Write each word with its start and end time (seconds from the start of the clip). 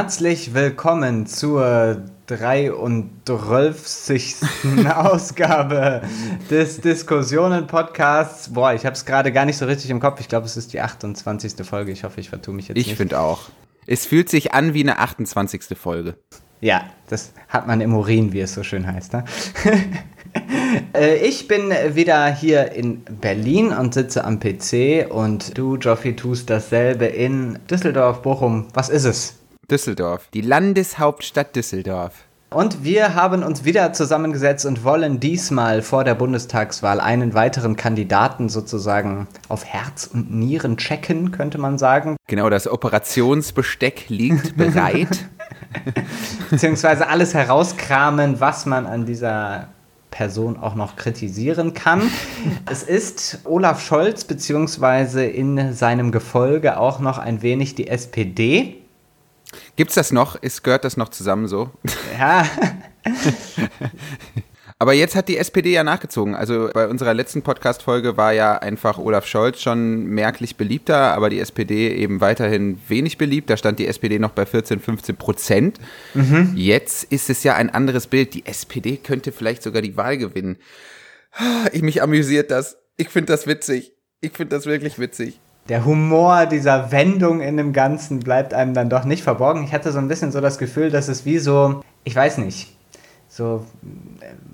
Herzlich 0.00 0.54
willkommen 0.54 1.26
zur 1.26 2.04
33. 2.28 4.36
Ausgabe 4.94 6.02
des 6.48 6.80
Diskussionen-Podcasts. 6.80 8.52
Boah, 8.52 8.74
ich 8.74 8.86
habe 8.86 8.94
es 8.94 9.04
gerade 9.04 9.32
gar 9.32 9.44
nicht 9.44 9.56
so 9.56 9.66
richtig 9.66 9.90
im 9.90 9.98
Kopf. 9.98 10.20
Ich 10.20 10.28
glaube, 10.28 10.46
es 10.46 10.56
ist 10.56 10.72
die 10.72 10.80
28. 10.80 11.66
Folge. 11.66 11.90
Ich 11.90 12.04
hoffe, 12.04 12.20
ich 12.20 12.28
vertue 12.28 12.54
mich 12.54 12.68
jetzt 12.68 12.78
ich 12.78 12.86
nicht. 12.86 12.92
Ich 12.92 12.96
finde 12.96 13.18
auch. 13.18 13.48
Es 13.88 14.06
fühlt 14.06 14.28
sich 14.28 14.54
an 14.54 14.72
wie 14.72 14.84
eine 14.84 15.00
28. 15.00 15.76
Folge. 15.76 16.14
Ja, 16.60 16.84
das 17.08 17.32
hat 17.48 17.66
man 17.66 17.80
im 17.80 17.92
Urin, 17.92 18.32
wie 18.32 18.38
es 18.38 18.54
so 18.54 18.62
schön 18.62 18.86
heißt. 18.86 19.14
Ne? 19.14 19.24
Äh, 20.92 21.26
ich 21.26 21.48
bin 21.48 21.72
wieder 21.94 22.26
hier 22.26 22.72
in 22.72 23.02
Berlin 23.04 23.72
und 23.72 23.94
sitze 23.94 24.24
am 24.24 24.38
PC 24.38 25.10
und 25.10 25.56
du, 25.56 25.76
Joffi, 25.76 26.14
tust 26.14 26.50
dasselbe 26.50 27.06
in 27.06 27.58
Düsseldorf, 27.70 28.20
Bochum. 28.20 28.66
Was 28.74 28.90
ist 28.90 29.04
es? 29.04 29.37
Düsseldorf, 29.70 30.28
die 30.32 30.40
Landeshauptstadt 30.40 31.54
Düsseldorf. 31.54 32.24
Und 32.50 32.82
wir 32.82 33.14
haben 33.14 33.42
uns 33.42 33.66
wieder 33.66 33.92
zusammengesetzt 33.92 34.64
und 34.64 34.82
wollen 34.82 35.20
diesmal 35.20 35.82
vor 35.82 36.04
der 36.04 36.14
Bundestagswahl 36.14 36.98
einen 36.98 37.34
weiteren 37.34 37.76
Kandidaten 37.76 38.48
sozusagen 38.48 39.28
auf 39.50 39.66
Herz 39.66 40.08
und 40.10 40.32
Nieren 40.32 40.78
checken, 40.78 41.30
könnte 41.30 41.58
man 41.58 41.76
sagen. 41.76 42.16
Genau, 42.26 42.48
das 42.48 42.66
Operationsbesteck 42.66 44.08
liegt 44.08 44.56
bereit. 44.56 45.26
Beziehungsweise 46.50 47.06
alles 47.08 47.34
herauskramen, 47.34 48.40
was 48.40 48.64
man 48.64 48.86
an 48.86 49.04
dieser 49.04 49.68
Person 50.10 50.56
auch 50.56 50.74
noch 50.74 50.96
kritisieren 50.96 51.74
kann. 51.74 52.10
es 52.64 52.82
ist 52.82 53.40
Olaf 53.44 53.82
Scholz, 53.82 54.24
beziehungsweise 54.24 55.24
in 55.24 55.74
seinem 55.74 56.12
Gefolge 56.12 56.78
auch 56.78 56.98
noch 57.00 57.18
ein 57.18 57.42
wenig 57.42 57.74
die 57.74 57.88
SPD. 57.88 58.77
Gibt's 59.76 59.94
das 59.94 60.12
noch? 60.12 60.36
Ist, 60.36 60.64
gehört 60.64 60.84
das 60.84 60.96
noch 60.96 61.08
zusammen 61.08 61.48
so? 61.48 61.70
Ja. 62.18 62.48
Aber 64.80 64.92
jetzt 64.92 65.16
hat 65.16 65.26
die 65.26 65.38
SPD 65.38 65.72
ja 65.72 65.82
nachgezogen. 65.82 66.36
Also 66.36 66.70
bei 66.72 66.86
unserer 66.86 67.12
letzten 67.12 67.42
Podcast-Folge 67.42 68.16
war 68.16 68.32
ja 68.32 68.58
einfach 68.58 68.98
Olaf 68.98 69.26
Scholz 69.26 69.60
schon 69.60 70.04
merklich 70.04 70.54
beliebter, 70.54 71.14
aber 71.14 71.30
die 71.30 71.40
SPD 71.40 71.92
eben 71.96 72.20
weiterhin 72.20 72.78
wenig 72.86 73.18
beliebt. 73.18 73.50
Da 73.50 73.56
stand 73.56 73.80
die 73.80 73.88
SPD 73.88 74.20
noch 74.20 74.30
bei 74.30 74.46
14, 74.46 74.78
15 74.78 75.16
Prozent. 75.16 75.78
Mhm. 76.14 76.52
Jetzt 76.54 77.02
ist 77.10 77.28
es 77.28 77.42
ja 77.42 77.56
ein 77.56 77.70
anderes 77.70 78.06
Bild. 78.06 78.34
Die 78.34 78.46
SPD 78.46 78.98
könnte 78.98 79.32
vielleicht 79.32 79.64
sogar 79.64 79.82
die 79.82 79.96
Wahl 79.96 80.16
gewinnen. 80.16 80.58
Ich, 81.72 81.82
mich 81.82 82.00
amüsiert 82.00 82.52
das. 82.52 82.78
Ich 82.96 83.08
finde 83.08 83.32
das 83.32 83.48
witzig. 83.48 83.94
Ich 84.20 84.32
finde 84.32 84.54
das 84.54 84.66
wirklich 84.66 85.00
witzig 85.00 85.40
der 85.68 85.84
Humor 85.84 86.46
dieser 86.46 86.90
Wendung 86.92 87.40
in 87.40 87.56
dem 87.56 87.72
Ganzen 87.72 88.20
bleibt 88.20 88.54
einem 88.54 88.74
dann 88.74 88.88
doch 88.88 89.04
nicht 89.04 89.22
verborgen. 89.22 89.64
Ich 89.64 89.72
hatte 89.72 89.92
so 89.92 89.98
ein 89.98 90.08
bisschen 90.08 90.32
so 90.32 90.40
das 90.40 90.58
Gefühl, 90.58 90.90
dass 90.90 91.08
es 91.08 91.24
wie 91.24 91.38
so, 91.38 91.82
ich 92.04 92.16
weiß 92.16 92.38
nicht, 92.38 92.74
so, 93.28 93.66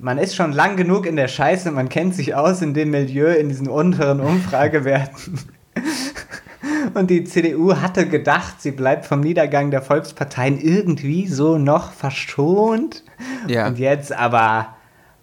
man 0.00 0.18
ist 0.18 0.34
schon 0.34 0.52
lang 0.52 0.76
genug 0.76 1.06
in 1.06 1.14
der 1.14 1.28
Scheiße, 1.28 1.70
man 1.70 1.88
kennt 1.88 2.14
sich 2.14 2.34
aus 2.34 2.60
in 2.60 2.74
dem 2.74 2.90
Milieu, 2.90 3.32
in 3.32 3.48
diesen 3.48 3.68
unteren 3.68 4.20
Umfragewerten. 4.20 5.38
Und 6.94 7.10
die 7.10 7.24
CDU 7.24 7.76
hatte 7.76 8.08
gedacht, 8.08 8.60
sie 8.60 8.72
bleibt 8.72 9.06
vom 9.06 9.20
Niedergang 9.20 9.70
der 9.70 9.82
Volksparteien 9.82 10.60
irgendwie 10.60 11.28
so 11.28 11.56
noch 11.56 11.92
verschont. 11.92 13.04
Ja. 13.46 13.68
Und 13.68 13.78
jetzt 13.78 14.12
aber 14.12 14.74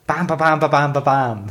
bam, 0.08 0.28
bam, 0.28 0.38
bam, 0.38 0.60
bam, 0.60 0.94
bam, 0.94 1.04
bam. 1.04 1.46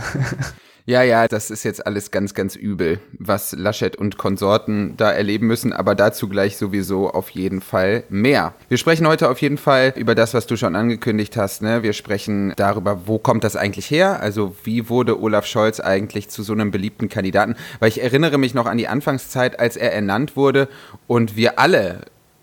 Ja, 0.90 1.04
ja, 1.04 1.28
das 1.28 1.52
ist 1.52 1.62
jetzt 1.62 1.86
alles 1.86 2.10
ganz, 2.10 2.34
ganz 2.34 2.56
übel, 2.56 2.98
was 3.16 3.52
Laschet 3.52 3.94
und 3.94 4.18
Konsorten 4.18 4.96
da 4.96 5.12
erleben 5.12 5.46
müssen, 5.46 5.72
aber 5.72 5.94
dazu 5.94 6.28
gleich 6.28 6.56
sowieso 6.56 7.10
auf 7.12 7.30
jeden 7.30 7.60
Fall 7.60 8.02
mehr. 8.08 8.54
Wir 8.68 8.76
sprechen 8.76 9.06
heute 9.06 9.30
auf 9.30 9.40
jeden 9.40 9.56
Fall 9.56 9.92
über 9.94 10.16
das, 10.16 10.34
was 10.34 10.48
du 10.48 10.56
schon 10.56 10.74
angekündigt 10.74 11.36
hast. 11.36 11.62
Ne? 11.62 11.84
Wir 11.84 11.92
sprechen 11.92 12.54
darüber, 12.56 13.06
wo 13.06 13.20
kommt 13.20 13.44
das 13.44 13.54
eigentlich 13.54 13.88
her? 13.88 14.18
Also 14.18 14.56
wie 14.64 14.88
wurde 14.88 15.22
Olaf 15.22 15.46
Scholz 15.46 15.78
eigentlich 15.78 16.28
zu 16.28 16.42
so 16.42 16.54
einem 16.54 16.72
beliebten 16.72 17.08
Kandidaten? 17.08 17.54
Weil 17.78 17.90
ich 17.90 18.02
erinnere 18.02 18.38
mich 18.38 18.54
noch 18.54 18.66
an 18.66 18.76
die 18.76 18.88
Anfangszeit, 18.88 19.60
als 19.60 19.76
er 19.76 19.92
ernannt 19.92 20.34
wurde 20.34 20.68
und 21.06 21.36
wir 21.36 21.60
alle 21.60 22.00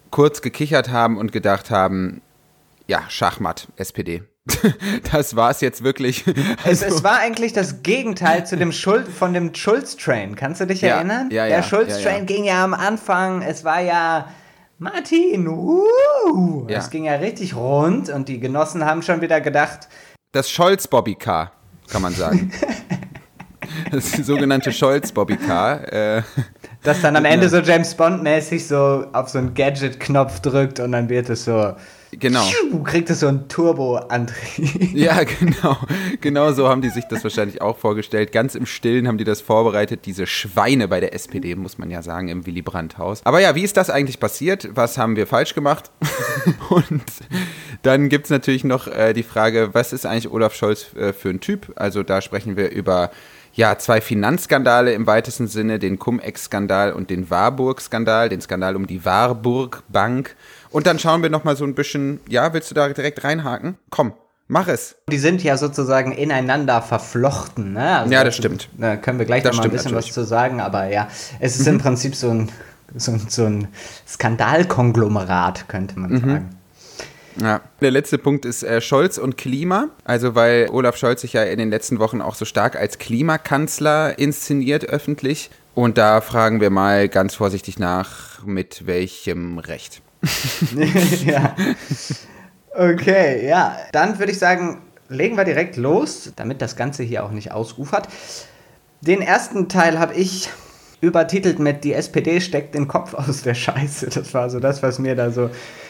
kurz 0.10 0.42
gekichert 0.42 0.88
haben 0.88 1.18
und 1.18 1.34
gedacht 1.34 1.70
haben, 1.70 2.22
ja, 2.88 3.04
Schachmatt, 3.10 3.68
SPD. 3.76 4.24
das 5.12 5.36
war 5.36 5.52
es 5.52 5.62
jetzt 5.62 5.84
wirklich. 5.84 6.26
Also 6.64 6.86
es, 6.86 6.96
es, 6.96 7.04
war 7.04 7.20
eigentlich 7.20 7.54
das 7.54 7.84
Gegenteil 7.84 8.46
zu 8.46 8.58
dem 8.58 8.72
Schuld 8.72 9.08
von 9.08 9.34
dem 9.34 9.54
Schulz-Train. 9.54 10.36
Kannst 10.36 10.62
du 10.62 10.66
dich 10.66 10.82
ja, 10.82 10.96
erinnern? 10.96 11.30
Ja, 11.32 11.46
ja, 11.46 11.58
Der 11.58 11.64
Schulz-Train 11.64 12.26
ging 12.26 12.44
ja 12.44 12.64
am 12.64 12.74
Anfang, 12.74 13.42
es 13.42 13.64
war 13.64 13.82
ja 13.82 14.28
Martin, 14.80 15.48
uh, 15.48 16.68
es 16.68 16.90
ging 16.90 17.06
ja 17.06 17.16
richtig 17.16 17.56
rund 17.56 18.10
und 18.10 18.30
die 18.30 18.40
Genossen 18.40 18.86
haben 18.86 19.02
schon 19.02 19.22
wieder 19.22 19.42
gedacht. 19.42 19.88
Das 20.32 20.50
Scholz-Bobby-Car, 20.50 21.52
kann 21.90 22.02
man 22.02 22.14
sagen. 22.14 22.52
das 23.92 24.12
sogenannte 24.12 24.72
Scholz-Bobby-Car. 24.72 25.94
Äh, 25.94 26.22
das 26.84 27.02
dann 27.02 27.16
am 27.16 27.26
Ende 27.26 27.50
so 27.50 27.58
James 27.58 27.96
Bond-mäßig 27.96 28.68
so 28.68 29.06
auf 29.14 29.30
so 29.30 29.40
einen 29.40 29.54
Gadget-Knopf 29.54 30.40
drückt 30.42 30.80
und 30.80 30.92
dann 30.92 31.10
wird 31.10 31.30
es 31.30 31.46
so 31.46 31.74
Genau. 32.12 32.46
Kriegt 32.84 33.10
es 33.10 33.20
so 33.20 33.28
einen 33.28 33.48
Turbo-Antrieb. 33.48 34.94
Ja, 34.94 35.24
genau. 35.40 35.78
Genau 36.22 36.52
so 36.54 36.68
haben 36.68 36.82
die 36.82 36.90
sich 36.90 37.06
das 37.06 37.24
wahrscheinlich 37.24 37.62
auch 37.62 37.78
vorgestellt. 37.78 38.32
Ganz 38.32 38.56
im 38.56 38.66
Stillen 38.66 39.08
haben 39.08 39.18
die 39.18 39.24
das 39.24 39.42
vorbereitet. 39.42 40.06
Diese 40.06 40.26
Schweine 40.26 40.88
bei 40.88 41.00
der 41.00 41.14
SPD, 41.14 41.56
muss 41.56 41.78
man 41.78 41.92
ja 41.92 42.02
sagen, 42.02 42.30
im 42.30 42.46
Willy 42.46 42.62
Brandt-Haus. 42.62 43.26
Aber 43.26 43.42
ja, 43.42 43.56
wie 43.56 43.64
ist 43.64 43.78
das 43.78 43.90
eigentlich 43.90 44.20
passiert? 44.20 44.70
Was 44.74 44.98
haben 44.98 45.16
wir 45.16 45.28
falsch 45.28 45.54
gemacht? 45.54 45.92
Und 46.70 47.04
dann 47.84 48.10
gibt 48.10 48.26
es 48.26 48.30
natürlich 48.32 48.64
noch 48.64 48.88
äh, 48.88 49.14
die 49.14 49.24
Frage, 49.24 49.70
was 49.74 49.94
ist 49.94 50.06
eigentlich 50.06 50.32
Olaf 50.32 50.56
Scholz 50.56 50.96
äh, 50.96 51.14
für 51.14 51.30
ein 51.30 51.40
Typ? 51.40 51.74
Also 51.76 52.04
da 52.04 52.22
sprechen 52.22 52.56
wir 52.56 52.72
über 52.72 53.12
ja, 53.58 53.78
zwei 53.80 54.02
Finanzskandale 54.02 54.94
im 54.94 55.08
weitesten 55.08 55.48
Sinne, 55.48 55.80
den 55.80 55.98
Cum-Ex-Skandal 55.98 56.94
und 56.94 57.10
den 57.10 57.32
Warburg-Skandal, 57.32 58.30
den 58.30 58.40
Skandal 58.40 58.76
um 58.76 58.86
die 58.86 59.04
Warburg 59.04 59.82
Bank. 59.90 60.36
Und 60.70 60.86
dann 60.86 61.00
schauen 61.00 61.24
wir 61.24 61.32
nochmal 61.32 61.58
so 61.58 61.66
ein 61.66 61.74
bisschen, 61.74 62.20
ja, 62.30 62.54
willst 62.54 62.70
du 62.70 62.76
da 62.76 62.88
direkt 62.88 63.24
reinhaken? 63.24 63.78
Komm, 63.90 64.14
Mach 64.50 64.70
es. 64.70 64.96
Die 65.10 65.18
sind 65.18 65.44
ja 65.44 65.58
sozusagen 65.58 66.14
ineinander 66.14 66.82
verflochten. 66.82 67.74
Ne? 67.74 67.98
Also 67.98 68.14
ja, 68.14 68.24
das 68.24 68.38
stimmt. 68.38 68.70
Da 68.78 68.96
können 68.96 69.20
wir 69.20 69.26
gleich 69.26 69.44
das 69.44 69.52
noch 69.52 69.58
mal 69.58 69.66
ein 69.66 69.72
bisschen 69.72 69.92
natürlich. 69.92 70.08
was 70.08 70.14
zu 70.14 70.24
sagen, 70.24 70.62
aber 70.62 70.86
ja, 70.86 71.10
es 71.42 71.60
ist 71.60 71.68
mhm. 71.68 71.74
im 71.74 71.80
Prinzip 71.80 72.16
so 72.16 72.30
ein, 72.30 72.50
so, 72.96 73.18
so 73.28 73.44
ein 73.44 73.68
Skandalkonglomerat, 74.08 75.68
könnte 75.68 76.00
man 76.00 76.12
mhm. 76.12 76.20
sagen. 76.20 76.57
Ja. 77.42 77.62
Der 77.82 77.92
letzte 77.92 78.18
Punkt 78.18 78.46
ist 78.46 78.64
äh, 78.64 78.82
Scholz 78.82 79.18
und 79.18 79.38
Klima. 79.38 79.90
Also, 80.04 80.36
weil 80.36 80.70
Olaf 80.72 80.98
Scholz 80.98 81.22
sich 81.22 81.34
ja 81.34 81.44
in 81.44 81.60
den 81.60 81.70
letzten 81.70 82.00
Wochen 82.00 82.22
auch 82.22 82.36
so 82.36 82.46
stark 82.46 82.76
als 82.76 82.98
Klimakanzler 82.98 84.18
inszeniert 84.18 84.86
öffentlich. 84.86 85.50
Und 85.76 85.98
da 85.98 86.22
fragen 86.22 86.60
wir 86.60 86.70
mal 86.70 87.08
ganz 87.08 87.36
vorsichtig 87.36 87.78
nach, 87.78 88.44
mit 88.46 88.88
welchem 88.88 89.60
Recht. 89.60 90.02
ja. 91.26 91.56
Okay, 92.74 93.48
ja. 93.48 93.78
Dann 93.92 94.18
würde 94.18 94.32
ich 94.32 94.40
sagen, 94.40 94.82
legen 95.10 95.38
wir 95.38 95.44
direkt 95.44 95.78
los, 95.78 96.34
damit 96.36 96.62
das 96.62 96.76
Ganze 96.76 97.04
hier 97.04 97.24
auch 97.24 97.32
nicht 97.32 97.52
ausufert. 97.52 98.08
Den 99.02 99.22
ersten 99.22 99.70
Teil 99.70 100.00
habe 100.00 100.16
ich 100.16 100.50
übertitelt 101.00 101.60
mit 101.60 101.84
Die 101.84 101.94
SPD 101.94 102.42
steckt 102.42 102.74
den 102.74 102.88
Kopf 102.88 103.14
aus 103.14 103.44
der 103.44 103.54
Scheiße. 103.54 104.08
Das 104.08 104.34
war 104.34 104.50
so 104.50 104.60
das, 104.60 104.82
was 104.82 104.98
mir 105.00 105.16
da 105.16 105.30
so 105.30 105.50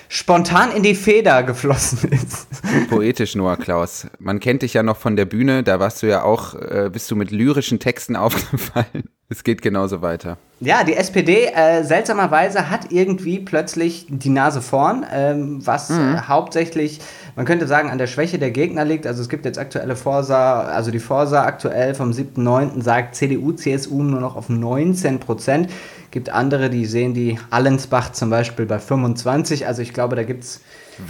spontan 0.09 0.71
in 0.71 0.83
die 0.83 0.95
Feder 0.95 1.43
geflossen 1.43 2.11
ist. 2.11 2.47
Poetisch, 2.89 3.35
Noah 3.35 3.57
Klaus. 3.57 4.07
Man 4.19 4.39
kennt 4.39 4.61
dich 4.61 4.73
ja 4.73 4.83
noch 4.83 4.97
von 4.97 5.15
der 5.15 5.25
Bühne, 5.25 5.63
da 5.63 5.79
warst 5.79 6.03
du 6.03 6.07
ja 6.07 6.23
auch, 6.23 6.55
äh, 6.55 6.89
bist 6.91 7.09
du 7.11 7.15
mit 7.15 7.31
lyrischen 7.31 7.79
Texten 7.79 8.15
aufgefallen. 8.17 9.09
Es 9.29 9.43
geht 9.43 9.61
genauso 9.61 10.01
weiter. 10.01 10.37
Ja, 10.61 10.85
die 10.85 10.95
SPD 10.95 11.47
äh, 11.47 11.83
seltsamerweise 11.83 12.69
hat 12.69 12.93
irgendwie 12.93 13.39
plötzlich 13.39 14.05
die 14.07 14.29
Nase 14.29 14.61
vorn, 14.61 15.05
ähm, 15.11 15.59
was 15.67 15.89
mhm. 15.89 16.15
äh, 16.15 16.21
hauptsächlich, 16.27 17.01
man 17.35 17.45
könnte 17.45 17.67
sagen, 17.67 17.89
an 17.89 17.97
der 17.97 18.07
Schwäche 18.07 18.39
der 18.39 18.51
Gegner 18.51 18.85
liegt. 18.85 19.05
Also 19.05 19.21
es 19.21 19.27
gibt 19.27 19.43
jetzt 19.43 19.59
aktuelle 19.59 19.97
Forsa, 19.97 20.61
also 20.61 20.91
die 20.91 20.99
Forsa 20.99 21.43
aktuell 21.43 21.93
vom 21.93 22.11
7.9. 22.11 22.81
sagt 22.81 23.15
CDU, 23.15 23.51
CSU 23.51 24.01
nur 24.01 24.21
noch 24.21 24.37
auf 24.37 24.47
19 24.47 25.19
Prozent. 25.19 25.69
Gibt 26.11 26.29
andere, 26.29 26.69
die 26.69 26.85
sehen 26.85 27.13
die 27.13 27.39
Allensbach 27.49 28.11
zum 28.11 28.29
Beispiel 28.29 28.65
bei 28.65 28.79
25. 28.79 29.67
Also 29.67 29.81
ich 29.81 29.93
glaube, 29.93 30.15
da 30.15 30.23
gibt 30.23 30.43
es, 30.43 30.61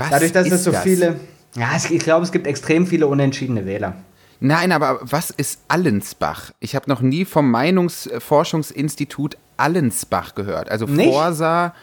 dadurch, 0.09 0.31
dass 0.31 0.49
es 0.49 0.63
so 0.63 0.71
das? 0.71 0.83
viele, 0.83 1.19
ja, 1.55 1.69
ich 1.89 1.99
glaube, 1.99 2.23
es 2.25 2.31
gibt 2.31 2.47
extrem 2.47 2.87
viele 2.87 3.07
unentschiedene 3.07 3.65
Wähler. 3.65 3.95
Nein, 4.39 4.71
aber 4.71 4.99
was 5.01 5.31
ist 5.31 5.61
Allensbach? 5.67 6.51
Ich 6.59 6.75
habe 6.75 6.89
noch 6.89 7.01
nie 7.01 7.25
vom 7.25 7.49
Meinungsforschungsinstitut 7.49 9.37
Allensbach 9.57 10.35
gehört. 10.35 10.69
Also 10.69 10.85
Nicht? 10.85 11.11
Forsa, 11.11 11.73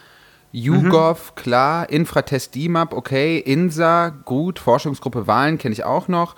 YouGov, 0.52 1.32
mhm. 1.32 1.40
klar, 1.40 1.90
Infratest 1.90 2.54
DIMAP, 2.54 2.92
okay, 2.92 3.38
INSA, 3.38 4.10
gut, 4.10 4.60
Forschungsgruppe 4.60 5.26
Wahlen 5.26 5.58
kenne 5.58 5.72
ich 5.72 5.82
auch 5.82 6.06
noch. 6.06 6.36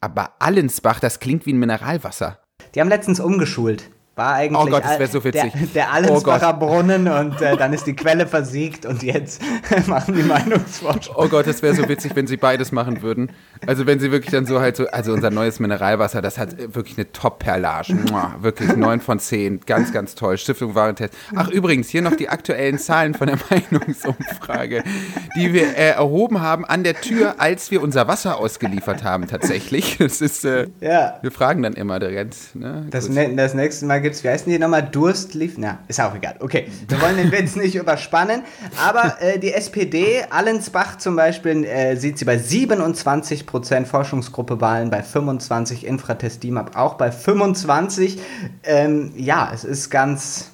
Aber 0.00 0.32
Allensbach, 0.40 0.98
das 0.98 1.20
klingt 1.20 1.46
wie 1.46 1.52
ein 1.52 1.58
Mineralwasser. 1.58 2.40
Die 2.74 2.80
haben 2.80 2.88
letztens 2.88 3.20
umgeschult. 3.20 3.90
War 4.16 4.34
eigentlich 4.34 4.60
oh 4.60 4.66
Gott, 4.66 4.84
das 4.84 5.10
so 5.10 5.24
witzig. 5.24 5.52
der, 5.52 5.66
der 5.74 5.92
Allensbacher 5.92 6.54
oh 6.56 6.66
Brunnen 6.66 7.08
und 7.08 7.42
äh, 7.42 7.56
dann 7.56 7.72
ist 7.72 7.86
die 7.86 7.96
Quelle 7.96 8.26
versiegt 8.26 8.86
und 8.86 9.02
jetzt 9.02 9.42
machen 9.86 10.14
die 10.14 10.22
Meinungsforschung. 10.22 11.14
Oh 11.18 11.26
Gott, 11.26 11.48
das 11.48 11.62
wäre 11.62 11.74
so 11.74 11.88
witzig, 11.88 12.14
wenn 12.14 12.28
sie 12.28 12.36
beides 12.36 12.70
machen 12.70 13.02
würden. 13.02 13.32
Also 13.66 13.86
wenn 13.86 13.98
sie 13.98 14.12
wirklich 14.12 14.30
dann 14.30 14.46
so 14.46 14.60
halt 14.60 14.76
so, 14.76 14.86
also 14.86 15.12
unser 15.12 15.30
neues 15.30 15.58
Mineralwasser, 15.58 16.22
das 16.22 16.38
hat 16.38 16.56
wirklich 16.74 16.96
eine 16.96 17.10
Top-Perlage. 17.10 17.96
Wirklich 18.40 18.76
9 18.76 19.00
von 19.00 19.18
10, 19.18 19.60
ganz, 19.66 19.92
ganz 19.92 20.14
toll. 20.14 20.38
Stiftung 20.38 20.76
Warentest. 20.76 21.14
Ach 21.34 21.48
übrigens, 21.48 21.88
hier 21.88 22.02
noch 22.02 22.14
die 22.14 22.28
aktuellen 22.28 22.78
Zahlen 22.78 23.14
von 23.14 23.26
der 23.26 23.38
Meinungsumfrage, 23.50 24.84
die 25.36 25.52
wir 25.52 25.76
äh, 25.76 25.90
erhoben 25.90 26.40
haben 26.40 26.64
an 26.64 26.84
der 26.84 27.00
Tür, 27.00 27.36
als 27.38 27.72
wir 27.72 27.82
unser 27.82 28.06
Wasser 28.06 28.38
ausgeliefert 28.38 29.02
haben 29.02 29.26
tatsächlich. 29.26 29.98
Das 30.04 30.20
ist, 30.20 30.44
äh, 30.44 30.68
ja. 30.80 31.18
wir 31.22 31.32
fragen 31.32 31.62
dann 31.62 31.72
immer 31.72 31.98
direkt. 31.98 32.54
Ne? 32.54 32.86
Das, 32.90 33.08
ne, 33.08 33.34
das 33.34 33.54
nächste 33.54 33.86
Mal 33.86 34.03
gibt 34.04 34.16
es, 34.16 34.22
wie 34.22 34.28
heißen 34.28 34.52
die 34.52 34.58
nochmal, 34.58 34.82
Durstlief? 34.82 35.54
Na, 35.56 35.78
ist 35.88 35.98
auch 35.98 36.14
egal. 36.14 36.36
Okay, 36.40 36.66
wir 36.88 37.00
wollen 37.00 37.16
den 37.16 37.32
Witz 37.32 37.56
nicht 37.56 37.74
überspannen, 37.74 38.42
aber 38.78 39.16
äh, 39.22 39.38
die 39.38 39.54
SPD, 39.54 40.22
Allensbach 40.28 40.98
zum 40.98 41.16
Beispiel, 41.16 41.64
äh, 41.64 41.96
sieht 41.96 42.18
sie 42.18 42.26
bei 42.26 42.36
27 42.36 43.46
Prozent 43.46 43.88
Forschungsgruppe 43.88 44.60
Wahlen, 44.60 44.90
bei 44.90 45.02
25 45.02 45.86
Infratest 45.86 46.42
DIMAP 46.42 46.76
auch 46.76 46.94
bei 46.94 47.10
25. 47.10 48.20
Ähm, 48.64 49.12
ja, 49.16 49.50
es 49.54 49.64
ist 49.64 49.88
ganz 49.88 50.50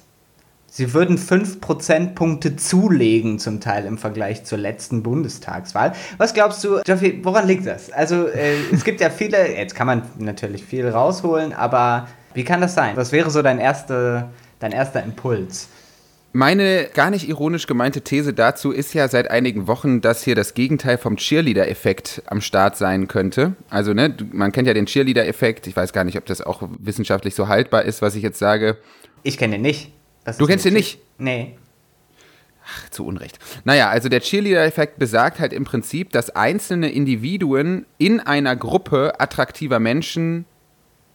Sie 0.73 0.93
würden 0.93 1.17
5 1.17 1.59
Prozentpunkte 1.59 2.55
zulegen, 2.55 3.39
zum 3.39 3.59
Teil 3.59 3.83
im 3.83 3.97
Vergleich 3.97 4.45
zur 4.45 4.57
letzten 4.57 5.03
Bundestagswahl. 5.03 5.91
Was 6.17 6.33
glaubst 6.33 6.63
du, 6.63 6.79
Jeffy, 6.87 7.19
woran 7.23 7.45
liegt 7.45 7.67
das? 7.67 7.91
Also, 7.91 8.27
äh, 8.27 8.55
es 8.71 8.85
gibt 8.85 9.01
ja 9.01 9.09
viele, 9.09 9.53
jetzt 9.53 9.75
kann 9.75 9.87
man 9.87 10.03
natürlich 10.17 10.63
viel 10.63 10.87
rausholen, 10.87 11.51
aber 11.51 12.07
wie 12.33 12.43
kann 12.43 12.61
das 12.61 12.75
sein? 12.75 12.95
Was 12.95 13.11
wäre 13.11 13.29
so 13.29 13.41
dein, 13.41 13.59
erste, 13.59 14.29
dein 14.59 14.71
erster 14.71 15.03
Impuls? 15.03 15.69
Meine 16.33 16.87
gar 16.93 17.09
nicht 17.09 17.27
ironisch 17.27 17.67
gemeinte 17.67 18.01
These 18.01 18.33
dazu 18.33 18.71
ist 18.71 18.93
ja 18.93 19.09
seit 19.09 19.29
einigen 19.29 19.67
Wochen, 19.67 19.99
dass 19.99 20.23
hier 20.23 20.33
das 20.33 20.53
Gegenteil 20.53 20.97
vom 20.97 21.17
Cheerleader-Effekt 21.17 22.23
am 22.27 22.39
Start 22.39 22.77
sein 22.77 23.09
könnte. 23.09 23.55
Also, 23.69 23.93
ne, 23.93 24.15
man 24.31 24.53
kennt 24.53 24.65
ja 24.65 24.73
den 24.73 24.85
Cheerleader-Effekt. 24.85 25.67
Ich 25.67 25.75
weiß 25.75 25.91
gar 25.91 26.05
nicht, 26.05 26.17
ob 26.17 26.25
das 26.25 26.41
auch 26.41 26.63
wissenschaftlich 26.79 27.35
so 27.35 27.49
haltbar 27.49 27.83
ist, 27.83 28.01
was 28.01 28.15
ich 28.15 28.23
jetzt 28.23 28.39
sage. 28.39 28.77
Ich 29.23 29.37
kenne 29.37 29.55
den 29.55 29.61
nicht. 29.61 29.91
Das 30.23 30.37
du 30.37 30.45
kennst 30.45 30.63
den 30.63 30.73
nicht? 30.73 30.99
Nee. 31.17 31.57
Ach, 32.65 32.89
zu 32.91 33.05
Unrecht. 33.05 33.37
Naja, 33.65 33.89
also 33.89 34.07
der 34.07 34.21
Cheerleader-Effekt 34.21 34.99
besagt 34.99 35.39
halt 35.39 35.51
im 35.51 35.65
Prinzip, 35.65 36.11
dass 36.11 36.29
einzelne 36.29 36.91
Individuen 36.91 37.85
in 37.97 38.21
einer 38.21 38.55
Gruppe 38.55 39.19
attraktiver 39.19 39.79
Menschen 39.79 40.45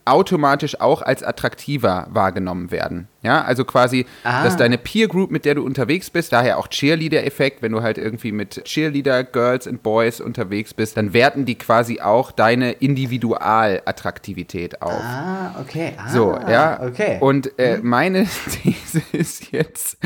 automatisch 0.06 0.80
auch 0.80 1.02
als 1.02 1.22
attraktiver 1.22 2.06
wahrgenommen 2.10 2.70
werden. 2.70 3.08
Ja, 3.26 3.42
also 3.42 3.64
quasi, 3.64 4.06
ah. 4.22 4.44
dass 4.44 4.56
deine 4.56 4.78
Peer 4.78 5.08
Group, 5.08 5.32
mit 5.32 5.44
der 5.44 5.56
du 5.56 5.64
unterwegs 5.64 6.10
bist, 6.10 6.32
daher 6.32 6.58
auch 6.58 6.68
Cheerleader-Effekt, 6.68 7.60
wenn 7.60 7.72
du 7.72 7.82
halt 7.82 7.98
irgendwie 7.98 8.30
mit 8.30 8.62
Cheerleader, 8.64 9.24
Girls 9.24 9.66
and 9.66 9.82
Boys 9.82 10.20
unterwegs 10.20 10.72
bist, 10.72 10.96
dann 10.96 11.12
werten 11.12 11.44
die 11.44 11.56
quasi 11.56 12.00
auch 12.00 12.30
deine 12.30 12.70
Individualattraktivität 12.70 14.80
auf. 14.80 15.02
Ah, 15.02 15.56
okay. 15.60 15.94
Ah, 15.96 16.08
so, 16.08 16.38
ja. 16.48 16.80
Okay. 16.80 17.16
Und 17.18 17.58
äh, 17.58 17.78
mhm. 17.78 17.88
meine 17.88 18.28
These 18.62 19.02
ist 19.10 19.50
jetzt, 19.50 19.98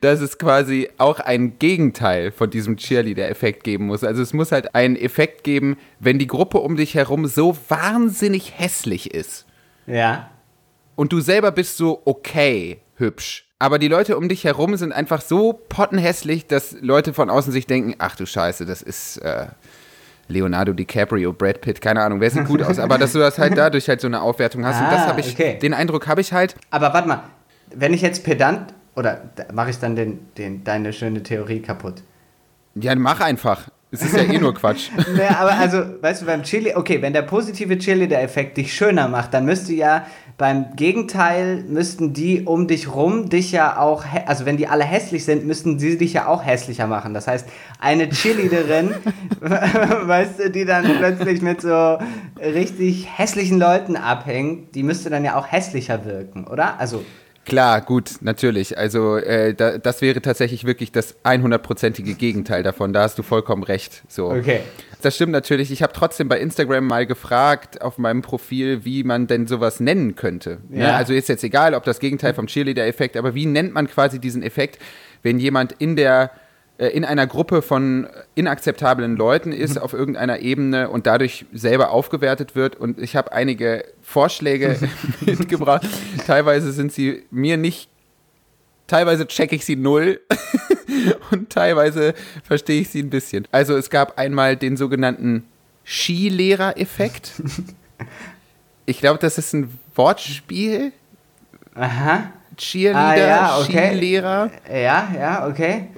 dass 0.00 0.20
es 0.20 0.38
quasi 0.38 0.88
auch 0.98 1.20
ein 1.20 1.60
Gegenteil 1.60 2.32
von 2.32 2.50
diesem 2.50 2.78
Cheerleader-Effekt 2.78 3.62
geben 3.62 3.86
muss. 3.86 4.02
Also 4.02 4.22
es 4.22 4.32
muss 4.32 4.50
halt 4.50 4.74
einen 4.74 4.96
Effekt 4.96 5.44
geben, 5.44 5.76
wenn 6.00 6.18
die 6.18 6.26
Gruppe 6.26 6.58
um 6.58 6.74
dich 6.74 6.96
herum 6.96 7.26
so 7.26 7.56
wahnsinnig 7.68 8.58
hässlich 8.58 9.14
ist. 9.14 9.46
Ja 9.86 10.30
und 10.96 11.12
du 11.12 11.20
selber 11.20 11.52
bist 11.52 11.76
so 11.76 12.02
okay 12.04 12.80
hübsch. 12.96 13.44
Aber 13.58 13.78
die 13.78 13.88
Leute 13.88 14.18
um 14.18 14.28
dich 14.28 14.44
herum 14.44 14.76
sind 14.76 14.92
einfach 14.92 15.20
so 15.22 15.52
pottenhässlich, 15.52 16.46
dass 16.46 16.76
Leute 16.80 17.14
von 17.14 17.30
außen 17.30 17.52
sich 17.52 17.66
denken, 17.66 17.94
ach 17.98 18.16
du 18.16 18.26
Scheiße, 18.26 18.66
das 18.66 18.82
ist 18.82 19.18
äh, 19.18 19.46
Leonardo 20.28 20.72
DiCaprio, 20.72 21.32
Brad 21.32 21.60
Pitt, 21.60 21.80
keine 21.80 22.02
Ahnung, 22.02 22.20
wer 22.20 22.30
sieht 22.30 22.46
gut 22.46 22.62
aus. 22.62 22.78
Aber 22.78 22.98
dass 22.98 23.12
du 23.12 23.18
das 23.18 23.38
halt 23.38 23.56
dadurch 23.56 23.88
halt 23.88 24.00
so 24.00 24.08
eine 24.08 24.20
Aufwertung 24.20 24.66
hast. 24.66 24.76
Ah, 24.76 24.84
und 24.84 24.92
das 24.92 25.02
ah, 25.02 25.06
habe 25.08 25.20
ich, 25.20 25.32
okay. 25.32 25.58
den 25.58 25.72
Eindruck 25.72 26.06
habe 26.06 26.20
ich 26.20 26.32
halt. 26.32 26.56
Aber 26.70 26.92
warte 26.92 27.08
mal, 27.08 27.22
wenn 27.74 27.94
ich 27.94 28.02
jetzt 28.02 28.24
pedant, 28.24 28.74
oder 28.94 29.30
mache 29.52 29.70
ich 29.70 29.78
dann 29.78 29.94
den, 29.94 30.32
den, 30.36 30.64
deine 30.64 30.92
schöne 30.92 31.22
Theorie 31.22 31.60
kaputt? 31.60 32.02
Ja, 32.74 32.94
mach 32.94 33.20
einfach. 33.20 33.68
Es 33.92 34.02
ist 34.02 34.16
ja 34.16 34.24
eh 34.24 34.38
nur 34.38 34.52
Quatsch. 34.52 34.90
naja, 35.16 35.36
aber 35.38 35.54
also, 35.54 35.78
weißt 36.00 36.22
du, 36.22 36.26
beim 36.26 36.42
Chili, 36.42 36.74
okay, 36.74 37.00
wenn 37.02 37.12
der 37.12 37.22
positive 37.22 37.78
Chili-Effekt 37.78 38.56
dich 38.56 38.74
schöner 38.74 39.06
macht, 39.06 39.32
dann 39.32 39.44
müsste 39.44 39.72
ja 39.74 40.06
beim 40.38 40.76
Gegenteil 40.76 41.64
müssten 41.66 42.12
die 42.12 42.42
um 42.42 42.66
dich 42.66 42.94
rum 42.94 43.30
dich 43.30 43.52
ja 43.52 43.78
auch, 43.78 44.04
also 44.26 44.44
wenn 44.44 44.56
die 44.56 44.66
alle 44.66 44.84
hässlich 44.84 45.24
sind, 45.24 45.46
müssten 45.46 45.78
sie 45.78 45.96
dich 45.96 46.12
ja 46.12 46.26
auch 46.26 46.44
hässlicher 46.44 46.86
machen. 46.86 47.14
Das 47.14 47.26
heißt, 47.26 47.48
eine 47.78 48.10
Cheerleaderin, 48.10 48.94
weißt 49.40 50.40
du, 50.40 50.50
die 50.50 50.64
dann 50.64 50.84
plötzlich 50.98 51.40
mit 51.40 51.62
so 51.62 51.98
richtig 52.38 53.08
hässlichen 53.16 53.58
Leuten 53.58 53.96
abhängt, 53.96 54.74
die 54.74 54.82
müsste 54.82 55.08
dann 55.08 55.24
ja 55.24 55.36
auch 55.36 55.50
hässlicher 55.50 56.04
wirken, 56.04 56.46
oder? 56.46 56.78
Also 56.80 57.02
Klar, 57.46 57.80
gut, 57.80 58.16
natürlich. 58.22 58.76
Also 58.76 59.16
äh, 59.16 59.54
da, 59.54 59.78
das 59.78 60.02
wäre 60.02 60.20
tatsächlich 60.20 60.64
wirklich 60.64 60.90
das 60.90 61.16
100%ige 61.24 62.14
Gegenteil 62.14 62.64
davon. 62.64 62.92
Da 62.92 63.02
hast 63.02 63.18
du 63.18 63.22
vollkommen 63.22 63.62
recht. 63.62 64.02
So. 64.08 64.30
Okay. 64.30 64.60
Das 65.00 65.14
stimmt 65.14 65.30
natürlich. 65.30 65.70
Ich 65.70 65.82
habe 65.82 65.92
trotzdem 65.92 66.28
bei 66.28 66.40
Instagram 66.40 66.86
mal 66.86 67.06
gefragt 67.06 67.82
auf 67.82 67.98
meinem 67.98 68.22
Profil, 68.22 68.84
wie 68.84 69.04
man 69.04 69.28
denn 69.28 69.46
sowas 69.46 69.78
nennen 69.78 70.16
könnte. 70.16 70.58
Ja. 70.70 70.88
Ja, 70.88 70.96
also 70.96 71.12
ist 71.12 71.28
jetzt 71.28 71.44
egal, 71.44 71.74
ob 71.74 71.84
das 71.84 72.00
Gegenteil 72.00 72.34
vom 72.34 72.48
Cheerleader-Effekt, 72.48 73.16
aber 73.16 73.34
wie 73.36 73.46
nennt 73.46 73.72
man 73.72 73.86
quasi 73.86 74.18
diesen 74.18 74.42
Effekt, 74.42 74.82
wenn 75.22 75.38
jemand 75.38 75.72
in 75.78 75.94
der 75.94 76.32
in 76.78 77.06
einer 77.06 77.26
Gruppe 77.26 77.62
von 77.62 78.06
inakzeptablen 78.34 79.16
Leuten 79.16 79.52
ist 79.52 79.76
mhm. 79.76 79.82
auf 79.82 79.94
irgendeiner 79.94 80.40
Ebene 80.40 80.90
und 80.90 81.06
dadurch 81.06 81.46
selber 81.52 81.90
aufgewertet 81.90 82.54
wird. 82.54 82.76
Und 82.76 82.98
ich 82.98 83.16
habe 83.16 83.32
einige 83.32 83.84
Vorschläge 84.02 84.76
mitgebracht. 85.20 85.86
Teilweise 86.26 86.72
sind 86.72 86.92
sie 86.92 87.24
mir 87.30 87.56
nicht, 87.56 87.88
teilweise 88.86 89.26
checke 89.26 89.56
ich 89.56 89.64
sie 89.64 89.76
null 89.76 90.20
und 91.30 91.50
teilweise 91.50 92.14
verstehe 92.44 92.82
ich 92.82 92.90
sie 92.90 93.02
ein 93.02 93.10
bisschen. 93.10 93.48
Also 93.52 93.74
es 93.76 93.88
gab 93.88 94.18
einmal 94.18 94.56
den 94.56 94.76
sogenannten 94.76 95.44
Skilehrer-Effekt. 95.86 97.32
Ich 98.84 98.98
glaube, 98.98 99.18
das 99.18 99.38
ist 99.38 99.54
ein 99.54 99.78
Wortspiel. 99.94 100.92
Aha. 101.74 102.32
Cheerleader, 102.56 102.98
ah, 102.98 103.16
ja, 103.16 103.58
okay. 103.58 103.88
Skilehrer. 103.90 104.50
Ja, 104.70 105.08
ja, 105.18 105.48
okay. 105.48 105.88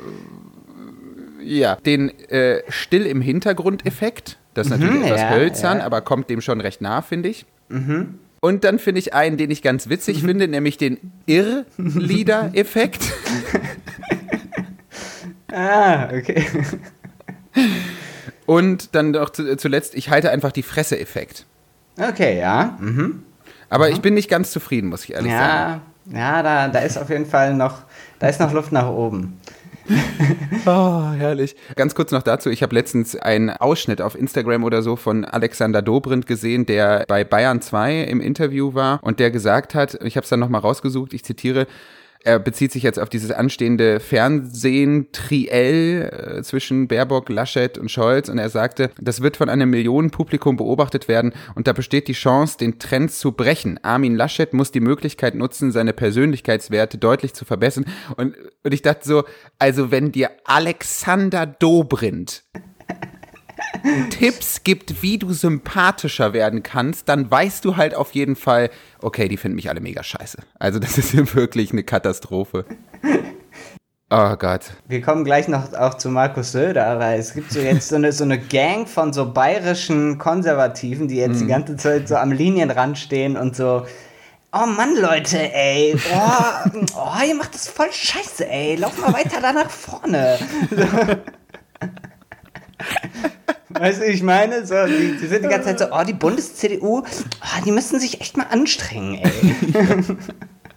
Ja, 1.49 1.77
den 1.77 2.11
äh, 2.29 2.63
Still 2.69 3.07
im 3.07 3.23
Hintergrund-Effekt. 3.23 4.39
Das 4.53 4.67
ist 4.67 4.71
natürlich 4.71 4.97
mhm, 4.97 5.05
etwas 5.05 5.21
ja, 5.21 5.31
hölzern, 5.31 5.79
ja. 5.79 5.85
aber 5.85 6.03
kommt 6.03 6.29
dem 6.31 6.41
schon 6.41 6.61
recht 6.61 6.81
nah, 6.81 7.01
finde 7.01 7.31
ich. 7.31 7.47
Mhm. 7.69 8.19
Und 8.41 8.65
dann 8.65 8.79
finde 8.79 9.01
ich 9.01 9.15
einen, 9.15 9.37
den 9.37 9.51
ich 9.51 9.63
ganz 9.63 9.89
witzig 9.89 10.23
mhm. 10.23 10.27
finde, 10.27 10.49
nämlich 10.49 10.77
den 10.77 10.99
Irrlieder-Effekt. 11.27 13.03
ah, 15.53 16.09
okay. 16.13 16.45
Und 18.47 18.95
dann 18.95 19.13
doch 19.13 19.31
zuletzt, 19.31 19.95
ich 19.95 20.11
halte 20.11 20.31
einfach 20.31 20.53
die 20.53 20.63
Fresse-Effekt. 20.63 21.47
Okay, 21.99 22.39
ja. 22.39 22.77
Mhm. 22.81 23.23
Aber 23.71 23.89
mhm. 23.89 23.95
ich 23.95 24.01
bin 24.01 24.15
nicht 24.15 24.29
ganz 24.29 24.53
zufrieden, 24.53 24.89
muss 24.89 25.05
ich 25.05 25.15
ehrlich 25.15 25.33
ja, 25.33 25.39
sagen. 25.39 25.83
Ja, 26.13 26.43
da, 26.43 26.69
da 26.69 26.79
ist 26.81 26.99
auf 26.99 27.11
jeden 27.11 27.27
Fall 27.27 27.55
noch, 27.55 27.79
da 28.19 28.29
ist 28.29 28.39
noch 28.39 28.53
Luft 28.53 28.73
nach 28.73 28.89
oben. 28.89 29.41
Oh, 30.67 31.11
herrlich. 31.17 31.57
Ganz 31.77 31.95
kurz 31.95 32.13
noch 32.13 32.23
dazu, 32.23 32.51
ich 32.51 32.63
habe 32.63 32.75
letztens 32.75 33.17
einen 33.17 33.51
Ausschnitt 33.51 34.01
auf 34.01 34.15
Instagram 34.15 34.65
oder 34.65 34.83
so 34.83 34.97
von 34.97 35.25
Alexander 35.25 35.83
Dobrindt 35.83 36.27
gesehen, 36.27 36.67
der 36.67 37.05
bei 37.09 37.25
Bayern 37.25 37.61
2 37.61 38.03
im 38.03 38.21
Interview 38.21 38.75
war 38.75 39.01
und 39.03 39.21
der 39.21 39.31
gesagt 39.31 39.75
hat, 39.75 39.99
ich 40.05 40.17
habe 40.17 40.25
es 40.25 40.31
dann 40.31 40.41
nochmal 40.41 40.61
rausgesucht, 40.61 41.13
ich 41.13 41.25
zitiere, 41.25 41.67
er 42.25 42.39
bezieht 42.39 42.73
sich 42.73 42.83
jetzt 42.83 42.99
auf 42.99 43.09
dieses 43.09 43.31
anstehende 43.31 44.01
Fernsehen-Triell 44.01 46.39
äh, 46.39 46.43
zwischen 46.43 46.89
Baerbock, 46.89 47.29
Laschet 47.29 47.79
und 47.79 47.91
Scholz. 47.91 48.29
Und 48.29 48.39
er 48.39 48.51
sagte, 48.51 48.91
das 49.01 49.23
wird 49.23 49.37
von 49.37 49.49
einem 49.49 49.71
Millionenpublikum 49.71 50.57
beobachtet 50.57 51.07
werden. 51.09 51.33
Und 51.55 51.69
da 51.69 51.73
besteht 51.73 52.09
die 52.09 52.13
Chance, 52.13 52.59
den 52.59 52.79
Trend 52.79 53.13
zu 53.13 53.33
brechen. 53.33 53.83
Armin 53.83 54.17
Laschet 54.17 54.53
muss 54.53 54.73
die 54.73 54.81
Möglichkeit 54.81 55.37
nutzen, 55.37 55.73
seine 55.73 55.93
Persönlichkeitswerte 55.93 56.99
deutlich 56.99 57.35
zu 57.35 57.45
verbessern. 57.45 57.85
Und, 58.17 58.35
und 58.63 58.75
ich 58.75 58.83
dachte 58.83 59.07
so, 59.07 59.25
also 59.59 59.91
wenn 59.91 60.13
dir 60.13 60.31
Alexander 60.45 61.47
Dobrindt 61.47 62.45
Tipps 64.11 64.65
gibt, 64.65 65.03
wie 65.03 65.19
du 65.19 65.33
sympathischer 65.33 66.33
werden 66.33 66.63
kannst, 66.63 67.09
dann 67.09 67.31
weißt 67.31 67.65
du 67.65 67.77
halt 67.77 67.95
auf 67.95 68.13
jeden 68.13 68.37
Fall, 68.37 68.71
okay, 69.01 69.29
die 69.29 69.37
finden 69.37 69.57
mich 69.57 69.69
alle 69.69 69.81
mega 69.81 70.03
scheiße. 70.03 70.39
Also 70.59 70.79
das 70.79 70.99
ist 70.99 71.35
wirklich 71.35 71.73
eine 71.73 71.85
Katastrophe. 71.85 72.65
Oh 74.11 74.37
Gott. 74.37 74.63
Wir 74.87 75.03
kommen 75.03 75.23
gleich 75.23 75.49
noch 75.49 75.75
auch 75.75 75.95
zu 75.95 76.09
Markus 76.09 76.53
Söder, 76.53 76.87
aber 76.87 77.17
es 77.17 77.35
gibt 77.35 77.53
so 77.53 77.61
jetzt 77.61 77.91
so 77.91 77.97
eine, 77.97 78.11
so 78.13 78.25
eine 78.25 78.39
Gang 78.39 78.89
von 78.89 79.13
so 79.13 79.31
bayerischen 79.31 80.17
Konservativen, 80.17 81.09
die 81.09 81.17
jetzt 81.17 81.37
mm. 81.37 81.39
die 81.39 81.45
mhm. 81.45 81.49
ganze 81.49 81.77
Zeit 81.77 82.09
so 82.09 82.17
am 82.17 82.33
Linienrand 82.33 82.97
stehen 82.97 83.37
und 83.37 83.55
so, 83.55 83.85
oh, 84.53 84.67
Mann, 84.67 84.97
Leute, 84.97 85.53
ey, 85.53 85.95
oh, 86.15 86.71
oh, 86.97 87.27
ihr 87.27 87.35
macht 87.35 87.55
das 87.55 87.69
voll 87.69 87.93
scheiße, 87.93 88.49
ey, 88.49 88.77
lauf 88.77 88.99
mal 88.99 89.13
weiter 89.13 89.43
da 89.43 89.53
nach 89.53 89.69
vorne. 89.71 90.39
Weißt 93.71 94.01
du, 94.01 94.07
ich 94.07 94.23
meine, 94.23 94.67
so, 94.67 94.75
die, 94.87 95.17
die, 95.21 95.27
sind 95.27 95.45
die 95.45 95.49
ganze 95.49 95.69
Zeit 95.69 95.79
so, 95.79 95.87
oh, 95.93 96.05
die 96.07 96.15
Bundes-CDU, 96.15 97.01
oh, 97.01 97.05
die 97.65 97.73
müssen 97.73 98.01
sich 98.01 98.21
echt 98.21 98.37
mal 98.37 98.47
anstrengen, 98.51 99.17
ey. 99.17 100.17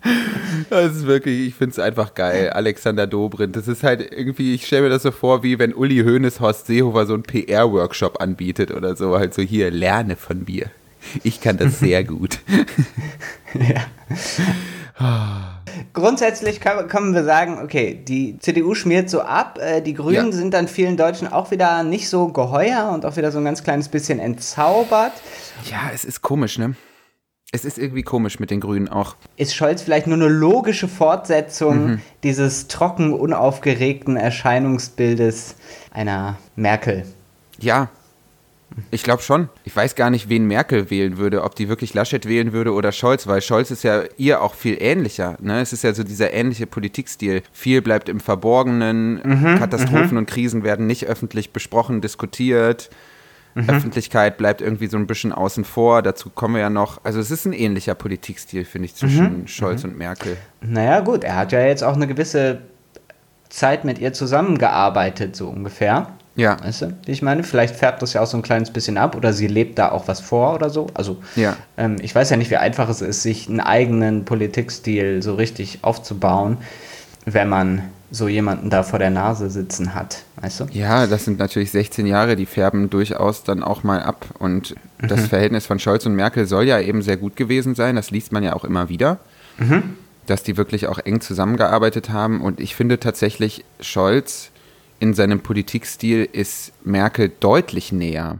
Das 0.69 0.95
ist 0.95 1.05
wirklich, 1.05 1.47
ich 1.47 1.55
finde 1.55 1.73
es 1.73 1.79
einfach 1.79 2.15
geil. 2.15 2.49
Alexander 2.49 3.05
Dobrindt. 3.05 3.55
Das 3.55 3.67
ist 3.67 3.83
halt 3.83 4.11
irgendwie, 4.11 4.55
ich 4.55 4.65
stelle 4.65 4.83
mir 4.83 4.89
das 4.89 5.03
so 5.03 5.11
vor, 5.11 5.43
wie 5.43 5.59
wenn 5.59 5.73
Uli 5.73 6.03
Hoeneß 6.03 6.39
Horst 6.39 6.67
Seehofer 6.67 7.05
so 7.05 7.13
einen 7.13 7.23
PR-Workshop 7.23 8.19
anbietet 8.19 8.71
oder 8.71 8.95
so. 8.95 9.17
Halt 9.17 9.33
so, 9.33 9.41
hier, 9.41 9.69
lerne 9.69 10.15
von 10.15 10.45
mir. 10.45 10.67
Ich 11.23 11.41
kann 11.41 11.57
das 11.57 11.79
sehr 11.79 12.03
gut. 12.03 12.39
ja. 13.53 13.85
Grundsätzlich 15.93 16.59
können 16.59 17.13
wir 17.13 17.23
sagen, 17.23 17.59
okay, 17.63 17.99
die 18.07 18.37
CDU 18.39 18.75
schmiert 18.75 19.09
so 19.09 19.21
ab, 19.21 19.59
äh, 19.61 19.81
die 19.81 19.93
Grünen 19.93 20.27
ja. 20.27 20.31
sind 20.31 20.53
dann 20.53 20.67
vielen 20.67 20.97
Deutschen 20.97 21.27
auch 21.27 21.51
wieder 21.51 21.83
nicht 21.83 22.09
so 22.09 22.29
geheuer 22.29 22.91
und 22.93 23.05
auch 23.05 23.17
wieder 23.17 23.31
so 23.31 23.39
ein 23.39 23.45
ganz 23.45 23.63
kleines 23.63 23.89
bisschen 23.89 24.19
entzaubert. 24.19 25.13
Ja, 25.69 25.91
es 25.93 26.05
ist 26.05 26.21
komisch, 26.21 26.57
ne? 26.57 26.75
Es 27.53 27.65
ist 27.65 27.77
irgendwie 27.77 28.03
komisch 28.03 28.39
mit 28.39 28.49
den 28.49 28.61
Grünen 28.61 28.87
auch. 28.87 29.15
Ist 29.35 29.53
Scholz 29.53 29.81
vielleicht 29.81 30.07
nur 30.07 30.15
eine 30.15 30.29
logische 30.29 30.87
Fortsetzung 30.87 31.85
mhm. 31.85 32.01
dieses 32.23 32.67
trocken 32.69 33.13
unaufgeregten 33.13 34.15
Erscheinungsbildes 34.15 35.55
einer 35.91 36.37
Merkel? 36.55 37.05
Ja, 37.59 37.89
ich 38.89 39.03
glaube 39.03 39.21
schon. 39.21 39.49
Ich 39.63 39.75
weiß 39.75 39.95
gar 39.95 40.09
nicht, 40.09 40.29
wen 40.29 40.45
Merkel 40.45 40.89
wählen 40.89 41.17
würde, 41.17 41.43
ob 41.43 41.55
die 41.55 41.69
wirklich 41.69 41.93
Laschet 41.93 42.27
wählen 42.27 42.53
würde 42.53 42.73
oder 42.73 42.91
Scholz, 42.91 43.27
weil 43.27 43.41
Scholz 43.41 43.71
ist 43.71 43.83
ja 43.83 44.03
ihr 44.17 44.41
auch 44.41 44.55
viel 44.55 44.77
ähnlicher. 44.81 45.37
Ne? 45.41 45.61
Es 45.61 45.73
ist 45.73 45.83
ja 45.83 45.93
so 45.93 46.03
dieser 46.03 46.33
ähnliche 46.33 46.67
Politikstil. 46.67 47.43
Viel 47.51 47.81
bleibt 47.81 48.09
im 48.09 48.19
Verborgenen, 48.19 49.21
mhm, 49.23 49.59
Katastrophen 49.59 50.11
mhm. 50.11 50.17
und 50.17 50.25
Krisen 50.27 50.63
werden 50.63 50.87
nicht 50.87 51.05
öffentlich 51.05 51.51
besprochen, 51.51 52.01
diskutiert. 52.01 52.89
Mhm. 53.55 53.69
Öffentlichkeit 53.69 54.37
bleibt 54.37 54.61
irgendwie 54.61 54.87
so 54.87 54.97
ein 54.97 55.07
bisschen 55.07 55.33
außen 55.33 55.65
vor. 55.65 56.01
Dazu 56.01 56.29
kommen 56.29 56.55
wir 56.55 56.61
ja 56.61 56.69
noch. 56.69 57.03
Also 57.03 57.19
es 57.19 57.31
ist 57.31 57.45
ein 57.45 57.53
ähnlicher 57.53 57.95
Politikstil, 57.95 58.63
finde 58.63 58.85
ich, 58.85 58.95
zwischen 58.95 59.41
mhm. 59.41 59.47
Scholz 59.47 59.83
mhm. 59.83 59.91
und 59.91 59.97
Merkel. 59.97 60.37
Naja, 60.61 61.01
gut, 61.01 61.23
er 61.23 61.35
hat 61.35 61.51
ja 61.51 61.65
jetzt 61.65 61.83
auch 61.83 61.95
eine 61.95 62.07
gewisse 62.07 62.61
Zeit 63.49 63.83
mit 63.83 63.99
ihr 63.99 64.13
zusammengearbeitet, 64.13 65.35
so 65.35 65.49
ungefähr. 65.49 66.07
Ja. 66.35 66.57
Weißt 66.63 66.83
du, 66.83 66.93
wie 67.05 67.11
ich 67.11 67.21
meine? 67.21 67.43
Vielleicht 67.43 67.75
färbt 67.75 68.01
das 68.01 68.13
ja 68.13 68.21
auch 68.21 68.27
so 68.27 68.37
ein 68.37 68.43
kleines 68.43 68.71
bisschen 68.71 68.97
ab 68.97 69.15
oder 69.15 69.33
sie 69.33 69.47
lebt 69.47 69.77
da 69.77 69.91
auch 69.91 70.07
was 70.07 70.21
vor 70.21 70.55
oder 70.55 70.69
so. 70.69 70.87
Also, 70.93 71.17
ja. 71.35 71.57
ähm, 71.77 71.97
ich 72.01 72.15
weiß 72.15 72.29
ja 72.29 72.37
nicht, 72.37 72.49
wie 72.51 72.57
einfach 72.57 72.87
es 72.89 73.01
ist, 73.01 73.21
sich 73.21 73.49
einen 73.49 73.59
eigenen 73.59 74.23
Politikstil 74.23 75.21
so 75.21 75.35
richtig 75.35 75.79
aufzubauen, 75.81 76.57
wenn 77.25 77.49
man 77.49 77.83
so 78.11 78.27
jemanden 78.27 78.69
da 78.69 78.83
vor 78.83 78.99
der 78.99 79.09
Nase 79.09 79.49
sitzen 79.49 79.95
hat, 79.95 80.23
weißt 80.41 80.59
du? 80.59 80.65
Ja, 80.71 81.07
das 81.07 81.23
sind 81.23 81.39
natürlich 81.39 81.71
16 81.71 82.05
Jahre, 82.05 82.35
die 82.35 82.45
färben 82.45 82.89
durchaus 82.89 83.43
dann 83.43 83.63
auch 83.63 83.83
mal 83.83 84.03
ab. 84.03 84.25
Und 84.37 84.75
mhm. 84.99 85.07
das 85.07 85.27
Verhältnis 85.27 85.65
von 85.65 85.79
Scholz 85.79 86.05
und 86.05 86.15
Merkel 86.15 86.45
soll 86.45 86.65
ja 86.65 86.79
eben 86.79 87.01
sehr 87.01 87.15
gut 87.15 87.37
gewesen 87.37 87.73
sein. 87.73 87.95
Das 87.95 88.11
liest 88.11 88.33
man 88.33 88.43
ja 88.43 88.53
auch 88.53 88.65
immer 88.65 88.89
wieder. 88.89 89.19
Mhm. 89.57 89.95
Dass 90.27 90.43
die 90.43 90.57
wirklich 90.57 90.87
auch 90.87 90.99
eng 90.99 91.21
zusammengearbeitet 91.21 92.09
haben. 92.09 92.41
Und 92.41 92.59
ich 92.59 92.75
finde 92.75 92.99
tatsächlich, 92.99 93.63
Scholz 93.79 94.50
in 95.01 95.13
seinem 95.15 95.41
Politikstil 95.41 96.29
ist 96.31 96.73
Merkel 96.85 97.31
deutlich 97.39 97.91
näher 97.91 98.39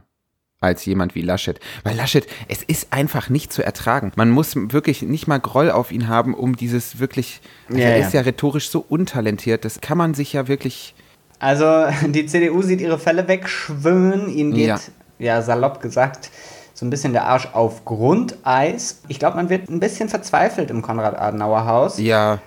als 0.61 0.85
jemand 0.85 1.15
wie 1.15 1.23
Laschet. 1.23 1.59
Weil 1.83 1.95
Laschet, 1.95 2.27
es 2.47 2.61
ist 2.61 2.93
einfach 2.93 3.29
nicht 3.29 3.51
zu 3.51 3.63
ertragen. 3.63 4.11
Man 4.15 4.29
muss 4.29 4.55
wirklich 4.55 5.01
nicht 5.01 5.27
mal 5.27 5.39
Groll 5.39 5.71
auf 5.71 5.91
ihn 5.91 6.07
haben, 6.07 6.35
um 6.35 6.55
dieses 6.55 6.99
wirklich, 6.99 7.41
also 7.67 7.81
ja, 7.81 7.89
er 7.89 8.05
ist 8.05 8.13
ja 8.13 8.21
rhetorisch 8.21 8.69
so 8.69 8.85
untalentiert, 8.87 9.65
das 9.65 9.81
kann 9.81 9.97
man 9.97 10.13
sich 10.13 10.33
ja 10.33 10.47
wirklich... 10.47 10.93
Also 11.39 11.87
die 12.07 12.27
CDU 12.27 12.61
sieht 12.61 12.79
ihre 12.79 12.99
Fälle 12.99 13.27
wegschwimmen, 13.27 14.29
ihnen 14.29 14.53
geht, 14.53 14.67
ja, 14.67 14.79
ja 15.17 15.41
salopp 15.41 15.81
gesagt, 15.81 16.29
so 16.75 16.85
ein 16.85 16.91
bisschen 16.91 17.13
der 17.13 17.25
Arsch 17.25 17.47
auf 17.53 17.85
Grundeis. 17.85 19.01
Ich 19.07 19.17
glaube, 19.17 19.37
man 19.37 19.49
wird 19.49 19.67
ein 19.67 19.79
bisschen 19.79 20.09
verzweifelt 20.09 20.69
im 20.69 20.83
Konrad-Adenauer-Haus. 20.83 21.97
Ja. 21.97 22.39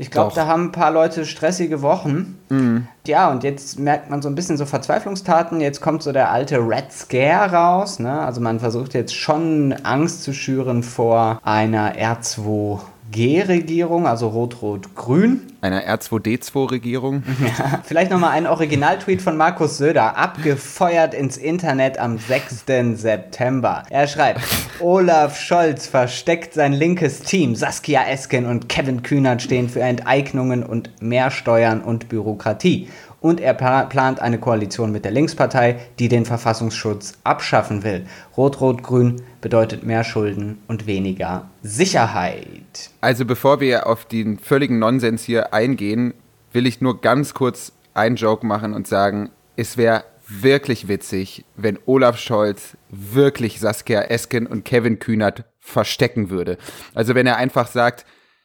Ich 0.00 0.12
glaube, 0.12 0.32
da 0.32 0.46
haben 0.46 0.66
ein 0.66 0.72
paar 0.72 0.92
Leute 0.92 1.26
stressige 1.26 1.82
Wochen. 1.82 2.38
Mhm. 2.50 2.86
Ja, 3.04 3.30
und 3.32 3.42
jetzt 3.42 3.80
merkt 3.80 4.10
man 4.10 4.22
so 4.22 4.28
ein 4.28 4.36
bisschen 4.36 4.56
so 4.56 4.64
Verzweiflungstaten. 4.64 5.60
Jetzt 5.60 5.80
kommt 5.80 6.04
so 6.04 6.12
der 6.12 6.30
alte 6.30 6.58
Red 6.58 6.92
Scare 6.92 7.52
raus. 7.52 7.98
Ne? 7.98 8.20
Also 8.20 8.40
man 8.40 8.60
versucht 8.60 8.94
jetzt 8.94 9.16
schon 9.16 9.72
Angst 9.82 10.22
zu 10.22 10.32
schüren 10.32 10.84
vor 10.84 11.40
einer 11.42 11.96
R2 11.96 12.78
G-Regierung, 13.10 14.06
also 14.06 14.28
Rot-Rot-Grün. 14.28 15.42
Einer 15.60 15.82
R2D2-Regierung. 15.82 17.22
Ja, 17.58 17.80
vielleicht 17.84 18.10
nochmal 18.10 18.32
ein 18.32 18.46
Originaltweet 18.46 19.22
von 19.22 19.36
Markus 19.36 19.78
Söder, 19.78 20.16
abgefeuert 20.16 21.14
ins 21.14 21.36
Internet 21.36 21.98
am 21.98 22.18
6. 22.18 22.64
September. 22.94 23.84
Er 23.88 24.06
schreibt, 24.06 24.40
Olaf 24.80 25.40
Scholz 25.40 25.86
versteckt 25.86 26.54
sein 26.54 26.72
linkes 26.72 27.20
Team. 27.20 27.54
Saskia 27.54 28.06
Esken 28.06 28.44
und 28.44 28.68
Kevin 28.68 29.02
Kühnert 29.02 29.40
stehen 29.40 29.68
für 29.68 29.80
Enteignungen 29.80 30.62
und 30.62 30.90
mehr 31.00 31.30
Steuern 31.30 31.80
und 31.80 32.08
Bürokratie 32.08 32.88
und 33.20 33.40
er 33.40 33.54
plant 33.54 34.20
eine 34.20 34.38
Koalition 34.38 34.92
mit 34.92 35.04
der 35.04 35.12
Linkspartei, 35.12 35.76
die 35.98 36.08
den 36.08 36.24
Verfassungsschutz 36.24 37.14
abschaffen 37.24 37.82
will. 37.82 38.06
Rot-Rot-Grün 38.36 39.22
bedeutet 39.40 39.84
mehr 39.84 40.04
Schulden 40.04 40.58
und 40.66 40.86
weniger 40.86 41.50
Sicherheit. 41.62 42.90
Also 43.00 43.24
bevor 43.24 43.60
wir 43.60 43.86
auf 43.86 44.04
den 44.04 44.38
völligen 44.38 44.78
Nonsens 44.78 45.24
hier 45.24 45.54
eingehen, 45.54 46.14
will 46.52 46.66
ich 46.66 46.80
nur 46.80 47.00
ganz 47.00 47.34
kurz 47.34 47.72
einen 47.94 48.16
Joke 48.16 48.46
machen 48.46 48.74
und 48.74 48.86
sagen, 48.86 49.30
es 49.56 49.76
wäre 49.76 50.04
wirklich 50.28 50.88
witzig, 50.88 51.44
wenn 51.56 51.78
Olaf 51.86 52.18
Scholz 52.18 52.76
wirklich 52.90 53.60
Saskia 53.60 54.02
Esken 54.02 54.46
und 54.46 54.64
Kevin 54.64 54.98
Kühnert 54.98 55.44
verstecken 55.58 56.30
würde. 56.30 56.58
Also 56.94 57.14
wenn 57.14 57.26
er 57.26 57.36
einfach 57.36 57.66
sagt, 57.66 58.04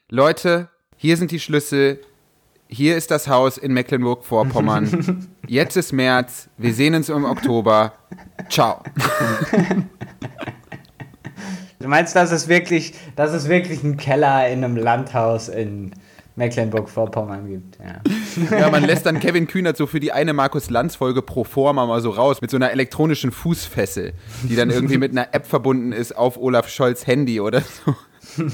Leute, 0.10 0.70
hier 0.96 1.18
sind 1.18 1.32
die 1.32 1.40
Schlüssel, 1.40 2.00
hier 2.68 2.98
ist 2.98 3.12
das 3.12 3.28
Haus 3.28 3.58
in 3.58 3.74
Mecklenburg-Vorpommern. 3.74 5.28
Jetzt 5.48 5.76
ist 5.76 5.92
März, 5.92 6.50
wir 6.58 6.74
sehen 6.74 6.96
uns 6.96 7.10
im 7.10 7.26
Oktober. 7.26 7.94
Ciao. 8.50 8.82
Du 11.84 11.90
meinst, 11.90 12.16
dass 12.16 12.32
es 12.32 12.48
wirklich, 12.48 12.94
dass 13.18 13.34
es 13.34 13.50
wirklich 13.50 13.84
einen 13.84 13.98
Keller 13.98 14.48
in 14.48 14.64
einem 14.64 14.78
Landhaus 14.78 15.50
in 15.50 15.92
Mecklenburg-Vorpommern 16.38 17.46
gibt. 17.46 17.78
Ja. 17.78 18.58
ja, 18.58 18.70
man 18.70 18.86
lässt 18.86 19.06
dann 19.06 19.20
Kevin 19.20 19.48
Kühnert 19.48 19.76
so 19.76 19.86
für 19.86 20.00
die 20.00 20.14
eine 20.14 20.32
Markus 20.32 20.70
Lanz-Folge 20.70 21.22
pro 21.22 21.44
forma 21.44 21.86
mal 21.86 22.00
so 22.00 22.12
raus 22.12 22.40
mit 22.40 22.52
so 22.52 22.56
einer 22.56 22.72
elektronischen 22.72 23.34
Fußfessel, 23.34 24.14
die 24.44 24.56
dann 24.56 24.70
irgendwie 24.70 24.98
mit 24.98 25.12
einer 25.12 25.34
App 25.34 25.46
verbunden 25.46 25.92
ist 25.92 26.16
auf 26.16 26.38
Olaf 26.38 26.70
Scholz 26.70 27.06
Handy 27.06 27.42
oder 27.42 27.60
so. 27.60 27.94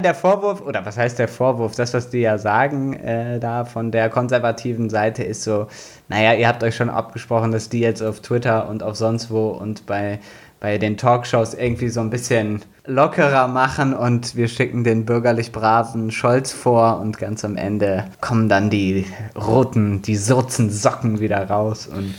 Der 0.00 0.14
Vorwurf, 0.16 0.60
oder 0.62 0.84
was 0.84 0.96
heißt 0.96 1.20
der 1.20 1.28
Vorwurf? 1.28 1.76
Das, 1.76 1.94
was 1.94 2.10
die 2.10 2.18
ja 2.18 2.38
sagen, 2.38 2.94
äh, 2.94 3.38
da 3.38 3.64
von 3.64 3.92
der 3.92 4.08
konservativen 4.10 4.90
Seite 4.90 5.22
ist 5.22 5.44
so, 5.44 5.68
naja, 6.08 6.34
ihr 6.34 6.48
habt 6.48 6.64
euch 6.64 6.74
schon 6.74 6.90
abgesprochen, 6.90 7.52
dass 7.52 7.68
die 7.68 7.78
jetzt 7.78 8.02
auf 8.02 8.18
Twitter 8.20 8.68
und 8.68 8.82
auf 8.82 8.96
sonst 8.96 9.30
wo 9.30 9.50
und 9.50 9.86
bei, 9.86 10.18
bei 10.60 10.78
den 10.78 10.96
Talkshows 10.96 11.54
irgendwie 11.54 11.88
so 11.88 12.00
ein 12.00 12.10
bisschen 12.10 12.62
lockerer 12.86 13.48
machen 13.48 13.94
und 13.94 14.36
wir 14.36 14.48
schicken 14.48 14.84
den 14.84 15.06
bürgerlich 15.06 15.52
braven 15.52 16.10
Scholz 16.10 16.52
vor 16.52 17.00
und 17.00 17.18
ganz 17.18 17.44
am 17.44 17.56
Ende 17.56 18.04
kommen 18.20 18.48
dann 18.48 18.70
die 18.70 19.06
roten, 19.34 20.02
die 20.02 20.16
surzen 20.16 20.70
Socken 20.70 21.20
wieder 21.20 21.48
raus 21.48 21.86
und 21.86 22.14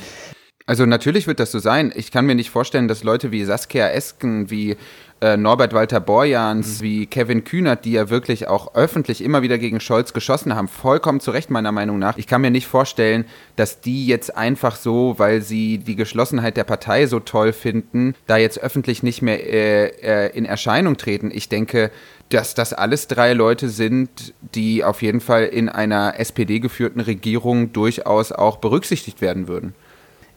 also 0.67 0.85
natürlich 0.85 1.27
wird 1.27 1.41
das 1.41 1.51
so 1.51 1.59
sein. 1.59 1.91
Ich 1.95 2.11
kann 2.11 2.25
mir 2.25 2.35
nicht 2.35 2.49
vorstellen, 2.49 2.87
dass 2.87 3.03
Leute 3.03 3.31
wie 3.31 3.43
Saskia 3.43 3.89
Esken, 3.89 4.49
wie 4.49 4.77
äh, 5.21 5.37
Norbert 5.37 5.73
Walter 5.73 5.99
Borjans, 5.99 6.79
mhm. 6.79 6.83
wie 6.83 7.05
Kevin 7.05 7.43
Kühnert, 7.43 7.85
die 7.85 7.93
ja 7.93 8.09
wirklich 8.09 8.47
auch 8.47 8.73
öffentlich 8.73 9.23
immer 9.23 9.43
wieder 9.43 9.57
gegen 9.59 9.79
Scholz 9.79 10.13
geschossen 10.13 10.55
haben, 10.55 10.67
vollkommen 10.67 11.19
zu 11.19 11.31
Recht 11.31 11.51
meiner 11.51 11.71
Meinung 11.71 11.99
nach. 11.99 12.17
Ich 12.17 12.27
kann 12.27 12.41
mir 12.41 12.51
nicht 12.51 12.67
vorstellen, 12.67 13.25
dass 13.55 13.81
die 13.81 14.07
jetzt 14.07 14.35
einfach 14.35 14.75
so, 14.75 15.15
weil 15.17 15.41
sie 15.41 15.77
die 15.77 15.95
Geschlossenheit 15.95 16.57
der 16.57 16.63
Partei 16.63 17.05
so 17.05 17.19
toll 17.19 17.53
finden, 17.53 18.15
da 18.25 18.37
jetzt 18.37 18.59
öffentlich 18.59 19.03
nicht 19.03 19.21
mehr 19.21 19.41
äh, 19.41 19.87
äh, 20.01 20.35
in 20.35 20.45
Erscheinung 20.45 20.97
treten. 20.97 21.29
Ich 21.31 21.49
denke, 21.49 21.91
dass 22.29 22.55
das 22.55 22.73
alles 22.73 23.07
drei 23.07 23.33
Leute 23.33 23.69
sind, 23.69 24.33
die 24.55 24.83
auf 24.83 25.01
jeden 25.01 25.21
Fall 25.21 25.43
in 25.43 25.69
einer 25.69 26.19
SPD 26.19 26.59
geführten 26.59 26.99
Regierung 26.99 27.73
durchaus 27.73 28.31
auch 28.31 28.57
berücksichtigt 28.57 29.21
werden 29.21 29.47
würden. 29.47 29.75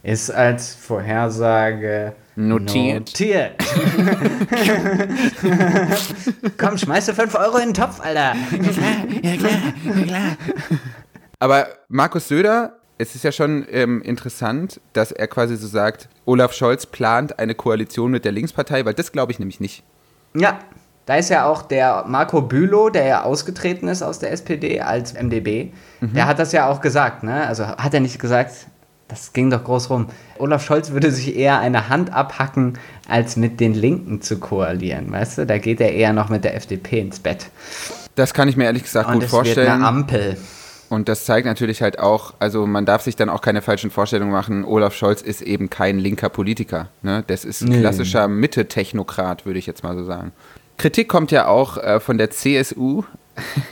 Ist 0.03 0.31
als 0.31 0.75
Vorhersage 0.75 2.15
Notiert. 2.37 3.11
Notiert. 3.11 3.55
Komm, 6.59 6.79
schmeiß 6.79 7.07
du 7.07 7.15
5 7.15 7.35
Euro 7.37 7.59
in 7.59 7.67
den 7.67 7.75
Topf, 7.75 8.01
Alter. 8.01 8.35
Ja 8.51 8.73
klar, 8.73 9.07
ja 9.23 9.37
klar, 9.37 9.53
ja 9.85 9.93
klar. 10.05 10.37
Aber 11.39 11.69
Markus 11.89 12.27
Söder, 12.29 12.79
es 12.99 13.15
ist 13.15 13.25
ja 13.25 13.33
schon 13.33 13.67
ähm, 13.71 14.03
interessant, 14.03 14.81
dass 14.93 15.13
er 15.13 15.27
quasi 15.29 15.57
so 15.57 15.67
sagt, 15.67 16.09
Olaf 16.25 16.53
Scholz 16.53 16.87
plant 16.87 17.39
eine 17.39 17.55
Koalition 17.55 18.11
mit 18.11 18.25
der 18.25 18.33
Linkspartei, 18.33 18.85
weil 18.85 18.95
das 18.95 19.13
glaube 19.13 19.33
ich 19.33 19.39
nämlich 19.39 19.61
nicht. 19.61 19.85
Ja. 20.35 20.59
Da 21.07 21.17
ist 21.17 21.29
ja 21.29 21.45
auch 21.45 21.61
der 21.61 22.05
Marco 22.07 22.41
Bülow, 22.41 22.89
der 22.89 23.05
ja 23.05 23.25
ausgetreten 23.25 23.89
ist 23.89 24.03
aus 24.03 24.21
der 24.21 24.33
SPD 24.33 24.81
als 24.81 25.13
MDB, 25.13 25.71
mhm. 26.01 26.15
der 26.15 26.27
hat 26.27 26.39
das 26.39 26.53
ja 26.53 26.67
auch 26.67 26.81
gesagt, 26.81 27.23
ne? 27.23 27.47
Also 27.47 27.67
hat 27.67 27.93
er 27.93 28.01
nicht 28.01 28.19
gesagt, 28.19 28.55
das 29.15 29.33
ging 29.33 29.49
doch 29.49 29.63
groß 29.63 29.91
rum. 29.91 30.09
Olaf 30.39 30.65
Scholz 30.65 30.91
würde 30.91 31.13
sich 31.13 31.37
eher 31.37 31.61
eine 31.61 31.89
Hand 31.89 32.13
abhacken, 32.13 32.79
als 33.09 33.37
mit 33.37 33.61
den 33.61 33.73
Linken 33.73 34.21
zu 34.21 34.41
koalieren, 34.41 35.13
weißt 35.13 35.39
du? 35.39 35.47
Da 35.47 35.59
geht 35.59 35.81
er 35.81 35.93
eher 35.93 36.13
noch 36.13 36.31
mit 36.31 36.43
der 36.43 36.57
FDP 36.57 36.99
ins 36.99 37.21
Bett. 37.21 37.47
Das 38.17 38.35
kann 38.35 38.49
ich 38.49 38.57
mir 38.57 38.65
ehrlich 38.65 38.83
gesagt 38.83 39.09
Und 39.09 39.21
gut 39.21 39.25
vorstellen. 39.25 39.67
Wird 39.69 39.75
eine 39.77 39.87
Ampel. 39.87 40.37
Und 40.89 41.09
das 41.09 41.25
zeigt 41.25 41.47
natürlich 41.47 41.81
halt 41.81 42.01
auch, 42.01 42.35
also 42.41 42.67
man 42.67 42.87
darf 42.87 43.03
sich 43.03 43.15
dann 43.15 43.29
auch 43.29 43.41
keine 43.41 43.63
falschen 43.63 43.91
Vorstellungen 43.91 44.33
machen. 44.33 44.65
Olaf 44.65 44.95
Scholz 44.95 45.23
ist 45.23 45.43
eben 45.43 45.71
kein 45.71 46.01
linker 46.01 46.29
Politiker. 46.29 46.89
Ne? 47.03 47.23
Das 47.29 47.45
ist 47.45 47.63
ein 47.63 47.69
nee. 47.69 47.81
klassischer 47.81 48.27
Mitte-Technokrat, 48.27 49.47
würde 49.47 49.61
ich 49.61 49.67
jetzt 49.67 49.85
mal 49.85 49.97
so 49.97 50.05
sagen. 50.05 50.33
Kritik 50.77 51.09
kommt 51.09 51.31
ja 51.31 51.47
auch 51.47 51.79
äh, 51.79 52.01
von 52.01 52.19
der 52.19 52.31
CSU. 52.31 53.05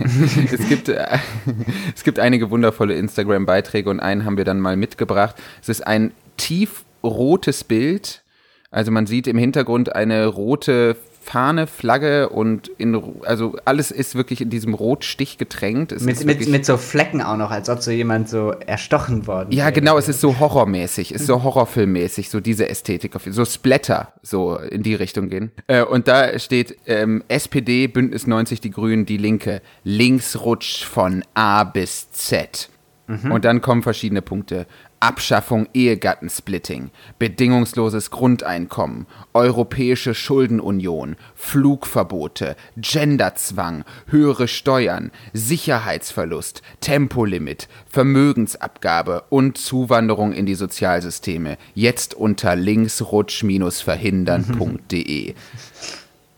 Es, 0.04 0.68
gibt, 0.68 0.88
äh, 0.88 1.06
es 1.94 2.04
gibt 2.04 2.18
einige 2.18 2.50
wundervolle 2.50 2.94
Instagram-Beiträge 2.94 3.88
und 3.88 4.00
einen 4.00 4.24
haben 4.24 4.36
wir 4.36 4.44
dann 4.44 4.60
mal 4.60 4.76
mitgebracht. 4.76 5.36
Es 5.60 5.68
ist 5.68 5.86
ein 5.86 6.12
tiefrotes 6.36 7.64
Bild. 7.64 8.22
Also 8.70 8.90
man 8.90 9.06
sieht 9.06 9.26
im 9.26 9.38
Hintergrund 9.38 9.94
eine 9.94 10.26
rote 10.26 10.96
Fahne, 11.22 11.66
Flagge 11.66 12.28
und 12.30 12.68
in, 12.78 13.00
also 13.24 13.56
alles 13.64 13.90
ist 13.92 14.16
wirklich 14.16 14.40
in 14.40 14.50
diesem 14.50 14.74
Rotstich 14.74 15.38
getränkt. 15.38 15.92
Es 15.92 16.02
mit, 16.02 16.24
mit, 16.24 16.48
mit 16.48 16.66
so 16.66 16.76
Flecken 16.76 17.22
auch 17.22 17.36
noch, 17.36 17.50
als 17.52 17.70
ob 17.70 17.80
so 17.80 17.92
jemand 17.92 18.28
so 18.28 18.50
erstochen 18.50 19.26
worden 19.26 19.52
Ja, 19.52 19.64
wäre. 19.64 19.72
genau, 19.72 19.98
es 19.98 20.08
ist 20.08 20.20
so 20.20 20.40
horrormäßig, 20.40 21.12
es 21.12 21.22
ist 21.22 21.26
so 21.28 21.42
horrorfilmmäßig, 21.44 22.28
so 22.28 22.40
diese 22.40 22.68
Ästhetik, 22.68 23.12
so 23.30 23.44
Splatter, 23.44 24.12
so 24.22 24.56
in 24.56 24.82
die 24.82 24.94
Richtung 24.94 25.28
gehen. 25.28 25.52
Äh, 25.68 25.84
und 25.84 26.08
da 26.08 26.38
steht 26.40 26.76
ähm, 26.86 27.22
SPD, 27.28 27.86
Bündnis 27.86 28.26
90, 28.26 28.60
die 28.60 28.70
Grünen, 28.70 29.06
die 29.06 29.16
Linke, 29.16 29.62
Linksrutsch 29.84 30.84
von 30.84 31.22
A 31.34 31.62
bis 31.64 32.10
Z. 32.10 32.68
Mhm. 33.06 33.30
Und 33.32 33.44
dann 33.44 33.60
kommen 33.60 33.82
verschiedene 33.82 34.22
Punkte. 34.22 34.66
Abschaffung 35.02 35.68
Ehegattensplitting, 35.74 36.92
bedingungsloses 37.18 38.12
Grundeinkommen, 38.12 39.06
Europäische 39.34 40.14
Schuldenunion, 40.14 41.16
Flugverbote, 41.34 42.54
Genderzwang, 42.76 43.84
höhere 44.06 44.46
Steuern, 44.46 45.10
Sicherheitsverlust, 45.32 46.62
Tempolimit, 46.80 47.68
Vermögensabgabe 47.86 49.24
und 49.28 49.58
Zuwanderung 49.58 50.32
in 50.32 50.46
die 50.46 50.54
Sozialsysteme. 50.54 51.58
Jetzt 51.74 52.14
unter 52.14 52.54
linksrutsch-verhindern.de. 52.54 55.34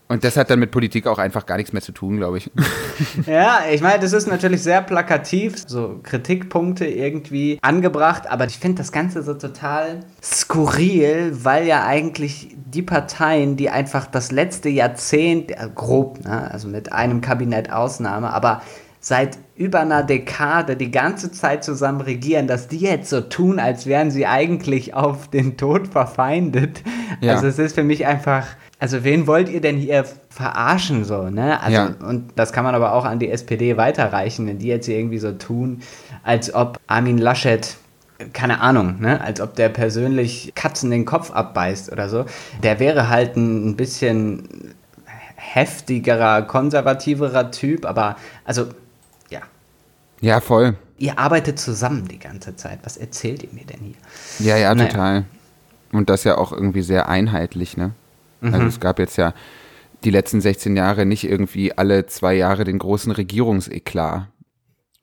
Und 0.07 0.23
das 0.23 0.37
hat 0.37 0.51
dann 0.51 0.59
mit 0.59 0.69
Politik 0.69 1.07
auch 1.07 1.17
einfach 1.17 1.47
gar 1.47 1.57
nichts 1.57 1.73
mehr 1.73 1.81
zu 1.81 1.91
tun, 1.91 2.17
glaube 2.17 2.37
ich. 2.37 2.51
Ja, 3.25 3.61
ich 3.71 3.81
meine, 3.81 3.99
das 3.99 4.13
ist 4.13 4.27
natürlich 4.27 4.61
sehr 4.61 4.81
plakativ, 4.81 5.63
so 5.67 5.99
Kritikpunkte 6.03 6.85
irgendwie 6.85 7.59
angebracht, 7.61 8.27
aber 8.27 8.45
ich 8.45 8.57
finde 8.57 8.77
das 8.77 8.91
Ganze 8.91 9.23
so 9.23 9.33
total 9.33 10.01
skurril, 10.21 11.31
weil 11.43 11.65
ja 11.65 11.85
eigentlich 11.85 12.55
die 12.55 12.81
Parteien, 12.81 13.57
die 13.57 13.69
einfach 13.69 14.05
das 14.05 14.31
letzte 14.31 14.69
Jahrzehnt, 14.69 15.51
äh, 15.51 15.69
grob, 15.73 16.23
ne, 16.23 16.49
also 16.51 16.67
mit 16.67 16.91
einem 16.91 17.21
Kabinett 17.21 17.71
Ausnahme, 17.71 18.31
aber 18.31 18.61
seit 18.99 19.37
über 19.55 19.81
einer 19.81 20.03
Dekade 20.03 20.75
die 20.75 20.89
ganze 20.89 21.31
Zeit 21.31 21.63
zusammen 21.63 22.01
regieren, 22.01 22.47
dass 22.47 22.67
die 22.67 22.79
jetzt 22.79 23.09
so 23.09 23.21
tun, 23.21 23.59
als 23.59 23.85
wären 23.85 24.09
sie 24.09 24.25
eigentlich 24.25 24.93
auf 24.93 25.29
den 25.29 25.57
Tod 25.57 25.87
verfeindet. 25.89 26.81
Ja. 27.21 27.33
Also 27.33 27.47
es 27.47 27.59
ist 27.59 27.75
für 27.75 27.83
mich 27.83 28.05
einfach 28.05 28.47
also 28.79 29.03
wen 29.03 29.25
wollt 29.25 29.49
ihr 29.49 29.61
denn 29.61 29.77
hier 29.77 30.05
verarschen 30.29 31.05
so, 31.05 31.29
ne? 31.29 31.61
Also, 31.61 31.77
ja. 31.77 31.95
und 32.07 32.31
das 32.35 32.51
kann 32.51 32.63
man 32.63 32.75
aber 32.75 32.93
auch 32.93 33.05
an 33.05 33.19
die 33.19 33.29
SPD 33.29 33.77
weiterreichen, 33.77 34.45
wenn 34.47 34.59
die 34.59 34.67
jetzt 34.67 34.87
irgendwie 34.87 35.19
so 35.19 35.31
tun, 35.31 35.81
als 36.23 36.53
ob 36.53 36.79
Armin 36.87 37.17
Laschet 37.17 37.77
keine 38.33 38.61
Ahnung, 38.61 38.99
ne? 38.99 39.19
als 39.21 39.41
ob 39.41 39.55
der 39.55 39.69
persönlich 39.69 40.53
Katzen 40.55 40.91
den 40.91 41.05
Kopf 41.05 41.31
abbeißt 41.31 41.91
oder 41.91 42.09
so. 42.09 42.25
Der 42.63 42.79
wäre 42.79 43.09
halt 43.09 43.35
ein 43.35 43.75
bisschen 43.75 44.73
heftigerer, 45.35 46.43
konservativerer 46.43 47.51
Typ, 47.51 47.85
aber 47.85 48.15
also, 48.45 48.67
ja. 49.29 49.41
Ja, 50.21 50.39
voll. 50.39 50.75
Ihr 50.97 51.19
arbeitet 51.19 51.59
zusammen 51.59 52.07
die 52.07 52.19
ganze 52.19 52.55
Zeit. 52.55 52.79
Was 52.83 52.95
erzählt 52.95 53.43
ihr 53.43 53.49
mir 53.51 53.65
denn 53.65 53.81
hier? 53.81 53.95
Ja, 54.39 54.57
ja, 54.57 54.73
naja. 54.73 54.89
total. 54.89 55.25
Und 55.91 56.09
das 56.09 56.23
ja 56.23 56.37
auch 56.37 56.51
irgendwie 56.51 56.81
sehr 56.81 57.09
einheitlich, 57.09 57.75
ne? 57.75 57.91
Also 58.41 58.47
mhm. 58.47 58.53
Also 58.53 58.67
es 58.67 58.79
gab 58.79 58.99
jetzt 58.99 59.17
ja 59.17 59.33
die 60.03 60.11
letzten 60.11 60.41
16 60.41 60.75
Jahre 60.75 61.05
nicht 61.05 61.23
irgendwie 61.23 61.77
alle 61.77 62.05
zwei 62.05 62.35
Jahre 62.35 62.63
den 62.63 62.79
großen 62.79 63.11
Regierungseklat. 63.11 64.27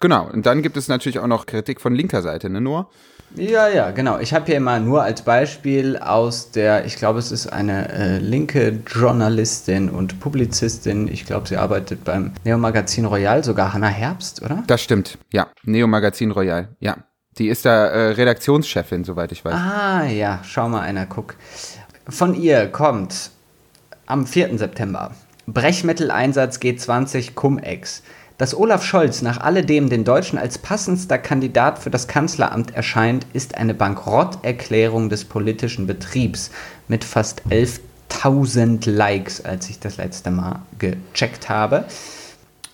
Genau, 0.01 0.29
und 0.29 0.47
dann 0.47 0.63
gibt 0.63 0.77
es 0.77 0.89
natürlich 0.89 1.21
auch 1.21 1.29
noch 1.29 1.47
Kritik 1.47 1.81
von 1.81 1.95
linker 1.95 2.23
Seite, 2.23 2.51
ne, 2.51 2.61
Noah? 2.61 2.89
Ja, 3.35 3.69
ja, 3.69 3.93
genau. 3.93 4.19
Ich 4.19 4.35
habe 4.35 4.45
hier 4.47 4.61
mal 4.61 4.81
nur 4.81 5.03
als 5.03 5.23
Beispiel 5.23 5.97
aus 5.97 6.51
der, 6.51 6.85
ich 6.85 6.97
glaube, 6.97 7.19
es 7.19 7.33
ist 7.33 7.47
eine 7.47 7.89
äh, 7.89 8.19
linke 8.19 8.81
Journalistin 8.87 9.89
und 9.89 10.21
Publizistin. 10.21 11.09
Ich 11.09 11.25
glaube, 11.25 11.49
sie 11.49 11.57
arbeitet 11.57 12.05
beim 12.05 12.33
Neo 12.45 12.59
Magazin 12.59 13.07
Royal, 13.07 13.43
sogar 13.43 13.73
Hannah 13.73 13.89
Herbst, 13.89 14.43
oder? 14.43 14.63
Das 14.67 14.83
stimmt, 14.83 15.19
ja. 15.33 15.47
Neo 15.63 15.87
Magazin 15.87 16.31
Royal, 16.31 16.69
ja. 16.81 16.97
Die 17.39 17.49
ist 17.49 17.65
da 17.65 17.87
äh, 17.87 18.11
Redaktionschefin, 18.11 19.05
soweit 19.05 19.33
ich 19.33 19.43
weiß. 19.43 19.55
Ah, 19.55 20.05
ja, 20.05 20.41
schau 20.45 20.69
mal 20.69 20.83
einer, 20.83 21.07
guck. 21.07 21.37
Von 22.09 22.35
ihr 22.35 22.67
kommt 22.67 23.31
am 24.07 24.27
4. 24.27 24.59
September 24.59 25.13
Brechmitteleinsatz 25.47 26.57
G20 26.57 27.35
Cum-Ex. 27.35 28.03
Dass 28.39 28.57
Olaf 28.57 28.85
Scholz 28.85 29.23
nach 29.23 29.39
alledem 29.39 29.89
den 29.89 30.03
Deutschen 30.03 30.37
als 30.37 30.59
passendster 30.59 31.17
Kandidat 31.19 31.79
für 31.79 31.91
das 31.91 32.09
Kanzleramt 32.09 32.75
erscheint, 32.75 33.25
ist 33.35 33.57
eine 33.57 33.73
Bankrotterklärung 33.73 35.11
des 35.11 35.25
politischen 35.25 35.87
Betriebs 35.87 36.51
mit 36.89 37.05
fast 37.05 37.43
11.000 37.51 38.91
Likes, 38.91 39.45
als 39.45 39.71
ich 39.71 39.79
das 39.79 39.97
letzte 39.97 40.33
Mal 40.33 40.63
gecheckt 40.81 41.49
habe. 41.49 41.85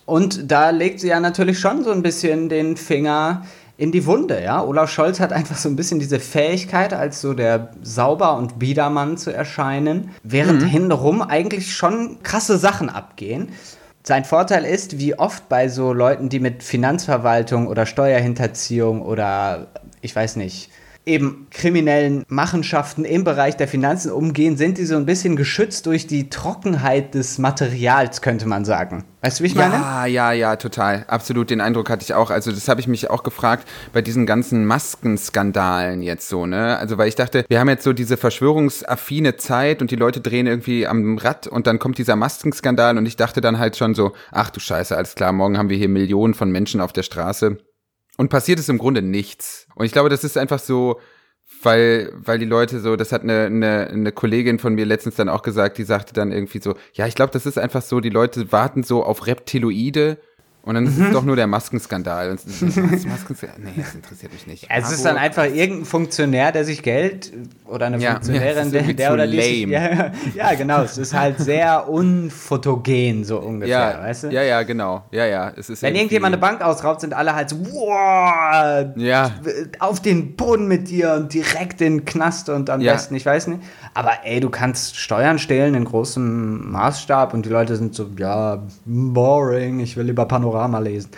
Und 0.06 0.50
da 0.50 0.70
legt 0.70 1.00
sie 1.00 1.08
ja 1.08 1.20
natürlich 1.20 1.58
schon 1.58 1.84
so 1.84 1.90
ein 1.90 2.02
bisschen 2.02 2.48
den 2.48 2.78
Finger 2.78 3.44
in 3.78 3.92
die 3.92 4.04
Wunde, 4.06 4.42
ja. 4.42 4.62
Olaf 4.62 4.90
Scholz 4.90 5.20
hat 5.20 5.32
einfach 5.32 5.56
so 5.56 5.68
ein 5.68 5.76
bisschen 5.76 6.00
diese 6.00 6.18
Fähigkeit, 6.18 6.92
als 6.92 7.20
so 7.20 7.32
der 7.32 7.70
Sauber- 7.80 8.36
und 8.36 8.58
Biedermann 8.58 9.16
zu 9.16 9.32
erscheinen, 9.32 10.10
während 10.24 10.62
mhm. 10.62 10.66
hintenrum 10.66 11.22
eigentlich 11.22 11.74
schon 11.74 12.20
krasse 12.24 12.58
Sachen 12.58 12.90
abgehen. 12.90 13.50
Sein 14.02 14.24
Vorteil 14.24 14.64
ist, 14.64 14.98
wie 14.98 15.16
oft 15.16 15.48
bei 15.48 15.68
so 15.68 15.92
Leuten, 15.92 16.28
die 16.28 16.40
mit 16.40 16.64
Finanzverwaltung 16.64 17.68
oder 17.68 17.86
Steuerhinterziehung 17.86 19.00
oder 19.00 19.68
ich 20.00 20.14
weiß 20.14 20.36
nicht, 20.36 20.70
eben 21.08 21.48
kriminellen 21.50 22.24
Machenschaften 22.28 23.04
im 23.04 23.24
Bereich 23.24 23.56
der 23.56 23.66
Finanzen 23.66 24.12
umgehen, 24.12 24.56
sind 24.56 24.78
die 24.78 24.84
so 24.84 24.96
ein 24.96 25.06
bisschen 25.06 25.34
geschützt 25.34 25.86
durch 25.86 26.06
die 26.06 26.30
Trockenheit 26.30 27.14
des 27.14 27.38
Materials, 27.38 28.22
könnte 28.22 28.46
man 28.46 28.64
sagen. 28.64 29.04
Weißt 29.22 29.40
du, 29.40 29.44
wie 29.44 29.48
ich 29.48 29.54
ja, 29.54 29.68
meine? 29.68 29.82
Ja, 29.82 30.06
ja, 30.06 30.32
ja, 30.32 30.56
total. 30.56 31.04
Absolut, 31.08 31.50
den 31.50 31.60
Eindruck 31.60 31.90
hatte 31.90 32.04
ich 32.04 32.14
auch. 32.14 32.30
Also 32.30 32.52
das 32.52 32.68
habe 32.68 32.80
ich 32.80 32.86
mich 32.86 33.10
auch 33.10 33.24
gefragt 33.24 33.66
bei 33.92 34.00
diesen 34.00 34.26
ganzen 34.26 34.64
Maskenskandalen 34.64 36.02
jetzt 36.02 36.28
so, 36.28 36.46
ne? 36.46 36.78
Also 36.78 36.98
weil 36.98 37.08
ich 37.08 37.16
dachte, 37.16 37.44
wir 37.48 37.58
haben 37.58 37.68
jetzt 37.68 37.82
so 37.82 37.92
diese 37.92 38.16
verschwörungsaffine 38.16 39.36
Zeit 39.36 39.82
und 39.82 39.90
die 39.90 39.96
Leute 39.96 40.20
drehen 40.20 40.46
irgendwie 40.46 40.86
am 40.86 41.18
Rad 41.18 41.48
und 41.48 41.66
dann 41.66 41.80
kommt 41.80 41.98
dieser 41.98 42.14
Maskenskandal 42.14 42.96
und 42.96 43.06
ich 43.06 43.16
dachte 43.16 43.40
dann 43.40 43.58
halt 43.58 43.76
schon 43.76 43.94
so, 43.94 44.12
ach 44.30 44.50
du 44.50 44.60
Scheiße, 44.60 44.96
alles 44.96 45.16
klar, 45.16 45.32
morgen 45.32 45.58
haben 45.58 45.70
wir 45.70 45.76
hier 45.76 45.88
Millionen 45.88 46.34
von 46.34 46.50
Menschen 46.50 46.80
auf 46.80 46.92
der 46.92 47.02
Straße 47.02 47.58
und 48.18 48.28
passiert 48.28 48.58
ist 48.58 48.68
im 48.68 48.78
Grunde 48.78 49.00
nichts. 49.00 49.66
Und 49.74 49.86
ich 49.86 49.92
glaube, 49.92 50.10
das 50.10 50.24
ist 50.24 50.36
einfach 50.36 50.58
so, 50.58 51.00
weil, 51.62 52.12
weil 52.16 52.38
die 52.38 52.44
Leute 52.44 52.80
so, 52.80 52.96
das 52.96 53.12
hat 53.12 53.22
eine, 53.22 53.46
eine, 53.46 53.86
eine 53.86 54.12
Kollegin 54.12 54.58
von 54.58 54.74
mir 54.74 54.84
letztens 54.84 55.14
dann 55.14 55.28
auch 55.28 55.42
gesagt, 55.42 55.78
die 55.78 55.84
sagte 55.84 56.12
dann 56.12 56.32
irgendwie 56.32 56.60
so, 56.60 56.74
ja, 56.92 57.06
ich 57.06 57.14
glaube, 57.14 57.32
das 57.32 57.46
ist 57.46 57.58
einfach 57.58 57.80
so, 57.80 58.00
die 58.00 58.10
Leute 58.10 58.52
warten 58.52 58.82
so 58.82 59.04
auf 59.04 59.26
Reptiloide 59.26 60.18
und 60.68 60.74
dann 60.74 60.86
ist 60.86 60.98
mhm. 60.98 61.06
es 61.06 61.12
doch 61.12 61.24
nur 61.24 61.34
der 61.34 61.46
Maskenskandal. 61.46 62.32
Und 62.32 62.40
das 62.44 62.76
Maskenskandal? 63.06 63.58
Nee, 63.64 63.72
das 63.74 63.94
interessiert 63.94 64.34
mich 64.34 64.46
nicht. 64.46 64.66
Es 64.68 64.92
ist 64.92 65.02
dann 65.02 65.16
einfach 65.16 65.44
irgendein 65.44 65.86
Funktionär, 65.86 66.52
der 66.52 66.66
sich 66.66 66.82
Geld 66.82 67.32
oder 67.64 67.86
eine 67.86 67.96
ja, 67.98 68.12
Funktionärin, 68.12 68.70
ja, 68.70 68.82
der, 68.82 68.92
der 68.92 69.12
oder 69.14 69.26
die. 69.26 69.40
Sich, 69.40 69.66
ja, 69.66 70.12
ja, 70.34 70.54
genau. 70.54 70.82
Es 70.82 70.98
ist 70.98 71.14
halt 71.14 71.38
sehr 71.38 71.88
unfotogen, 71.88 73.24
so 73.24 73.38
ungefähr, 73.38 73.94
ja, 73.96 73.98
weißt 73.98 74.24
du? 74.24 74.28
Ja, 74.28 74.42
ja, 74.42 74.62
genau. 74.62 75.04
Ja, 75.10 75.24
ja. 75.24 75.52
Es 75.56 75.70
ist 75.70 75.80
Wenn 75.80 75.94
irgendjemand 75.94 76.34
eine 76.34 76.40
Bank 76.40 76.60
ausraubt, 76.60 77.00
sind 77.00 77.14
alle 77.14 77.34
halt 77.34 77.48
so, 77.48 77.56
wow, 77.60 78.88
ja. 78.96 79.30
auf 79.78 80.00
den 80.00 80.36
Boden 80.36 80.68
mit 80.68 80.90
dir 80.90 81.14
und 81.14 81.32
direkt 81.32 81.80
in 81.80 81.98
den 81.98 82.04
Knast 82.04 82.50
und 82.50 82.68
am 82.68 82.80
besten, 82.80 83.14
ich 83.14 83.24
weiß 83.24 83.46
nicht. 83.46 83.62
Aber 83.94 84.10
ey, 84.24 84.40
du 84.40 84.50
kannst 84.50 84.98
Steuern 84.98 85.38
stehlen 85.38 85.74
in 85.74 85.86
großem 85.86 86.70
Maßstab 86.70 87.32
und 87.32 87.46
die 87.46 87.50
Leute 87.50 87.74
sind 87.76 87.94
so, 87.94 88.10
ja, 88.18 88.62
boring, 88.84 89.80
ich 89.80 89.96
will 89.96 90.04
lieber 90.04 90.26
Panorama 90.26 90.57
Panorama 90.58 90.78
lesen. 90.80 91.10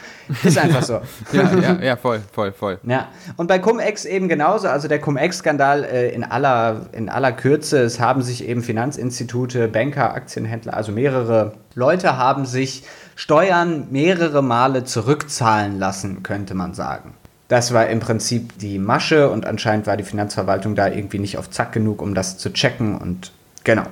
Ist 0.43 0.59
einfach 0.59 0.83
so. 0.83 1.01
ja, 1.33 1.55
ja, 1.55 1.83
ja, 1.83 1.97
voll, 1.97 2.21
voll, 2.33 2.53
voll. 2.53 2.79
Ja, 2.85 3.09
und 3.37 3.47
bei 3.47 3.59
Cum-Ex 3.59 4.05
eben 4.05 4.29
genauso. 4.29 4.69
Also 4.69 4.87
der 4.89 5.01
Cum-Ex-Skandal 5.01 5.85
äh, 5.85 6.11
in, 6.11 6.25
aller, 6.25 6.87
in 6.93 7.09
aller 7.09 7.33
Kürze. 7.33 7.79
Es 7.79 8.01
haben 8.01 8.23
sich 8.23 8.47
eben 8.47 8.63
Finanzinstitute, 8.63 9.69
Banker, 9.69 10.15
Aktienhändler, 10.15 10.75
also 10.75 10.93
mehrere 10.93 11.55
Leute 11.75 12.17
haben 12.17 12.45
sich 12.45 12.85
Steuern 13.17 13.89
mehrere 13.91 14.43
Male 14.43 14.85
zurückzahlen 14.85 15.79
lassen, 15.79 16.23
könnte 16.23 16.55
man 16.55 16.75
sagen. 16.75 17.15
Das 17.49 17.75
war 17.75 17.89
im 17.89 18.01
Prinzip 18.01 18.59
die 18.59 18.79
Masche 18.79 19.29
und 19.31 19.45
anscheinend 19.45 19.87
war 19.87 19.97
die 19.97 20.05
Finanzverwaltung 20.05 20.75
da 20.75 20.89
irgendwie 20.89 21.19
nicht 21.19 21.37
auf 21.37 21.51
Zack 21.51 21.73
genug, 21.73 22.01
um 22.01 22.15
das 22.15 22.39
zu 22.39 22.53
checken 22.53 22.97
und 22.97 23.33
genau. 23.65 23.85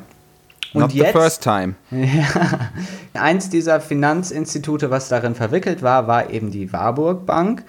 Und 0.74 0.82
Not 0.82 0.92
jetzt, 0.92 1.06
the 1.06 1.12
first 1.12 1.42
time. 1.42 1.74
Ja, 1.90 2.70
eins 3.18 3.50
dieser 3.50 3.80
Finanzinstitute, 3.80 4.90
was 4.90 5.08
darin 5.08 5.34
verwickelt 5.34 5.82
war, 5.82 6.06
war 6.06 6.30
eben 6.30 6.50
die 6.50 6.72
Warburg 6.72 7.26
Bank. 7.26 7.64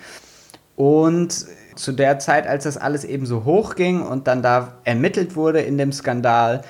Und 0.76 1.46
zu 1.76 1.92
der 1.92 2.20
Zeit, 2.20 2.48
als 2.48 2.64
das 2.66 2.78
alles 2.78 3.04
eben 3.04 3.26
so 3.26 3.46
hoch 3.46 3.76
ging 3.76 4.02
und 4.02 4.28
dann 4.28 4.42
da 4.42 4.74
ermittelt 4.84 5.36
wurde 5.36 5.62
in 5.62 5.78
dem 5.78 5.92
Skandal, 5.92 6.62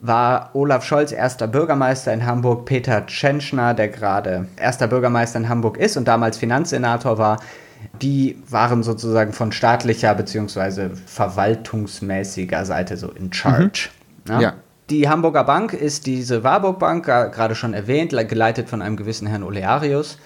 war 0.00 0.50
Olaf 0.54 0.84
Scholz 0.84 1.12
erster 1.12 1.46
Bürgermeister 1.46 2.12
in 2.12 2.24
Hamburg, 2.24 2.64
Peter 2.64 3.04
Tschentschner, 3.06 3.74
der 3.74 3.88
gerade 3.88 4.48
erster 4.56 4.88
Bürgermeister 4.88 5.38
in 5.38 5.48
Hamburg 5.48 5.76
ist 5.76 5.96
und 5.96 6.08
damals 6.08 6.38
Finanzsenator 6.38 7.18
war, 7.18 7.38
die 8.00 8.42
waren 8.48 8.82
sozusagen 8.82 9.32
von 9.32 9.52
staatlicher 9.52 10.14
bzw. 10.14 10.90
verwaltungsmäßiger 11.06 12.64
Seite 12.64 12.96
so 12.96 13.10
in 13.10 13.32
charge. 13.32 13.90
Mhm. 14.26 14.32
Ja? 14.32 14.40
ja. 14.40 14.52
Die 14.90 15.08
Hamburger 15.08 15.44
Bank 15.44 15.72
ist 15.72 16.06
diese 16.06 16.42
Warburg 16.42 16.80
Bank, 16.80 17.04
gerade 17.04 17.54
schon 17.54 17.74
erwähnt, 17.74 18.10
geleitet 18.28 18.68
von 18.68 18.82
einem 18.82 18.96
gewissen 18.96 19.28
Herrn 19.28 19.44
Olearius. 19.44 20.18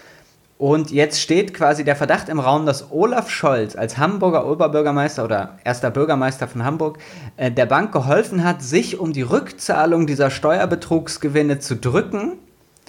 Und 0.57 0.91
jetzt 0.91 1.21
steht 1.21 1.53
quasi 1.53 1.85
der 1.85 1.97
Verdacht 1.97 2.29
im 2.31 2.41
Raum, 2.41 2.65
dass 2.65 2.91
Olaf 2.91 3.29
Scholz 3.29 3.77
als 3.77 3.99
Hamburger 3.99 4.47
Oberbürgermeister 4.47 5.25
oder 5.25 5.59
erster 5.65 5.91
Bürgermeister 5.91 6.49
von 6.49 6.65
Hamburg 6.65 6.99
äh, 7.37 7.51
der 7.51 7.67
Bank 7.67 7.93
geholfen 7.93 8.45
hat, 8.45 8.63
sich 8.63 8.99
um 8.99 9.13
die 9.13 9.23
Rückzahlung 9.23 10.07
dieser 10.07 10.31
Steuerbetrugsgewinne 10.31 11.59
zu 11.59 11.77
drücken 11.77 12.39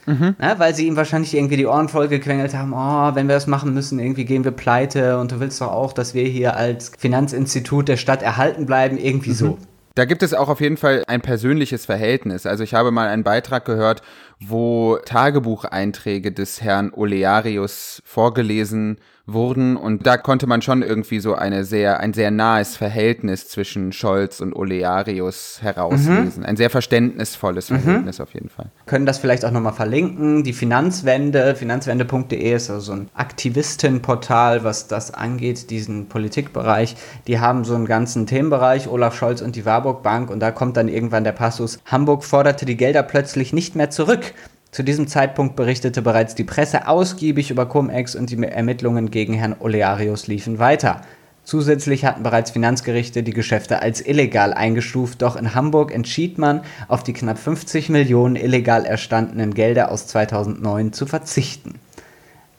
Mhm. 0.05 0.35
Na, 0.37 0.59
weil 0.59 0.75
sie 0.75 0.85
ihm 0.87 0.95
wahrscheinlich 0.95 1.35
irgendwie 1.35 1.57
die 1.57 1.65
Ohren 1.65 1.89
vollgequengelt 1.89 2.53
haben, 2.55 2.73
oh, 2.73 3.15
wenn 3.15 3.27
wir 3.27 3.35
das 3.35 3.47
machen 3.47 3.73
müssen, 3.73 3.99
irgendwie 3.99 4.25
gehen 4.25 4.43
wir 4.43 4.51
pleite 4.51 5.17
und 5.17 5.31
du 5.31 5.39
willst 5.39 5.61
doch 5.61 5.71
auch, 5.71 5.93
dass 5.93 6.13
wir 6.13 6.25
hier 6.25 6.55
als 6.55 6.91
Finanzinstitut 6.97 7.87
der 7.87 7.97
Stadt 7.97 8.21
erhalten 8.21 8.65
bleiben, 8.65 8.97
irgendwie 8.97 9.31
mhm. 9.31 9.35
so. 9.35 9.57
Da 9.95 10.03
gibt 10.03 10.23
es 10.23 10.33
auch 10.33 10.49
auf 10.49 10.59
jeden 10.59 10.75
Fall 10.75 11.03
ein 11.07 11.21
persönliches 11.21 11.85
Verhältnis. 11.85 12.45
Also 12.45 12.65
ich 12.65 12.73
habe 12.73 12.91
mal 12.91 13.07
einen 13.07 13.23
Beitrag 13.23 13.63
gehört, 13.63 14.01
wo 14.41 14.97
Tagebucheinträge 14.97 16.33
des 16.33 16.61
Herrn 16.61 16.91
Olearius 16.93 18.01
vorgelesen 18.05 18.99
wurden 19.27 19.75
und 19.75 20.05
da 20.05 20.17
konnte 20.17 20.45
man 20.45 20.61
schon 20.61 20.83
irgendwie 20.83 21.19
so 21.19 21.33
eine 21.33 21.63
sehr 21.63 21.99
ein 21.99 22.13
sehr 22.13 22.29
nahes 22.29 22.77
Verhältnis 22.77 23.49
zwischen 23.49 23.91
Scholz 23.91 24.39
und 24.39 24.53
Olearius 24.53 25.59
herauslesen. 25.61 26.41
Mhm. 26.41 26.45
Ein 26.45 26.57
sehr 26.57 26.69
verständnisvolles 26.69 27.71
mhm. 27.71 27.79
Verhältnis 27.79 28.19
mhm. 28.19 28.23
auf 28.23 28.33
jeden 28.33 28.49
Fall. 28.49 28.69
Können 28.85 29.07
das 29.07 29.17
vielleicht 29.17 29.43
auch 29.43 29.51
nochmal 29.51 29.73
verlinken. 29.73 30.43
Die 30.43 30.53
Finanzwende, 30.53 31.55
finanzwende.de 31.55 32.53
ist 32.53 32.69
also 32.69 32.81
so 32.81 32.93
ein 32.93 33.09
Aktivistenportal, 33.15 34.63
was 34.63 34.87
das 34.87 35.11
angeht, 35.11 35.71
diesen 35.71 36.07
Politikbereich. 36.07 36.95
Die 37.27 37.39
haben 37.39 37.63
so 37.63 37.73
einen 37.73 37.87
ganzen 37.87 38.27
Themenbereich, 38.27 38.87
Olaf 38.87 39.15
Scholz 39.15 39.41
und 39.41 39.55
die 39.55 39.65
Warburg 39.65 40.03
Bank 40.03 40.29
und 40.29 40.39
da 40.39 40.51
kommt 40.51 40.77
dann 40.77 40.87
irgendwann 40.87 41.23
der 41.23 41.31
Passus, 41.31 41.79
Hamburg 41.85 42.23
forderte 42.23 42.65
die 42.65 42.77
Gelder 42.77 43.01
plötzlich 43.01 43.53
nicht 43.53 43.75
mehr 43.75 43.89
zurück. 43.89 44.33
Zu 44.75 44.83
diesem 44.83 45.07
Zeitpunkt 45.07 45.55
berichtete 45.55 46.01
bereits 46.01 46.35
die 46.35 46.43
Presse 46.43 46.89
ausgiebig 46.89 47.49
über 47.49 47.65
Cum-Ex 47.65 48.13
und 48.13 48.29
die 48.29 48.43
Ermittlungen 48.43 49.09
gegen 49.09 49.33
Herrn 49.33 49.55
Olearius 49.57 50.27
liefen 50.27 50.59
weiter. 50.59 50.99
Zusätzlich 51.45 52.03
hatten 52.03 52.23
bereits 52.23 52.51
Finanzgerichte 52.51 53.23
die 53.23 53.31
Geschäfte 53.31 53.81
als 53.81 54.05
illegal 54.05 54.53
eingestuft, 54.53 55.21
doch 55.21 55.37
in 55.37 55.55
Hamburg 55.55 55.93
entschied 55.93 56.37
man, 56.37 56.59
auf 56.89 57.03
die 57.03 57.13
knapp 57.13 57.37
50 57.37 57.87
Millionen 57.87 58.35
illegal 58.35 58.83
erstandenen 58.83 59.53
Gelder 59.53 59.93
aus 59.93 60.07
2009 60.07 60.91
zu 60.91 61.05
verzichten. 61.05 61.79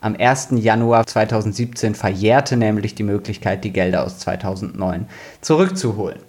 Am 0.00 0.16
1. 0.18 0.52
Januar 0.52 1.06
2017 1.06 1.94
verjährte 1.94 2.56
nämlich 2.56 2.94
die 2.94 3.02
Möglichkeit, 3.02 3.62
die 3.62 3.74
Gelder 3.74 4.04
aus 4.04 4.20
2009 4.20 5.06
zurückzuholen. 5.42 6.20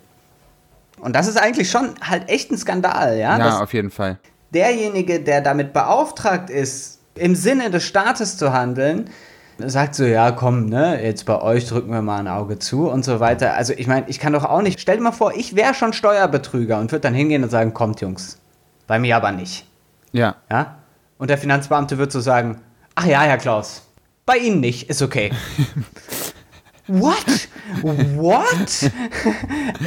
Und 0.99 1.15
das 1.15 1.29
ist 1.29 1.41
eigentlich 1.41 1.71
schon 1.71 1.93
halt 2.01 2.27
echt 2.27 2.51
ein 2.51 2.57
Skandal, 2.57 3.17
ja? 3.17 3.37
Ja, 3.37 3.61
auf 3.61 3.73
jeden 3.73 3.89
Fall 3.89 4.19
derjenige, 4.53 5.19
der 5.19 5.41
damit 5.41 5.73
beauftragt 5.73 6.49
ist, 6.49 6.99
im 7.15 7.35
Sinne 7.35 7.71
des 7.71 7.83
Staates 7.83 8.37
zu 8.37 8.53
handeln, 8.53 9.09
sagt 9.57 9.95
so, 9.95 10.05
ja, 10.05 10.31
komm, 10.31 10.67
ne, 10.67 11.03
jetzt 11.03 11.25
bei 11.25 11.41
euch 11.41 11.67
drücken 11.67 11.91
wir 11.91 12.01
mal 12.01 12.19
ein 12.19 12.27
Auge 12.27 12.59
zu 12.59 12.89
und 12.89 13.03
so 13.03 13.19
weiter. 13.19 13.55
Also 13.55 13.73
ich 13.73 13.87
meine, 13.87 14.07
ich 14.07 14.19
kann 14.19 14.33
doch 14.33 14.45
auch 14.45 14.61
nicht, 14.61 14.79
stell 14.79 14.97
dir 14.97 15.03
mal 15.03 15.11
vor, 15.11 15.33
ich 15.35 15.55
wäre 15.55 15.73
schon 15.73 15.93
Steuerbetrüger 15.93 16.79
und 16.79 16.91
würde 16.91 17.01
dann 17.01 17.15
hingehen 17.15 17.43
und 17.43 17.49
sagen, 17.49 17.73
kommt 17.73 18.01
Jungs, 18.01 18.39
bei 18.85 18.99
mir 18.99 19.15
aber 19.15 19.31
nicht. 19.31 19.65
Ja. 20.11 20.35
Ja? 20.51 20.77
Und 21.17 21.29
der 21.29 21.37
Finanzbeamte 21.37 21.97
wird 21.97 22.11
so 22.11 22.19
sagen, 22.19 22.61
ach 22.93 23.05
ja, 23.05 23.21
Herr 23.21 23.37
Klaus, 23.37 23.83
bei 24.25 24.37
Ihnen 24.37 24.59
nicht, 24.59 24.89
ist 24.89 25.01
okay. 25.01 25.31
What? 26.87 27.49
What? 27.81 28.91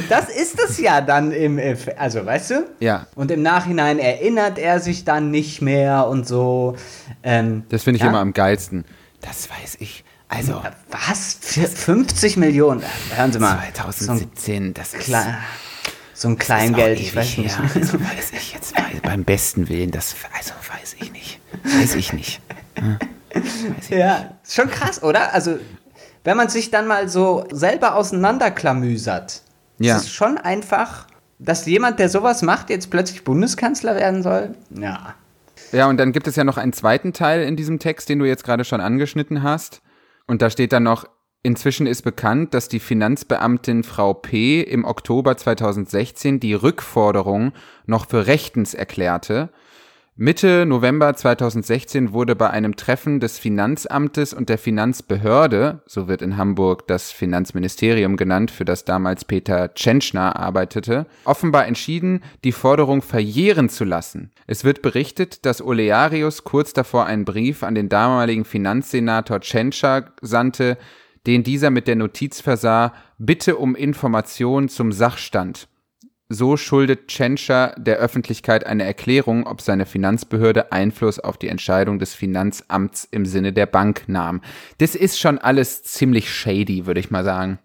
Das 0.09 0.29
ist 0.29 0.59
es 0.59 0.77
ja 0.77 1.01
dann 1.01 1.31
im, 1.31 1.59
also 1.97 2.25
weißt 2.25 2.51
du? 2.51 2.69
Ja. 2.79 3.07
Und 3.15 3.31
im 3.31 3.41
Nachhinein 3.41 3.99
erinnert 3.99 4.59
er 4.59 4.79
sich 4.79 5.03
dann 5.03 5.31
nicht 5.31 5.61
mehr 5.61 6.07
und 6.07 6.27
so. 6.27 6.75
Ähm, 7.23 7.63
das 7.69 7.83
finde 7.83 7.97
ich 7.97 8.03
ja? 8.03 8.09
immer 8.09 8.19
am 8.19 8.33
geilsten. 8.33 8.85
Das 9.21 9.49
weiß 9.49 9.77
ich. 9.79 10.03
Also. 10.29 10.61
Was? 10.89 11.37
Für 11.41 11.67
50 11.67 12.37
Millionen? 12.37 12.83
Hören 13.15 13.33
Sie 13.33 13.39
mal. 13.39 13.59
2017, 13.73 14.67
so 14.67 14.73
das 14.73 14.93
ist. 14.93 15.05
Klar, 15.05 15.39
so 16.13 16.27
ein 16.27 16.37
Kleingeld, 16.37 16.99
ich 16.99 17.15
weiß 17.15 17.37
nicht. 17.39 17.57
Her. 17.57 17.69
Also 17.73 17.99
weiß 17.99 18.31
ich 18.33 18.53
jetzt 18.53 18.75
beim 19.01 19.23
besten 19.23 19.69
Willen, 19.69 19.89
das 19.91 20.15
also 20.37 20.53
weiß 20.71 20.95
ich 20.99 21.11
nicht. 21.11 21.39
Weiß 21.63 21.95
ich 21.95 22.13
nicht. 22.13 22.41
Hm? 22.75 22.97
Ja, 23.89 24.37
schon 24.47 24.69
krass, 24.69 25.01
oder? 25.03 25.33
Also 25.33 25.57
wenn 26.23 26.37
man 26.37 26.49
sich 26.49 26.71
dann 26.71 26.87
mal 26.87 27.09
so 27.09 27.45
selber 27.51 27.95
auseinanderklamüsert, 27.95 29.41
ja. 29.79 29.95
ist 29.95 30.03
es 30.03 30.11
schon 30.11 30.37
einfach, 30.37 31.07
dass 31.39 31.65
jemand, 31.65 31.99
der 31.99 32.09
sowas 32.09 32.41
macht, 32.41 32.69
jetzt 32.69 32.91
plötzlich 32.91 33.23
Bundeskanzler 33.23 33.95
werden 33.95 34.21
soll. 34.23 34.55
Ja. 34.69 35.15
Ja, 35.71 35.87
und 35.87 35.97
dann 35.97 36.11
gibt 36.11 36.27
es 36.27 36.35
ja 36.35 36.43
noch 36.43 36.57
einen 36.57 36.73
zweiten 36.73 37.13
Teil 37.13 37.43
in 37.43 37.55
diesem 37.55 37.79
Text, 37.79 38.09
den 38.09 38.19
du 38.19 38.25
jetzt 38.25 38.43
gerade 38.43 38.65
schon 38.65 38.81
angeschnitten 38.81 39.41
hast. 39.41 39.81
Und 40.27 40.41
da 40.41 40.49
steht 40.49 40.73
dann 40.73 40.83
noch, 40.83 41.05
inzwischen 41.43 41.87
ist 41.87 42.01
bekannt, 42.01 42.53
dass 42.53 42.67
die 42.67 42.79
Finanzbeamtin 42.79 43.83
Frau 43.83 44.13
P. 44.13 44.61
im 44.61 44.85
Oktober 44.85 45.37
2016 45.37 46.39
die 46.39 46.53
Rückforderung 46.53 47.53
noch 47.85 48.09
für 48.09 48.27
rechtens 48.27 48.73
erklärte 48.73 49.49
Mitte 50.23 50.67
November 50.67 51.15
2016 51.15 52.13
wurde 52.13 52.35
bei 52.35 52.51
einem 52.51 52.75
Treffen 52.75 53.19
des 53.19 53.39
Finanzamtes 53.39 54.35
und 54.35 54.49
der 54.49 54.59
Finanzbehörde, 54.59 55.81
so 55.87 56.07
wird 56.07 56.21
in 56.21 56.37
Hamburg 56.37 56.85
das 56.85 57.11
Finanzministerium 57.11 58.17
genannt, 58.17 58.51
für 58.51 58.63
das 58.63 58.85
damals 58.85 59.25
Peter 59.25 59.73
Tschentschner 59.73 60.35
arbeitete, 60.35 61.07
offenbar 61.25 61.65
entschieden, 61.65 62.21
die 62.43 62.51
Forderung 62.51 63.01
verjähren 63.01 63.67
zu 63.67 63.83
lassen. 63.83 64.29
Es 64.45 64.63
wird 64.63 64.83
berichtet, 64.83 65.43
dass 65.43 65.59
Olearius 65.59 66.43
kurz 66.43 66.71
davor 66.73 67.07
einen 67.07 67.25
Brief 67.25 67.63
an 67.63 67.73
den 67.73 67.89
damaligen 67.89 68.45
Finanzsenator 68.45 69.39
Tschentscher 69.39 70.13
sandte, 70.21 70.77
den 71.25 71.41
dieser 71.41 71.71
mit 71.71 71.87
der 71.87 71.95
Notiz 71.95 72.41
versah, 72.41 72.93
Bitte 73.17 73.55
um 73.55 73.73
Information 73.73 74.69
zum 74.69 74.91
Sachstand. 74.91 75.67
So 76.33 76.55
schuldet 76.55 77.09
Tschentscher 77.09 77.75
der 77.77 77.97
Öffentlichkeit 77.97 78.65
eine 78.65 78.85
Erklärung, 78.85 79.45
ob 79.45 79.59
seine 79.59 79.85
Finanzbehörde 79.85 80.71
Einfluss 80.71 81.19
auf 81.19 81.35
die 81.35 81.49
Entscheidung 81.49 81.99
des 81.99 82.13
Finanzamts 82.13 83.05
im 83.11 83.25
Sinne 83.25 83.51
der 83.51 83.65
Bank 83.65 84.03
nahm. 84.07 84.39
Das 84.77 84.95
ist 84.95 85.19
schon 85.19 85.39
alles 85.39 85.83
ziemlich 85.83 86.33
shady, 86.33 86.85
würde 86.85 87.01
ich 87.01 87.11
mal 87.11 87.25
sagen. 87.25 87.59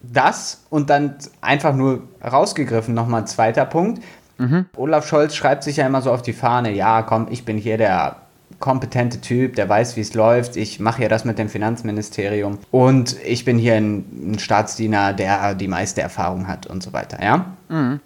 Das 0.00 0.64
und 0.70 0.90
dann 0.90 1.16
einfach 1.40 1.74
nur 1.74 2.04
rausgegriffen 2.22 2.94
nochmal 2.94 3.22
ein 3.22 3.26
zweiter 3.26 3.64
Punkt. 3.64 4.00
Mhm. 4.38 4.66
Olaf 4.76 5.04
Scholz 5.08 5.34
schreibt 5.34 5.64
sich 5.64 5.78
ja 5.78 5.88
immer 5.88 6.02
so 6.02 6.12
auf 6.12 6.22
die 6.22 6.34
Fahne, 6.34 6.70
ja, 6.70 7.02
komm, 7.02 7.26
ich 7.30 7.44
bin 7.44 7.58
hier 7.58 7.78
der 7.78 8.23
kompetente 8.58 9.20
Typ, 9.20 9.56
der 9.56 9.68
weiß, 9.68 9.96
wie 9.96 10.00
es 10.00 10.14
läuft. 10.14 10.56
Ich 10.56 10.80
mache 10.80 11.02
ja 11.02 11.08
das 11.08 11.24
mit 11.24 11.38
dem 11.38 11.48
Finanzministerium 11.48 12.58
und 12.70 13.16
ich 13.24 13.44
bin 13.44 13.58
hier 13.58 13.74
ein, 13.74 14.36
Staatsdiener, 14.38 15.12
der 15.12 15.54
die 15.54 15.68
meiste 15.68 16.02
Erfahrung 16.02 16.48
hat 16.48 16.66
und 16.66 16.82
so 16.82 16.92
weiter, 16.92 17.22
ja? 17.22 17.56
Mhm. 17.68 18.00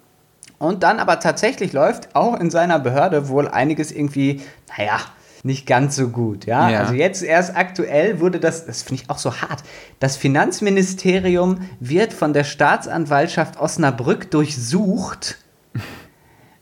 Und 0.57 0.83
dann 0.83 0.99
aber 0.99 1.19
tatsächlich 1.19 1.71
läuft 1.71 2.15
auch 2.15 2.37
in 2.39 2.51
seiner 2.51 2.79
Behörde 2.79 3.29
wohl 3.29 3.47
einiges 3.47 3.91
irgendwie, 3.91 4.41
naja, 4.77 4.99
nicht 5.43 5.65
ganz 5.65 5.95
so 5.95 6.09
gut, 6.09 6.45
ja? 6.45 6.69
ja. 6.69 6.79
Also 6.79 6.93
jetzt 6.93 7.23
erst 7.23 7.55
aktuell 7.55 8.19
wurde 8.19 8.39
das, 8.39 8.65
das 8.65 8.83
finde 8.83 9.03
ich 9.03 9.09
auch 9.09 9.17
so 9.17 9.41
hart, 9.41 9.63
das 9.99 10.17
Finanzministerium 10.17 11.61
wird 11.79 12.13
von 12.13 12.33
der 12.33 12.43
Staatsanwaltschaft 12.43 13.59
Osnabrück 13.59 14.29
durchsucht 14.31 15.37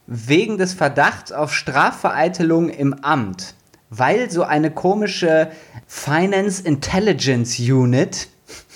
wegen 0.06 0.58
des 0.58 0.74
Verdachts 0.74 1.32
auf 1.32 1.52
Strafvereitelung 1.52 2.68
im 2.68 2.94
Amt. 3.02 3.54
Weil 3.90 4.30
so 4.30 4.42
eine 4.42 4.70
komische 4.70 5.50
Finance 5.86 6.62
Intelligence 6.62 7.58
Unit 7.58 8.28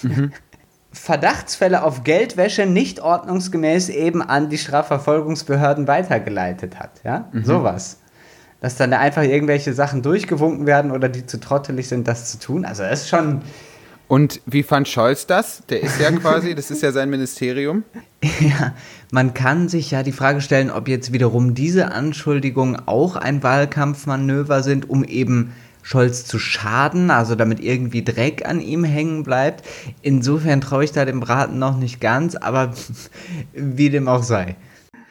mhm. 0.03 0.33
Verdachtsfälle 0.93 1.83
auf 1.83 2.05
Geldwäsche 2.05 2.67
nicht 2.67 3.01
ordnungsgemäß 3.01 3.89
eben 3.89 4.23
an 4.23 4.51
die 4.51 4.59
Strafverfolgungsbehörden 4.59 5.89
weitergeleitet 5.89 6.79
hat. 6.79 7.01
Ja, 7.03 7.29
mhm. 7.33 7.45
sowas. 7.45 7.99
Dass 8.61 8.77
dann 8.77 8.91
da 8.93 8.99
einfach 8.99 9.23
irgendwelche 9.23 9.73
Sachen 9.73 10.03
durchgewunken 10.03 10.67
werden 10.67 10.93
oder 10.93 11.09
die 11.09 11.27
zu 11.27 11.41
trottelig 11.41 11.89
sind, 11.89 12.07
das 12.07 12.31
zu 12.31 12.39
tun. 12.39 12.65
Also, 12.65 12.83
das 12.83 13.03
ist 13.03 13.09
schon. 13.09 13.43
Und 14.09 14.41
wie 14.45 14.63
fand 14.63 14.89
Scholz 14.89 15.27
das? 15.27 15.63
Der 15.71 15.83
ist 15.83 15.99
ja 15.99 16.11
quasi, 16.13 16.55
das 16.55 16.71
ist 16.71 16.83
ja 16.83 16.93
sein 16.93 17.11
Ministerium. 17.11 17.85
Ja, 18.41 18.73
man 19.11 19.35
kann 19.35 19.69
sich 19.69 19.91
ja 19.91 20.05
die 20.05 20.13
Frage 20.13 20.41
stellen, 20.41 20.71
ob 20.71 20.87
jetzt 20.87 21.13
wiederum 21.13 21.55
diese 21.55 21.91
Anschuldigungen 21.91 22.81
auch 22.87 23.17
ein 23.17 23.43
Wahlkampfmanöver 23.43 24.63
sind, 24.63 24.89
um 24.89 25.03
eben 25.03 25.53
Scholz 25.83 26.25
zu 26.25 26.39
schaden, 26.39 27.11
also 27.11 27.35
damit 27.35 27.61
irgendwie 27.61 28.05
Dreck 28.05 28.49
an 28.49 28.61
ihm 28.61 28.85
hängen 28.85 29.25
bleibt. 29.25 29.65
Insofern 30.01 30.61
traue 30.61 30.85
ich 30.85 30.93
da 30.93 31.05
dem 31.05 31.21
Braten 31.21 31.59
noch 31.59 31.77
nicht 31.77 32.01
ganz, 32.01 32.37
aber 32.37 32.73
wie 33.53 33.91
dem 33.91 34.09
auch 34.09 34.23
sei. 34.23 34.57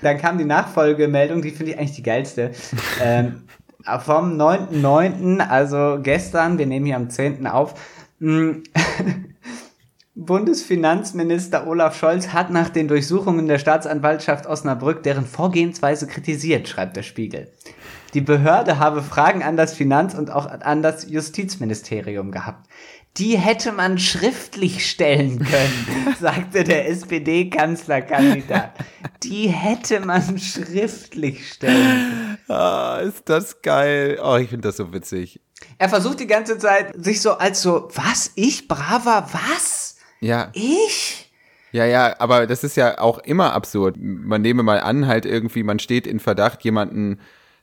Dann 0.02 0.18
kam 0.18 0.38
die 0.38 0.46
Nachfolgemeldung, 0.46 1.42
die 1.42 1.52
finde 1.52 1.74
ich 1.74 1.78
eigentlich 1.78 1.96
die 1.96 2.04
geilste. 2.04 2.52
ähm, 3.04 3.44
vom 4.00 4.40
9.9., 4.40 5.40
also 5.40 6.00
gestern, 6.02 6.58
wir 6.58 6.66
nehmen 6.66 6.86
hier 6.86 6.96
am 6.96 7.10
10. 7.10 7.46
auf, 7.48 7.76
Bundesfinanzminister 10.16 11.66
Olaf 11.66 11.98
Scholz 11.98 12.28
hat 12.28 12.52
nach 12.52 12.70
den 12.70 12.88
Durchsuchungen 12.88 13.48
der 13.48 13.58
Staatsanwaltschaft 13.58 14.46
Osnabrück 14.46 15.02
deren 15.02 15.26
Vorgehensweise 15.26 16.06
kritisiert, 16.06 16.68
schreibt 16.68 16.96
der 16.96 17.02
Spiegel. 17.04 17.52
Die 18.14 18.22
Behörde 18.22 18.78
habe 18.78 19.02
Fragen 19.02 19.42
an 19.42 19.58
das 19.58 19.74
Finanz- 19.74 20.14
und 20.14 20.30
auch 20.30 20.46
an 20.46 20.84
das 20.84 21.10
Justizministerium 21.10 22.32
gehabt. 22.32 22.70
Die 23.18 23.38
hätte 23.38 23.72
man 23.72 23.98
schriftlich 23.98 24.88
stellen 24.90 25.40
können, 25.40 26.16
sagte 26.20 26.64
der 26.64 26.88
SPD-Kanzlerkandidat. 26.90 28.74
Die 29.24 29.48
hätte 29.48 30.00
man 30.02 30.38
schriftlich 30.38 31.52
stellen 31.52 31.76
können. 31.76 32.38
Ah, 32.48 33.00
ist 33.04 33.28
das 33.28 33.62
geil. 33.62 34.20
Oh, 34.24 34.36
ich 34.36 34.50
finde 34.50 34.68
das 34.68 34.78
so 34.78 34.94
witzig. 34.94 35.42
Er 35.78 35.90
versucht 35.90 36.20
die 36.20 36.28
ganze 36.28 36.58
Zeit, 36.58 36.94
sich 37.04 37.22
so 37.22 37.34
als 37.34 37.62
so, 37.62 37.90
was? 37.96 38.32
Ich, 38.36 38.68
braver, 38.68 39.28
was? 39.32 39.98
Ja. 40.20 40.50
Ich? 40.54 41.32
Ja, 41.72 41.86
ja, 41.86 42.16
aber 42.20 42.48
das 42.48 42.64
ist 42.64 42.76
ja 42.76 43.00
auch 43.00 43.20
immer 43.20 43.54
absurd. 43.54 43.96
Man 43.98 44.42
nehme 44.42 44.64
mal 44.64 44.80
an, 44.80 45.08
halt 45.08 45.26
irgendwie, 45.26 45.64
man 45.64 45.80
steht 45.80 46.06
in 46.06 46.20
Verdacht, 46.20 46.64
jemanden 46.64 47.20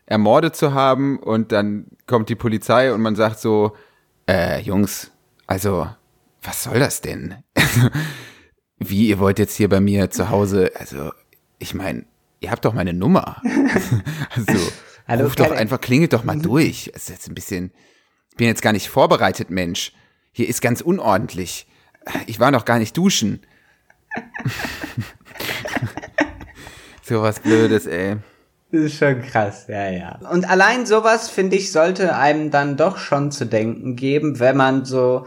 ermordet 0.06 0.56
zu 0.56 0.72
haben 0.72 1.18
und 1.18 1.52
dann 1.52 1.86
kommt 2.06 2.30
die 2.30 2.34
Polizei 2.34 2.92
und 2.92 3.02
man 3.02 3.16
sagt 3.16 3.38
so, 3.38 3.76
äh, 4.26 4.60
Jungs, 4.60 5.10
also, 5.46 5.88
was 6.42 6.62
soll 6.64 6.78
das 6.78 7.02
denn? 7.02 7.36
Wie, 8.78 9.08
ihr 9.08 9.18
wollt 9.18 9.38
jetzt 9.38 9.56
hier 9.56 9.68
bei 9.68 9.80
mir 9.80 10.10
zu 10.10 10.30
Hause, 10.30 10.70
also, 10.76 11.10
ich 11.58 11.74
meine, 11.74 12.06
ihr 12.40 12.50
habt 12.50 12.64
doch 12.64 12.72
meine 12.72 12.94
Nummer. 12.94 13.42
also, 14.34 14.72
Hallo, 15.08 15.24
ruf 15.24 15.36
doch 15.36 15.50
einfach, 15.50 15.80
klingelt 15.80 16.12
doch 16.12 16.22
mal 16.22 16.38
durch. 16.38 16.90
Es 16.94 17.04
ist 17.04 17.08
jetzt 17.08 17.28
ein 17.28 17.34
bisschen, 17.34 17.72
ich 18.28 18.36
bin 18.36 18.46
jetzt 18.46 18.60
gar 18.60 18.74
nicht 18.74 18.90
vorbereitet, 18.90 19.48
Mensch. 19.48 19.92
Hier 20.32 20.46
ist 20.46 20.60
ganz 20.60 20.82
unordentlich. 20.82 21.66
Ich 22.26 22.38
war 22.38 22.50
noch 22.50 22.66
gar 22.66 22.78
nicht 22.78 22.94
duschen. 22.94 23.40
so 27.02 27.22
was 27.22 27.40
Blödes, 27.40 27.86
ey. 27.86 28.16
Das 28.70 28.82
ist 28.82 28.98
schon 28.98 29.22
krass, 29.22 29.64
ja, 29.68 29.88
ja. 29.88 30.18
Und 30.30 30.48
allein 30.48 30.84
sowas, 30.84 31.30
finde 31.30 31.56
ich, 31.56 31.72
sollte 31.72 32.14
einem 32.14 32.50
dann 32.50 32.76
doch 32.76 32.98
schon 32.98 33.30
zu 33.30 33.46
denken 33.46 33.96
geben, 33.96 34.40
wenn 34.40 34.58
man 34.58 34.84
so, 34.84 35.24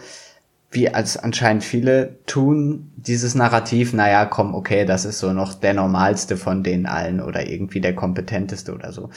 wie 0.69 0.93
als 0.93 1.17
anscheinend 1.17 1.63
viele 1.63 2.19
tun, 2.27 2.91
dieses 2.97 3.33
Narrativ, 3.33 3.93
naja, 3.93 4.25
komm, 4.25 4.53
okay, 4.53 4.85
das 4.85 5.05
ist 5.05 5.17
so 5.17 5.33
noch 5.33 5.55
der 5.55 5.73
normalste 5.73 6.37
von 6.37 6.61
den 6.61 6.85
allen 6.85 7.19
oder 7.19 7.49
irgendwie 7.49 7.81
der 7.81 7.95
kompetenteste 7.95 8.75
oder 8.75 8.91
so. 8.91 9.09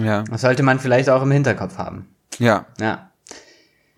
Ja. 0.00 0.24
Das 0.30 0.42
sollte 0.42 0.62
man 0.62 0.78
vielleicht 0.78 1.08
auch 1.10 1.22
im 1.22 1.30
Hinterkopf 1.30 1.78
haben. 1.78 2.08
Ja. 2.38 2.66
Ja. 2.80 3.10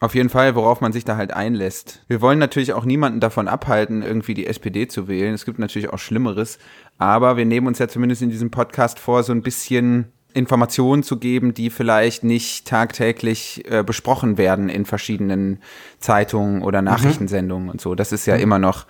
Auf 0.01 0.15
jeden 0.15 0.29
Fall, 0.29 0.55
worauf 0.55 0.81
man 0.81 0.93
sich 0.93 1.05
da 1.05 1.17
halt 1.17 1.33
einlässt. 1.33 2.05
Wir 2.07 2.21
wollen 2.21 2.39
natürlich 2.39 2.73
auch 2.73 2.85
niemanden 2.85 3.19
davon 3.19 3.49
abhalten, 3.49 4.03
irgendwie 4.03 4.35
die 4.35 4.47
SPD 4.47 4.87
zu 4.87 5.09
wählen. 5.09 5.35
Es 5.35 5.45
gibt 5.45 5.59
natürlich 5.59 5.93
auch 5.93 5.99
Schlimmeres. 5.99 6.59
Aber 6.99 7.37
wir 7.37 7.45
nehmen 7.45 7.67
uns 7.67 7.81
ja 7.81 7.89
zumindest 7.89 8.23
in 8.23 8.31
diesem 8.31 8.53
Podcast 8.53 9.01
vor, 9.01 9.25
so 9.25 9.33
ein 9.33 9.43
bisschen 9.43 10.13
Informationen 10.35 11.03
zu 11.03 11.19
geben, 11.19 11.53
die 11.53 11.69
vielleicht 11.69 12.23
nicht 12.23 12.69
tagtäglich 12.69 13.65
äh, 13.69 13.83
besprochen 13.83 14.39
werden 14.39 14.69
in 14.69 14.85
verschiedenen 14.85 15.61
Zeitungen 15.99 16.63
oder 16.63 16.81
mhm. 16.81 16.87
Nachrichtensendungen 16.87 17.65
mhm. 17.65 17.71
und 17.71 17.81
so. 17.81 17.97
Das 17.97 18.13
ist 18.13 18.27
ja 18.27 18.37
mhm. 18.37 18.43
immer 18.43 18.59
noch 18.61 18.87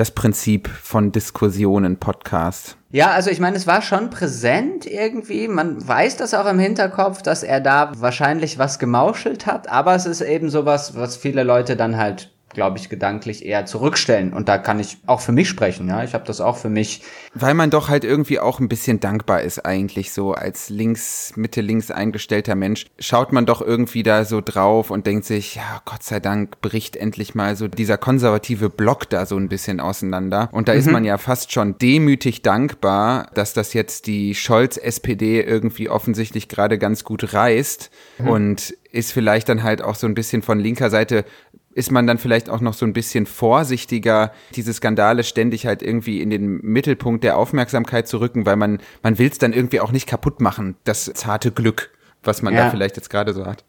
das 0.00 0.12
Prinzip 0.12 0.66
von 0.66 1.12
Diskussionen, 1.12 1.98
Podcast. 1.98 2.78
Ja, 2.90 3.10
also 3.10 3.28
ich 3.28 3.38
meine, 3.38 3.58
es 3.58 3.66
war 3.66 3.82
schon 3.82 4.08
präsent 4.08 4.86
irgendwie. 4.86 5.46
Man 5.46 5.86
weiß 5.86 6.16
das 6.16 6.32
auch 6.32 6.46
im 6.46 6.58
Hinterkopf, 6.58 7.20
dass 7.20 7.42
er 7.42 7.60
da 7.60 7.92
wahrscheinlich 7.98 8.58
was 8.58 8.78
gemauschelt 8.78 9.44
hat, 9.44 9.68
aber 9.68 9.94
es 9.94 10.06
ist 10.06 10.22
eben 10.22 10.48
sowas, 10.48 10.96
was 10.96 11.18
viele 11.18 11.42
Leute 11.42 11.76
dann 11.76 11.98
halt 11.98 12.32
glaube 12.52 12.78
ich, 12.78 12.88
gedanklich 12.88 13.44
eher 13.44 13.64
zurückstellen. 13.64 14.32
Und 14.32 14.48
da 14.48 14.58
kann 14.58 14.80
ich 14.80 14.98
auch 15.06 15.20
für 15.20 15.32
mich 15.32 15.48
sprechen, 15.48 15.88
ja. 15.88 16.02
Ich 16.02 16.14
habe 16.14 16.24
das 16.24 16.40
auch 16.40 16.56
für 16.56 16.68
mich. 16.68 17.02
Weil 17.32 17.54
man 17.54 17.70
doch 17.70 17.88
halt 17.88 18.04
irgendwie 18.04 18.40
auch 18.40 18.58
ein 18.58 18.68
bisschen 18.68 19.00
dankbar 19.00 19.42
ist, 19.42 19.64
eigentlich 19.64 20.12
so 20.12 20.32
als 20.32 20.68
links, 20.68 21.32
Mitte 21.36 21.60
links 21.60 21.90
eingestellter 21.90 22.56
Mensch. 22.56 22.86
Schaut 22.98 23.32
man 23.32 23.46
doch 23.46 23.62
irgendwie 23.62 24.02
da 24.02 24.24
so 24.24 24.40
drauf 24.40 24.90
und 24.90 25.06
denkt 25.06 25.24
sich, 25.24 25.54
ja, 25.54 25.80
Gott 25.84 26.02
sei 26.02 26.18
Dank 26.18 26.60
bricht 26.60 26.96
endlich 26.96 27.34
mal 27.34 27.54
so 27.54 27.68
dieser 27.68 27.98
konservative 27.98 28.68
Block 28.68 29.08
da 29.08 29.26
so 29.26 29.36
ein 29.36 29.48
bisschen 29.48 29.78
auseinander. 29.78 30.48
Und 30.52 30.68
da 30.68 30.72
mhm. 30.72 30.78
ist 30.78 30.90
man 30.90 31.04
ja 31.04 31.18
fast 31.18 31.52
schon 31.52 31.78
demütig 31.78 32.42
dankbar, 32.42 33.30
dass 33.34 33.52
das 33.52 33.74
jetzt 33.74 34.06
die 34.06 34.34
Scholz-SPD 34.34 35.40
irgendwie 35.40 35.88
offensichtlich 35.88 36.48
gerade 36.48 36.78
ganz 36.78 37.04
gut 37.04 37.32
reißt. 37.32 37.90
Mhm. 38.18 38.28
Und 38.28 38.74
ist 38.92 39.12
vielleicht 39.12 39.48
dann 39.48 39.62
halt 39.62 39.82
auch 39.82 39.94
so 39.94 40.06
ein 40.06 40.14
bisschen 40.14 40.42
von 40.42 40.58
linker 40.58 40.90
Seite 40.90 41.24
ist 41.72 41.90
man 41.90 42.06
dann 42.06 42.18
vielleicht 42.18 42.50
auch 42.50 42.60
noch 42.60 42.74
so 42.74 42.84
ein 42.84 42.92
bisschen 42.92 43.26
vorsichtiger, 43.26 44.32
diese 44.54 44.72
Skandale 44.72 45.22
ständig 45.22 45.66
halt 45.66 45.82
irgendwie 45.82 46.20
in 46.20 46.30
den 46.30 46.60
Mittelpunkt 46.62 47.22
der 47.22 47.36
Aufmerksamkeit 47.36 48.08
zu 48.08 48.18
rücken, 48.18 48.44
weil 48.44 48.56
man, 48.56 48.80
man 49.02 49.18
will 49.18 49.30
es 49.30 49.38
dann 49.38 49.52
irgendwie 49.52 49.80
auch 49.80 49.92
nicht 49.92 50.08
kaputt 50.08 50.40
machen, 50.40 50.76
das 50.84 51.04
zarte 51.14 51.52
Glück, 51.52 51.90
was 52.22 52.42
man 52.42 52.54
ja. 52.54 52.64
da 52.64 52.70
vielleicht 52.70 52.96
jetzt 52.96 53.10
gerade 53.10 53.32
so 53.32 53.46
hat. 53.46 53.64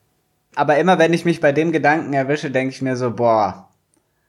Aber 0.55 0.77
immer 0.77 0.99
wenn 0.99 1.13
ich 1.13 1.25
mich 1.25 1.39
bei 1.39 1.51
dem 1.51 1.71
Gedanken 1.71 2.13
erwische, 2.13 2.51
denke 2.51 2.73
ich 2.73 2.81
mir 2.81 2.97
so, 2.97 3.11
boah, 3.11 3.69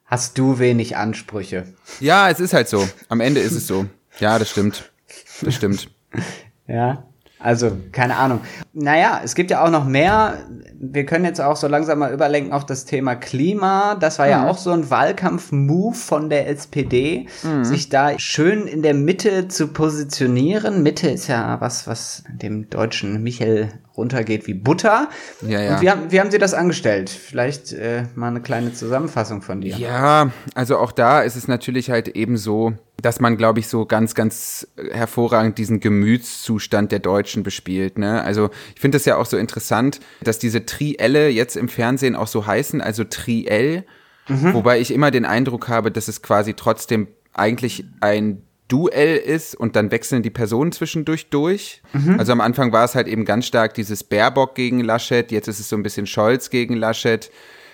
hast 0.04 0.36
du 0.38 0.58
wenig 0.58 0.96
Ansprüche. 0.96 1.66
Ja, 1.98 2.28
es 2.28 2.40
ist 2.40 2.52
halt 2.52 2.68
so. 2.68 2.86
Am 3.08 3.20
Ende 3.20 3.40
ist 3.40 3.52
es 3.52 3.66
so. 3.66 3.86
Ja, 4.20 4.38
das 4.38 4.50
stimmt. 4.50 4.92
Das 5.40 5.54
stimmt. 5.54 5.90
ja. 6.66 7.04
Also, 7.42 7.72
keine 7.90 8.16
Ahnung. 8.16 8.40
Naja, 8.72 9.20
es 9.24 9.34
gibt 9.34 9.50
ja 9.50 9.64
auch 9.64 9.70
noch 9.70 9.84
mehr. 9.84 10.38
Wir 10.78 11.04
können 11.04 11.24
jetzt 11.24 11.40
auch 11.40 11.56
so 11.56 11.66
langsam 11.66 11.98
mal 11.98 12.12
überlenken 12.12 12.52
auf 12.52 12.64
das 12.64 12.84
Thema 12.84 13.16
Klima. 13.16 13.96
Das 13.96 14.18
war 14.18 14.26
mhm. 14.26 14.30
ja 14.30 14.48
auch 14.48 14.58
so 14.58 14.70
ein 14.70 14.90
Wahlkampf-Move 14.90 15.94
von 15.94 16.30
der 16.30 16.48
SPD, 16.48 17.26
mhm. 17.42 17.64
sich 17.64 17.88
da 17.88 18.18
schön 18.18 18.66
in 18.66 18.82
der 18.82 18.94
Mitte 18.94 19.48
zu 19.48 19.68
positionieren. 19.68 20.82
Mitte 20.82 21.10
ist 21.10 21.26
ja 21.26 21.60
was, 21.60 21.86
was 21.86 22.22
dem 22.28 22.70
deutschen 22.70 23.22
Michel 23.22 23.72
runtergeht 23.96 24.46
wie 24.46 24.54
Butter. 24.54 25.08
Ja, 25.42 25.60
ja. 25.60 25.74
Und 25.74 25.82
wie 25.82 25.90
haben, 25.90 26.00
wie 26.10 26.20
haben 26.20 26.30
Sie 26.30 26.38
das 26.38 26.54
angestellt? 26.54 27.10
Vielleicht 27.10 27.72
äh, 27.72 28.04
mal 28.14 28.28
eine 28.28 28.40
kleine 28.40 28.72
Zusammenfassung 28.72 29.42
von 29.42 29.60
dir. 29.60 29.76
Ja, 29.76 30.30
also 30.54 30.78
auch 30.78 30.92
da 30.92 31.22
ist 31.22 31.36
es 31.36 31.48
natürlich 31.48 31.90
halt 31.90 32.08
eben 32.08 32.36
so, 32.36 32.72
dass 33.02 33.20
man, 33.20 33.36
glaube 33.36 33.60
ich, 33.60 33.66
so 33.66 33.84
ganz, 33.84 34.14
ganz 34.14 34.66
hervorragend 34.92 35.58
diesen 35.58 35.80
Gemütszustand 35.80 36.92
der 36.92 37.00
Deutschen 37.00 37.42
bespielt. 37.42 37.98
Ne? 37.98 38.22
Also 38.22 38.50
ich 38.74 38.80
finde 38.80 38.96
es 38.96 39.04
ja 39.04 39.16
auch 39.16 39.26
so 39.26 39.36
interessant, 39.36 40.00
dass 40.22 40.38
diese 40.38 40.64
Trielle 40.64 41.28
jetzt 41.28 41.56
im 41.56 41.68
Fernsehen 41.68 42.14
auch 42.16 42.28
so 42.28 42.46
heißen, 42.46 42.80
also 42.80 43.04
Triell, 43.04 43.84
mhm. 44.28 44.54
wobei 44.54 44.80
ich 44.80 44.92
immer 44.92 45.10
den 45.10 45.24
Eindruck 45.24 45.68
habe, 45.68 45.90
dass 45.90 46.08
es 46.08 46.22
quasi 46.22 46.54
trotzdem 46.54 47.08
eigentlich 47.32 47.84
ein 48.00 48.42
Duell 48.68 49.16
ist 49.16 49.54
und 49.54 49.76
dann 49.76 49.90
wechseln 49.90 50.22
die 50.22 50.30
Personen 50.30 50.72
zwischendurch 50.72 51.28
durch. 51.28 51.82
Mhm. 51.92 52.18
Also 52.18 52.32
am 52.32 52.40
Anfang 52.40 52.72
war 52.72 52.84
es 52.84 52.94
halt 52.94 53.06
eben 53.06 53.26
ganz 53.26 53.46
stark 53.46 53.74
dieses 53.74 54.02
Baerbock 54.02 54.54
gegen 54.54 54.80
Laschet, 54.80 55.30
jetzt 55.30 55.48
ist 55.48 55.60
es 55.60 55.68
so 55.68 55.76
ein 55.76 55.82
bisschen 55.82 56.06
Scholz 56.06 56.48
gegen 56.48 56.76
Laschet. 56.76 57.30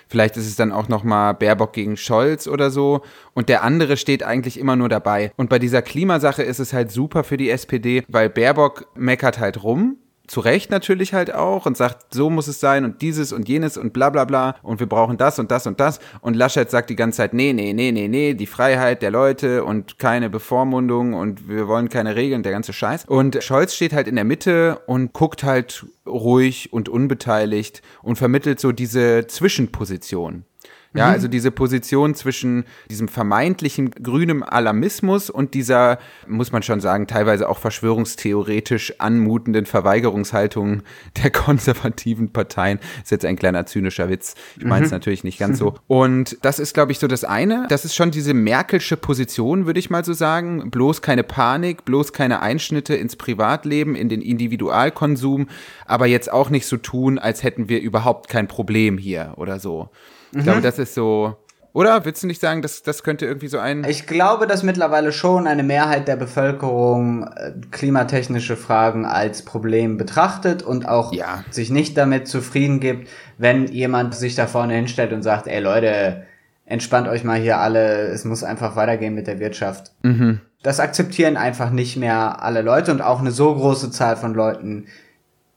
Vielleicht 0.09 0.37
ist 0.37 0.47
es 0.47 0.55
dann 0.55 0.71
auch 0.71 0.89
noch 0.89 1.03
mal 1.03 1.33
Baerbock 1.33 1.71
gegen 1.73 1.95
Scholz 1.95 2.47
oder 2.47 2.71
so. 2.71 3.01
Und 3.33 3.47
der 3.47 3.63
andere 3.63 3.95
steht 3.95 4.23
eigentlich 4.23 4.59
immer 4.59 4.75
nur 4.75 4.89
dabei. 4.89 5.31
Und 5.37 5.49
bei 5.49 5.59
dieser 5.59 5.83
Klimasache 5.83 6.41
ist 6.41 6.59
es 6.59 6.73
halt 6.73 6.91
super 6.91 7.23
für 7.23 7.37
die 7.37 7.51
SPD, 7.51 8.03
weil 8.07 8.29
Baerbock 8.29 8.87
meckert 8.95 9.39
halt 9.39 9.63
rum 9.63 9.97
zu 10.29 10.39
Recht 10.41 10.69
natürlich 10.71 11.13
halt 11.13 11.33
auch 11.33 11.65
und 11.65 11.75
sagt, 11.75 12.13
so 12.13 12.29
muss 12.29 12.47
es 12.47 12.59
sein 12.59 12.85
und 12.85 13.01
dieses 13.01 13.33
und 13.33 13.49
jenes 13.49 13.77
und 13.77 13.93
bla 13.93 14.09
bla 14.09 14.25
bla 14.25 14.55
und 14.61 14.79
wir 14.79 14.87
brauchen 14.87 15.17
das 15.17 15.39
und 15.39 15.51
das 15.51 15.65
und 15.65 15.79
das. 15.79 15.99
Und 16.21 16.35
Laschet 16.35 16.69
sagt 16.69 16.89
die 16.89 16.95
ganze 16.95 17.17
Zeit, 17.17 17.33
nee, 17.33 17.51
nee, 17.51 17.73
nee, 17.73 17.91
nee, 17.91 18.07
nee, 18.07 18.33
die 18.35 18.45
Freiheit 18.45 19.01
der 19.01 19.11
Leute 19.11 19.63
und 19.63 19.97
keine 19.97 20.29
Bevormundung 20.29 21.15
und 21.15 21.49
wir 21.49 21.67
wollen 21.67 21.89
keine 21.89 22.15
Regeln, 22.15 22.43
der 22.43 22.51
ganze 22.51 22.73
Scheiß. 22.73 23.05
Und 23.05 23.43
Scholz 23.43 23.73
steht 23.73 23.93
halt 23.93 24.07
in 24.07 24.15
der 24.15 24.23
Mitte 24.23 24.79
und 24.85 25.13
guckt 25.13 25.43
halt 25.43 25.85
ruhig 26.05 26.71
und 26.71 26.89
unbeteiligt 26.89 27.81
und 28.03 28.17
vermittelt 28.17 28.59
so 28.59 28.71
diese 28.71 29.25
Zwischenposition. 29.27 30.45
Ja, 30.95 31.07
mhm. 31.07 31.13
also 31.13 31.27
diese 31.27 31.51
Position 31.51 32.15
zwischen 32.15 32.65
diesem 32.89 33.07
vermeintlichen 33.07 33.91
grünem 33.91 34.41
Alarmismus 34.41 35.29
und 35.29 35.53
dieser, 35.53 35.99
muss 36.27 36.51
man 36.51 36.63
schon 36.63 36.79
sagen, 36.79 37.05
teilweise 37.05 37.47
auch 37.47 37.59
verschwörungstheoretisch 37.59 38.95
anmutenden 38.97 39.67
Verweigerungshaltung 39.67 40.81
der 41.23 41.29
konservativen 41.29 42.33
Parteien. 42.33 42.79
Ist 43.03 43.11
jetzt 43.11 43.25
ein 43.25 43.35
kleiner 43.35 43.67
zynischer 43.67 44.09
Witz. 44.09 44.33
Ich 44.57 44.65
meine 44.65 44.85
es 44.85 44.91
mhm. 44.91 44.95
natürlich 44.95 45.23
nicht 45.23 45.37
ganz 45.37 45.59
so. 45.59 45.75
Und 45.87 46.37
das 46.41 46.57
ist, 46.57 46.73
glaube 46.73 46.91
ich, 46.91 46.99
so 46.99 47.07
das 47.07 47.23
eine. 47.23 47.67
Das 47.69 47.85
ist 47.85 47.95
schon 47.95 48.09
diese 48.09 48.33
Merkelsche 48.33 48.97
Position, 48.97 49.67
würde 49.67 49.79
ich 49.79 49.91
mal 49.91 50.03
so 50.03 50.13
sagen. 50.13 50.71
Bloß 50.71 51.03
keine 51.03 51.23
Panik, 51.23 51.85
bloß 51.85 52.13
keine 52.13 52.41
Einschnitte 52.41 52.95
ins 52.95 53.15
Privatleben, 53.15 53.95
in 53.95 54.09
den 54.09 54.21
Individualkonsum, 54.21 55.49
aber 55.85 56.07
jetzt 56.07 56.31
auch 56.31 56.49
nicht 56.49 56.65
so 56.65 56.77
tun, 56.77 57.19
als 57.19 57.43
hätten 57.43 57.69
wir 57.69 57.79
überhaupt 57.79 58.27
kein 58.27 58.47
Problem 58.47 58.97
hier 58.97 59.33
oder 59.37 59.59
so. 59.59 59.89
Ich 60.31 60.37
mhm. 60.37 60.43
glaube, 60.43 60.61
das 60.61 60.79
ist 60.79 60.93
so. 60.93 61.35
Oder 61.71 62.03
willst 62.03 62.23
du 62.23 62.27
nicht 62.27 62.41
sagen, 62.41 62.61
dass 62.63 62.81
das 62.81 63.03
könnte 63.03 63.25
irgendwie 63.25 63.47
so 63.47 63.59
ein. 63.59 63.83
Ich 63.83 64.07
glaube, 64.07 64.47
dass 64.47 64.63
mittlerweile 64.63 65.11
schon 65.11 65.45
eine 65.45 65.61
Mehrheit 65.61 66.07
der 66.07 66.15
Bevölkerung 66.15 67.27
äh, 67.27 67.53
klimatechnische 67.71 68.57
Fragen 68.57 69.05
als 69.05 69.45
Problem 69.45 69.97
betrachtet 69.97 70.63
und 70.63 70.87
auch 70.87 71.13
ja. 71.13 71.43
sich 71.51 71.69
nicht 71.69 71.95
damit 71.95 72.27
zufrieden 72.27 72.79
gibt, 72.79 73.07
wenn 73.37 73.67
jemand 73.67 74.15
sich 74.15 74.35
da 74.35 74.47
vorne 74.47 74.73
hinstellt 74.73 75.13
und 75.13 75.21
sagt, 75.21 75.47
ey 75.47 75.59
Leute, 75.59 76.23
entspannt 76.65 77.07
euch 77.07 77.23
mal 77.23 77.39
hier 77.39 77.59
alle, 77.59 78.07
es 78.07 78.25
muss 78.25 78.43
einfach 78.43 78.75
weitergehen 78.75 79.13
mit 79.13 79.27
der 79.27 79.39
Wirtschaft. 79.39 79.91
Mhm. 80.01 80.41
Das 80.63 80.79
akzeptieren 80.79 81.37
einfach 81.37 81.69
nicht 81.69 81.97
mehr 81.97 82.43
alle 82.43 82.61
Leute 82.61 82.91
und 82.91 83.01
auch 83.01 83.19
eine 83.19 83.31
so 83.31 83.53
große 83.55 83.91
Zahl 83.91 84.17
von 84.17 84.33
Leuten, 84.33 84.87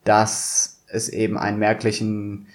dass 0.04 0.82
es 0.88 1.08
eben 1.08 1.38
einen 1.38 1.58
merklichen 1.58 2.46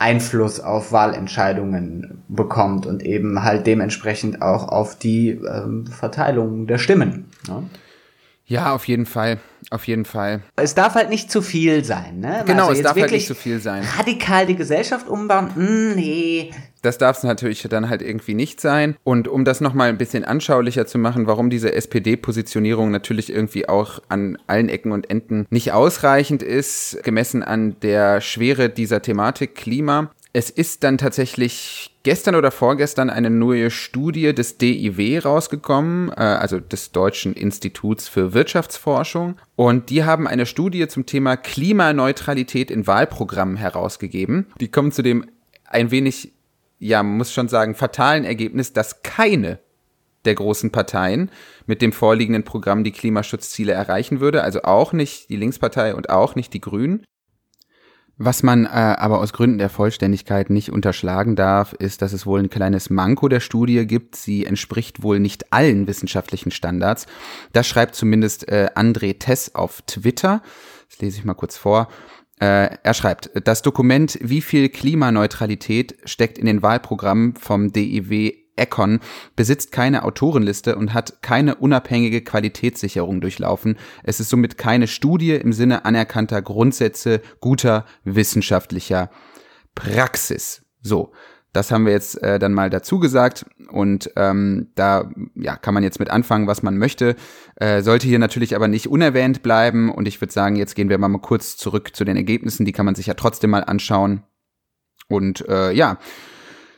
Einfluss 0.00 0.60
auf 0.60 0.92
Wahlentscheidungen 0.92 2.22
bekommt 2.28 2.86
und 2.86 3.02
eben 3.02 3.42
halt 3.42 3.66
dementsprechend 3.66 4.40
auch 4.40 4.68
auf 4.68 4.98
die 4.98 5.30
ähm, 5.30 5.86
Verteilung 5.86 6.66
der 6.66 6.78
Stimmen. 6.78 7.26
Ne? 7.46 7.64
Ja, 8.50 8.74
auf 8.74 8.88
jeden 8.88 9.06
Fall. 9.06 9.38
Auf 9.70 9.86
jeden 9.86 10.04
Fall. 10.04 10.42
Es 10.56 10.74
darf 10.74 10.96
halt 10.96 11.08
nicht 11.08 11.30
zu 11.30 11.40
viel 11.40 11.84
sein, 11.84 12.18
ne? 12.18 12.42
Genau, 12.46 12.66
also 12.66 12.80
es 12.80 12.82
darf 12.82 12.98
halt 12.98 13.12
nicht 13.12 13.28
zu 13.28 13.36
viel 13.36 13.60
sein. 13.60 13.84
Radikal 13.96 14.44
die 14.44 14.56
Gesellschaft 14.56 15.06
umbauen? 15.06 15.54
Hm, 15.54 15.94
nee. 15.94 16.50
Das 16.82 16.98
darf 16.98 17.18
es 17.18 17.22
natürlich 17.22 17.62
dann 17.70 17.88
halt 17.88 18.02
irgendwie 18.02 18.34
nicht 18.34 18.60
sein. 18.60 18.96
Und 19.04 19.28
um 19.28 19.44
das 19.44 19.60
nochmal 19.60 19.88
ein 19.88 19.98
bisschen 19.98 20.24
anschaulicher 20.24 20.84
zu 20.84 20.98
machen, 20.98 21.28
warum 21.28 21.48
diese 21.48 21.72
SPD-Positionierung 21.72 22.90
natürlich 22.90 23.32
irgendwie 23.32 23.68
auch 23.68 24.00
an 24.08 24.36
allen 24.48 24.68
Ecken 24.68 24.90
und 24.90 25.10
Enden 25.10 25.46
nicht 25.50 25.70
ausreichend 25.72 26.42
ist, 26.42 26.98
gemessen 27.04 27.44
an 27.44 27.76
der 27.82 28.20
Schwere 28.20 28.68
dieser 28.68 29.00
Thematik 29.00 29.54
Klima, 29.54 30.10
es 30.32 30.48
ist 30.48 30.84
dann 30.84 30.96
tatsächlich 30.96 31.96
gestern 32.04 32.36
oder 32.36 32.50
vorgestern 32.50 33.10
eine 33.10 33.30
neue 33.30 33.70
Studie 33.70 34.32
des 34.32 34.58
DIW 34.58 35.18
rausgekommen, 35.18 36.10
äh, 36.10 36.20
also 36.20 36.60
des 36.60 36.92
Deutschen 36.92 37.34
Instituts 37.34 38.08
für 38.08 38.32
Wirtschaftsforschung. 38.32 39.36
Und 39.56 39.90
die 39.90 40.04
haben 40.04 40.28
eine 40.28 40.46
Studie 40.46 40.86
zum 40.88 41.04
Thema 41.04 41.36
Klimaneutralität 41.36 42.70
in 42.70 42.86
Wahlprogrammen 42.86 43.56
herausgegeben. 43.56 44.46
Die 44.60 44.70
kommen 44.70 44.92
zu 44.92 45.02
dem 45.02 45.26
ein 45.64 45.90
wenig, 45.90 46.32
ja, 46.78 47.02
muss 47.02 47.32
schon 47.32 47.48
sagen, 47.48 47.74
fatalen 47.74 48.24
Ergebnis, 48.24 48.72
dass 48.72 49.02
keine 49.02 49.58
der 50.24 50.34
großen 50.34 50.70
Parteien 50.70 51.30
mit 51.66 51.82
dem 51.82 51.92
vorliegenden 51.92 52.44
Programm 52.44 52.84
die 52.84 52.92
Klimaschutzziele 52.92 53.72
erreichen 53.72 54.20
würde, 54.20 54.42
also 54.42 54.62
auch 54.62 54.92
nicht 54.92 55.30
die 55.30 55.36
Linkspartei 55.36 55.94
und 55.94 56.10
auch 56.10 56.34
nicht 56.34 56.52
die 56.52 56.60
Grünen. 56.60 57.04
Was 58.22 58.42
man 58.42 58.66
äh, 58.66 58.68
aber 58.68 59.20
aus 59.20 59.32
Gründen 59.32 59.56
der 59.56 59.70
Vollständigkeit 59.70 60.50
nicht 60.50 60.70
unterschlagen 60.70 61.36
darf, 61.36 61.72
ist, 61.72 62.02
dass 62.02 62.12
es 62.12 62.26
wohl 62.26 62.40
ein 62.40 62.50
kleines 62.50 62.90
Manko 62.90 63.28
der 63.28 63.40
Studie 63.40 63.86
gibt. 63.86 64.14
Sie 64.14 64.44
entspricht 64.44 65.02
wohl 65.02 65.18
nicht 65.18 65.54
allen 65.54 65.86
wissenschaftlichen 65.86 66.50
Standards. 66.50 67.06
Das 67.54 67.66
schreibt 67.66 67.94
zumindest 67.94 68.46
äh, 68.48 68.68
André 68.74 69.18
Tess 69.18 69.54
auf 69.54 69.80
Twitter. 69.86 70.42
Das 70.90 70.98
lese 70.98 71.16
ich 71.16 71.24
mal 71.24 71.32
kurz 71.32 71.56
vor. 71.56 71.88
Äh, 72.38 72.76
er 72.82 72.92
schreibt, 72.92 73.30
das 73.44 73.62
Dokument 73.62 74.18
Wie 74.20 74.42
viel 74.42 74.68
Klimaneutralität 74.68 75.96
steckt 76.04 76.36
in 76.36 76.44
den 76.44 76.60
Wahlprogrammen 76.60 77.36
vom 77.36 77.72
DIW 77.72 78.34
Econ 78.60 79.00
besitzt 79.36 79.72
keine 79.72 80.04
Autorenliste 80.04 80.76
und 80.76 80.94
hat 80.94 81.22
keine 81.22 81.56
unabhängige 81.56 82.22
Qualitätssicherung 82.22 83.20
durchlaufen. 83.20 83.76
Es 84.04 84.20
ist 84.20 84.30
somit 84.30 84.58
keine 84.58 84.86
Studie 84.86 85.32
im 85.32 85.52
Sinne 85.52 85.84
anerkannter 85.84 86.42
Grundsätze 86.42 87.20
guter 87.40 87.86
wissenschaftlicher 88.04 89.10
Praxis. 89.74 90.62
So, 90.82 91.12
das 91.52 91.72
haben 91.72 91.84
wir 91.84 91.92
jetzt 91.92 92.22
äh, 92.22 92.38
dann 92.38 92.52
mal 92.52 92.70
dazu 92.70 93.00
gesagt 93.00 93.44
und 93.72 94.10
ähm, 94.16 94.68
da 94.76 95.10
ja, 95.34 95.56
kann 95.56 95.74
man 95.74 95.82
jetzt 95.82 95.98
mit 95.98 96.10
anfangen, 96.10 96.46
was 96.46 96.62
man 96.62 96.78
möchte. 96.78 97.16
Äh, 97.56 97.82
sollte 97.82 98.06
hier 98.06 98.20
natürlich 98.20 98.54
aber 98.54 98.68
nicht 98.68 98.86
unerwähnt 98.86 99.42
bleiben 99.42 99.90
und 99.90 100.06
ich 100.06 100.20
würde 100.20 100.32
sagen, 100.32 100.54
jetzt 100.54 100.76
gehen 100.76 100.88
wir 100.88 100.98
mal, 100.98 101.08
mal 101.08 101.18
kurz 101.18 101.56
zurück 101.56 101.96
zu 101.96 102.04
den 102.04 102.16
Ergebnissen, 102.16 102.64
die 102.64 102.72
kann 102.72 102.86
man 102.86 102.94
sich 102.94 103.06
ja 103.06 103.14
trotzdem 103.14 103.50
mal 103.50 103.64
anschauen. 103.64 104.22
Und 105.08 105.46
äh, 105.48 105.72
ja, 105.72 105.98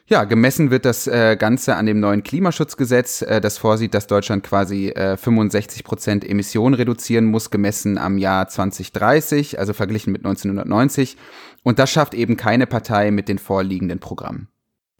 ja, 0.06 0.24
gemessen 0.24 0.70
wird 0.70 0.84
das 0.84 1.06
äh, 1.06 1.36
Ganze 1.36 1.76
an 1.76 1.86
dem 1.86 2.00
neuen 2.00 2.22
Klimaschutzgesetz, 2.22 3.22
äh, 3.22 3.40
das 3.40 3.58
vorsieht, 3.58 3.94
dass 3.94 4.06
Deutschland 4.06 4.42
quasi 4.42 4.88
äh, 4.88 5.16
65 5.16 5.84
Prozent 5.84 6.28
Emissionen 6.28 6.74
reduzieren 6.74 7.26
muss, 7.26 7.50
gemessen 7.50 7.98
am 7.98 8.18
Jahr 8.18 8.48
2030, 8.48 9.58
also 9.58 9.72
verglichen 9.72 10.12
mit 10.12 10.24
1990. 10.24 11.16
Und 11.62 11.78
das 11.78 11.90
schafft 11.90 12.14
eben 12.14 12.36
keine 12.36 12.66
Partei 12.66 13.10
mit 13.10 13.28
den 13.28 13.38
vorliegenden 13.38 14.00
Programmen. 14.00 14.48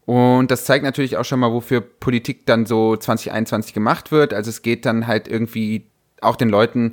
Und 0.05 0.51
das 0.51 0.65
zeigt 0.65 0.85
natürlich 0.85 1.17
auch 1.17 1.25
schon 1.25 1.41
mal, 1.41 1.53
wofür 1.53 1.81
Politik 1.81 2.47
dann 2.47 2.67
so 2.67 2.97
2021 2.97 3.73
gemacht 3.73 4.11
wird. 4.13 4.35
Also 4.35 4.51
es 4.51 4.63
geht 4.63 4.85
dann 4.85 5.07
halt 5.07 5.29
irgendwie 5.29 5.91
auch 6.21 6.37
den 6.37 6.49
Leuten 6.49 6.93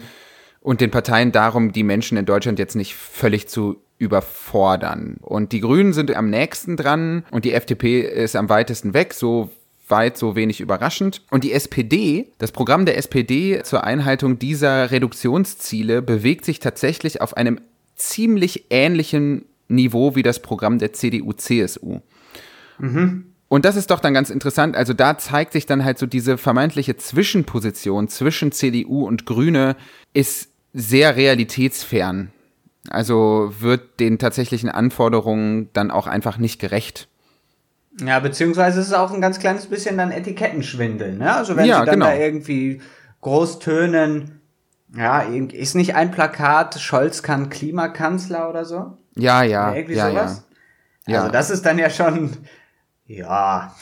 und 0.61 0.81
den 0.81 0.91
Parteien 0.91 1.31
darum, 1.31 1.71
die 1.71 1.83
Menschen 1.83 2.17
in 2.17 2.25
Deutschland 2.25 2.59
jetzt 2.59 2.75
nicht 2.75 2.95
völlig 2.95 3.47
zu 3.47 3.81
überfordern. 3.97 5.17
Und 5.21 5.51
die 5.51 5.59
Grünen 5.59 5.93
sind 5.93 6.13
am 6.15 6.29
nächsten 6.29 6.77
dran 6.77 7.23
und 7.31 7.45
die 7.45 7.53
FDP 7.53 8.01
ist 8.01 8.35
am 8.35 8.49
weitesten 8.49 8.93
weg, 8.93 9.13
so 9.13 9.49
weit, 9.87 10.17
so 10.17 10.35
wenig 10.35 10.61
überraschend. 10.61 11.21
Und 11.31 11.43
die 11.43 11.51
SPD, 11.51 12.31
das 12.37 12.51
Programm 12.51 12.85
der 12.85 12.97
SPD 12.97 13.61
zur 13.63 13.83
Einhaltung 13.83 14.39
dieser 14.39 14.91
Reduktionsziele 14.91 16.01
bewegt 16.01 16.45
sich 16.45 16.59
tatsächlich 16.59 17.21
auf 17.21 17.35
einem 17.35 17.59
ziemlich 17.95 18.65
ähnlichen 18.69 19.45
Niveau 19.67 20.15
wie 20.15 20.23
das 20.23 20.41
Programm 20.41 20.79
der 20.79 20.93
CDU-CSU. 20.93 21.99
Mhm. 22.79 23.25
Und 23.49 23.65
das 23.65 23.75
ist 23.75 23.89
doch 23.89 23.99
dann 23.99 24.13
ganz 24.13 24.29
interessant. 24.29 24.75
Also 24.75 24.93
da 24.93 25.17
zeigt 25.17 25.53
sich 25.53 25.65
dann 25.65 25.83
halt 25.83 25.97
so 25.97 26.05
diese 26.05 26.37
vermeintliche 26.37 26.95
Zwischenposition 26.97 28.07
zwischen 28.07 28.51
CDU 28.51 29.07
und 29.07 29.25
Grüne 29.25 29.75
ist 30.13 30.48
sehr 30.73 31.15
realitätsfern. 31.15 32.31
Also 32.89 33.53
wird 33.59 33.99
den 33.99 34.19
tatsächlichen 34.19 34.69
Anforderungen 34.69 35.69
dann 35.73 35.91
auch 35.91 36.07
einfach 36.07 36.37
nicht 36.37 36.59
gerecht. 36.59 37.07
Ja, 37.99 38.19
beziehungsweise 38.19 38.79
ist 38.79 38.87
es 38.87 38.93
auch 38.93 39.11
ein 39.11 39.21
ganz 39.21 39.39
kleines 39.39 39.67
bisschen 39.67 39.97
dann 39.97 40.11
Etikettenschwindel, 40.11 41.17
ne? 41.17 41.33
Also 41.33 41.55
wenn 41.55 41.65
ja, 41.65 41.79
sie 41.79 41.85
dann 41.85 41.95
genau. 41.95 42.05
da 42.05 42.15
irgendwie 42.15 42.81
groß 43.21 43.59
tönen, 43.59 44.41
ja, 44.95 45.21
ist 45.21 45.75
nicht 45.75 45.95
ein 45.95 46.11
Plakat, 46.11 46.79
Scholz 46.79 47.21
kann 47.21 47.49
Klimakanzler 47.49 48.49
oder 48.49 48.65
so? 48.65 48.97
Ja, 49.15 49.43
ja. 49.43 49.69
Oder 49.69 49.77
irgendwie 49.77 49.95
ja, 49.95 50.09
sowas? 50.09 50.43
Ja. 51.07 51.19
Also 51.19 51.31
das 51.31 51.49
ist 51.49 51.65
dann 51.65 51.77
ja 51.77 51.89
schon, 51.89 52.37
ja. 53.05 53.75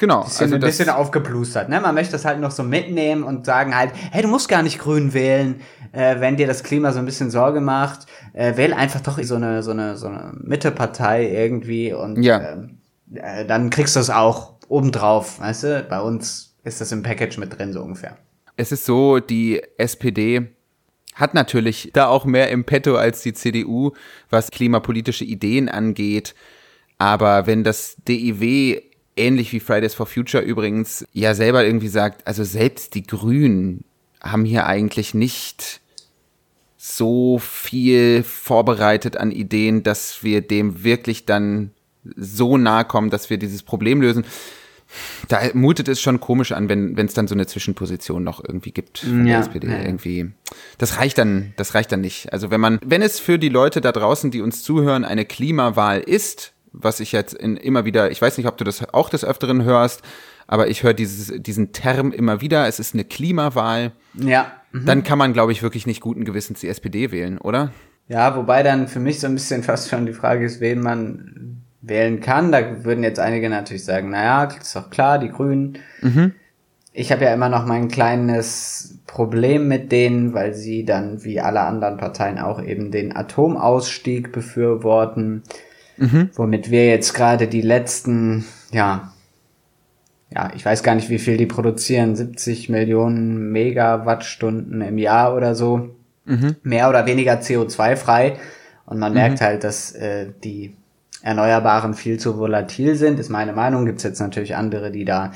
Genau. 0.00 0.24
Bisschen, 0.24 0.44
also 0.44 0.54
ein 0.54 0.60
bisschen 0.62 0.88
aufgeplustert. 0.88 1.68
Ne? 1.68 1.78
Man 1.78 1.94
möchte 1.94 2.12
das 2.12 2.24
halt 2.24 2.40
noch 2.40 2.52
so 2.52 2.62
mitnehmen 2.62 3.22
und 3.22 3.44
sagen 3.44 3.76
halt, 3.76 3.92
hey, 4.10 4.22
du 4.22 4.28
musst 4.28 4.48
gar 4.48 4.62
nicht 4.62 4.78
grün 4.78 5.12
wählen, 5.12 5.60
äh, 5.92 6.18
wenn 6.20 6.38
dir 6.38 6.46
das 6.46 6.62
Klima 6.62 6.90
so 6.92 7.00
ein 7.00 7.04
bisschen 7.04 7.30
Sorge 7.30 7.60
macht. 7.60 8.06
Äh, 8.32 8.56
wähl 8.56 8.72
einfach 8.72 9.02
doch 9.02 9.22
so 9.22 9.34
eine, 9.34 9.62
so 9.62 9.72
eine, 9.72 9.98
so 9.98 10.06
eine 10.06 10.32
Mittepartei 10.42 11.30
irgendwie 11.30 11.92
und 11.92 12.22
ja. 12.22 12.52
Ähm, 12.52 12.78
äh, 13.12 13.44
dann 13.44 13.68
kriegst 13.68 13.94
du 13.94 14.00
es 14.00 14.08
auch 14.08 14.54
obendrauf. 14.68 15.38
Weißt 15.38 15.64
du, 15.64 15.86
bei 15.90 16.00
uns 16.00 16.56
ist 16.64 16.80
das 16.80 16.92
im 16.92 17.02
Package 17.02 17.36
mit 17.36 17.58
drin, 17.58 17.74
so 17.74 17.82
ungefähr. 17.82 18.16
Es 18.56 18.72
ist 18.72 18.86
so, 18.86 19.20
die 19.20 19.62
SPD 19.76 20.48
hat 21.14 21.34
natürlich 21.34 21.90
da 21.92 22.06
auch 22.06 22.24
mehr 22.24 22.48
im 22.48 22.64
Petto 22.64 22.96
als 22.96 23.20
die 23.20 23.34
CDU, 23.34 23.92
was 24.30 24.50
klimapolitische 24.50 25.26
Ideen 25.26 25.68
angeht. 25.68 26.34
Aber 26.96 27.46
wenn 27.46 27.64
das 27.64 27.96
DIW 28.08 28.89
ähnlich 29.20 29.52
wie 29.52 29.60
Fridays 29.60 29.94
for 29.94 30.06
Future 30.06 30.42
übrigens 30.42 31.06
ja 31.12 31.34
selber 31.34 31.64
irgendwie 31.64 31.88
sagt, 31.88 32.26
also 32.26 32.42
selbst 32.44 32.94
die 32.94 33.06
Grünen 33.06 33.84
haben 34.20 34.44
hier 34.44 34.66
eigentlich 34.66 35.14
nicht 35.14 35.80
so 36.76 37.38
viel 37.38 38.22
vorbereitet 38.22 39.16
an 39.16 39.30
Ideen, 39.30 39.82
dass 39.82 40.22
wir 40.22 40.40
dem 40.40 40.82
wirklich 40.82 41.26
dann 41.26 41.72
so 42.16 42.56
nahe 42.56 42.84
kommen, 42.86 43.10
dass 43.10 43.28
wir 43.28 43.36
dieses 43.36 43.62
Problem 43.62 44.00
lösen. 44.00 44.24
Da 45.28 45.40
mutet 45.52 45.88
es 45.88 46.00
schon 46.00 46.18
komisch 46.18 46.52
an, 46.52 46.68
wenn 46.68 46.96
es 46.96 47.14
dann 47.14 47.28
so 47.28 47.34
eine 47.34 47.46
Zwischenposition 47.46 48.24
noch 48.24 48.42
irgendwie 48.42 48.72
gibt 48.72 49.00
von 49.00 49.26
ja, 49.26 49.34
der 49.34 49.40
SPD. 49.40 49.68
Ja. 49.68 49.82
Irgendwie. 49.82 50.32
Das 50.78 50.98
reicht 50.98 51.18
dann, 51.18 51.52
das 51.56 51.74
reicht 51.74 51.92
dann 51.92 52.00
nicht. 52.00 52.32
Also 52.32 52.50
wenn 52.50 52.60
man, 52.60 52.80
wenn 52.84 53.02
es 53.02 53.20
für 53.20 53.38
die 53.38 53.50
Leute 53.50 53.80
da 53.80 53.92
draußen, 53.92 54.30
die 54.30 54.40
uns 54.40 54.62
zuhören, 54.62 55.04
eine 55.04 55.26
Klimawahl 55.26 56.00
ist, 56.00 56.54
was 56.72 57.00
ich 57.00 57.12
jetzt 57.12 57.34
in, 57.34 57.56
immer 57.56 57.84
wieder, 57.84 58.10
ich 58.10 58.20
weiß 58.20 58.38
nicht, 58.38 58.46
ob 58.46 58.56
du 58.56 58.64
das 58.64 58.92
auch 58.94 59.08
des 59.08 59.24
Öfteren 59.24 59.64
hörst, 59.64 60.02
aber 60.46 60.68
ich 60.68 60.82
höre 60.82 60.94
diesen 60.94 61.72
Term 61.72 62.12
immer 62.12 62.40
wieder, 62.40 62.66
es 62.66 62.80
ist 62.80 62.94
eine 62.94 63.04
Klimawahl. 63.04 63.92
Ja. 64.14 64.52
Mhm. 64.72 64.86
Dann 64.86 65.04
kann 65.04 65.18
man, 65.18 65.32
glaube 65.32 65.52
ich, 65.52 65.62
wirklich 65.62 65.86
nicht 65.86 66.00
guten 66.00 66.24
Gewissens 66.24 66.60
die 66.60 66.68
SPD 66.68 67.12
wählen, 67.12 67.38
oder? 67.38 67.72
Ja, 68.08 68.36
wobei 68.36 68.64
dann 68.64 68.88
für 68.88 69.00
mich 69.00 69.20
so 69.20 69.28
ein 69.28 69.34
bisschen 69.34 69.62
fast 69.64 69.88
schon 69.88 70.06
die 70.06 70.12
Frage 70.12 70.44
ist, 70.44 70.60
wen 70.60 70.80
man 70.80 71.62
wählen 71.80 72.20
kann. 72.20 72.52
Da 72.52 72.84
würden 72.84 73.04
jetzt 73.04 73.20
einige 73.20 73.48
natürlich 73.48 73.84
sagen, 73.84 74.10
naja, 74.10 74.44
ist 74.44 74.76
doch 74.76 74.90
klar, 74.90 75.18
die 75.18 75.30
Grünen. 75.30 75.78
Mhm. 76.02 76.34
Ich 76.92 77.12
habe 77.12 77.24
ja 77.24 77.32
immer 77.32 77.48
noch 77.48 77.66
mein 77.66 77.88
kleines 77.88 78.98
Problem 79.06 79.68
mit 79.68 79.92
denen, 79.92 80.34
weil 80.34 80.54
sie 80.54 80.84
dann 80.84 81.22
wie 81.24 81.40
alle 81.40 81.60
anderen 81.60 81.96
Parteien 81.96 82.38
auch 82.38 82.60
eben 82.60 82.90
den 82.90 83.14
Atomausstieg 83.14 84.32
befürworten, 84.32 85.44
mhm. 86.00 86.30
womit 86.34 86.70
wir 86.70 86.88
jetzt 86.88 87.14
gerade 87.14 87.46
die 87.46 87.62
letzten, 87.62 88.44
ja, 88.72 89.12
ja, 90.32 90.50
ich 90.54 90.64
weiß 90.64 90.82
gar 90.82 90.94
nicht, 90.94 91.10
wie 91.10 91.18
viel 91.18 91.36
die 91.36 91.46
produzieren, 91.46 92.16
70 92.16 92.68
Millionen 92.68 93.50
Megawattstunden 93.50 94.80
im 94.80 94.98
Jahr 94.98 95.36
oder 95.36 95.54
so, 95.54 95.90
mhm. 96.24 96.56
mehr 96.62 96.88
oder 96.88 97.06
weniger 97.06 97.34
CO2 97.34 97.96
frei. 97.96 98.36
Und 98.86 98.98
man 98.98 99.12
mhm. 99.12 99.18
merkt 99.18 99.40
halt, 99.40 99.64
dass 99.64 99.92
äh, 99.92 100.28
die 100.44 100.74
Erneuerbaren 101.22 101.94
viel 101.94 102.18
zu 102.18 102.38
volatil 102.38 102.94
sind, 102.96 103.18
ist 103.18 103.28
meine 103.28 103.52
Meinung. 103.52 103.86
Gibt's 103.86 104.04
jetzt 104.04 104.20
natürlich 104.20 104.56
andere, 104.56 104.90
die 104.90 105.04
da 105.04 105.32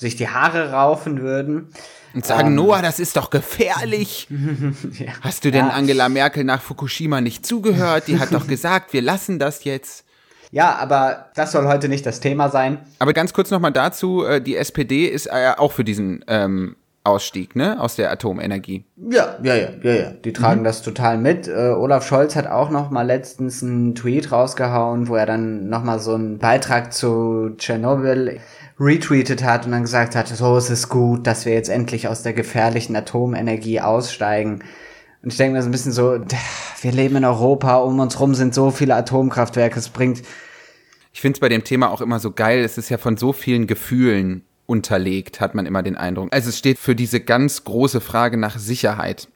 sich 0.00 0.16
die 0.16 0.28
Haare 0.28 0.72
raufen 0.72 1.20
würden. 1.20 1.68
Und 2.14 2.26
sagen, 2.26 2.48
ähm, 2.48 2.54
Noah, 2.56 2.82
das 2.82 2.98
ist 2.98 3.16
doch 3.16 3.30
gefährlich. 3.30 4.26
ja. 4.98 5.12
Hast 5.20 5.44
du 5.44 5.50
denn 5.50 5.66
ja. 5.66 5.72
Angela 5.72 6.08
Merkel 6.08 6.42
nach 6.42 6.60
Fukushima 6.60 7.20
nicht 7.20 7.46
zugehört? 7.46 8.08
Die 8.08 8.18
hat 8.18 8.32
doch 8.32 8.46
gesagt, 8.48 8.92
wir 8.92 9.02
lassen 9.02 9.38
das 9.38 9.64
jetzt. 9.64 10.04
Ja, 10.50 10.74
aber 10.76 11.26
das 11.36 11.52
soll 11.52 11.68
heute 11.68 11.88
nicht 11.88 12.04
das 12.04 12.18
Thema 12.18 12.48
sein. 12.48 12.78
Aber 12.98 13.12
ganz 13.12 13.32
kurz 13.32 13.52
nochmal 13.52 13.72
dazu, 13.72 14.24
äh, 14.24 14.40
die 14.40 14.56
SPD 14.56 15.06
ist 15.06 15.26
äh, 15.26 15.52
auch 15.56 15.70
für 15.70 15.84
diesen 15.84 16.24
ähm, 16.26 16.74
Ausstieg, 17.04 17.54
ne, 17.54 17.80
aus 17.80 17.96
der 17.96 18.10
Atomenergie. 18.10 18.84
Ja, 18.96 19.38
ja, 19.42 19.54
ja, 19.54 19.68
ja, 19.82 19.92
ja. 19.92 20.10
Die 20.10 20.32
tragen 20.32 20.60
mhm. 20.60 20.64
das 20.64 20.82
total 20.82 21.18
mit. 21.18 21.46
Äh, 21.46 21.52
Olaf 21.76 22.06
Scholz 22.06 22.34
hat 22.34 22.46
auch 22.46 22.70
noch 22.70 22.90
mal 22.90 23.06
letztens 23.06 23.62
einen 23.62 23.94
Tweet 23.94 24.32
rausgehauen, 24.32 25.08
wo 25.08 25.14
er 25.14 25.26
dann 25.26 25.68
noch 25.68 25.84
mal 25.84 26.00
so 26.00 26.14
einen 26.14 26.38
Beitrag 26.38 26.92
zu 26.92 27.50
Tschernobyl 27.56 28.40
retweetet 28.80 29.44
hat 29.44 29.66
und 29.66 29.72
dann 29.72 29.82
gesagt 29.82 30.16
hat, 30.16 30.28
so 30.28 30.56
es 30.56 30.70
ist 30.70 30.88
gut, 30.88 31.26
dass 31.26 31.44
wir 31.44 31.52
jetzt 31.52 31.68
endlich 31.68 32.08
aus 32.08 32.22
der 32.22 32.32
gefährlichen 32.32 32.96
Atomenergie 32.96 33.80
aussteigen. 33.80 34.64
Und 35.22 35.32
ich 35.32 35.36
denke 35.36 35.56
mir 35.56 35.62
so 35.62 35.68
ein 35.68 35.72
bisschen 35.72 35.92
so, 35.92 36.18
wir 36.80 36.92
leben 36.92 37.16
in 37.16 37.26
Europa, 37.26 37.76
um 37.76 38.00
uns 38.00 38.18
rum 38.18 38.34
sind 38.34 38.54
so 38.54 38.70
viele 38.70 38.94
Atomkraftwerke, 38.94 39.78
es 39.78 39.90
bringt. 39.90 40.22
Ich 41.12 41.20
finde 41.20 41.36
es 41.36 41.40
bei 41.40 41.50
dem 41.50 41.62
Thema 41.62 41.90
auch 41.90 42.00
immer 42.00 42.20
so 42.20 42.30
geil, 42.32 42.64
es 42.64 42.78
ist 42.78 42.88
ja 42.88 42.96
von 42.96 43.18
so 43.18 43.34
vielen 43.34 43.66
Gefühlen 43.66 44.44
unterlegt, 44.64 45.40
hat 45.40 45.54
man 45.54 45.66
immer 45.66 45.82
den 45.82 45.96
Eindruck. 45.96 46.32
Also 46.32 46.48
es 46.48 46.56
steht 46.56 46.78
für 46.78 46.94
diese 46.94 47.20
ganz 47.20 47.64
große 47.64 48.00
Frage 48.00 48.38
nach 48.38 48.58
Sicherheit, 48.58 49.28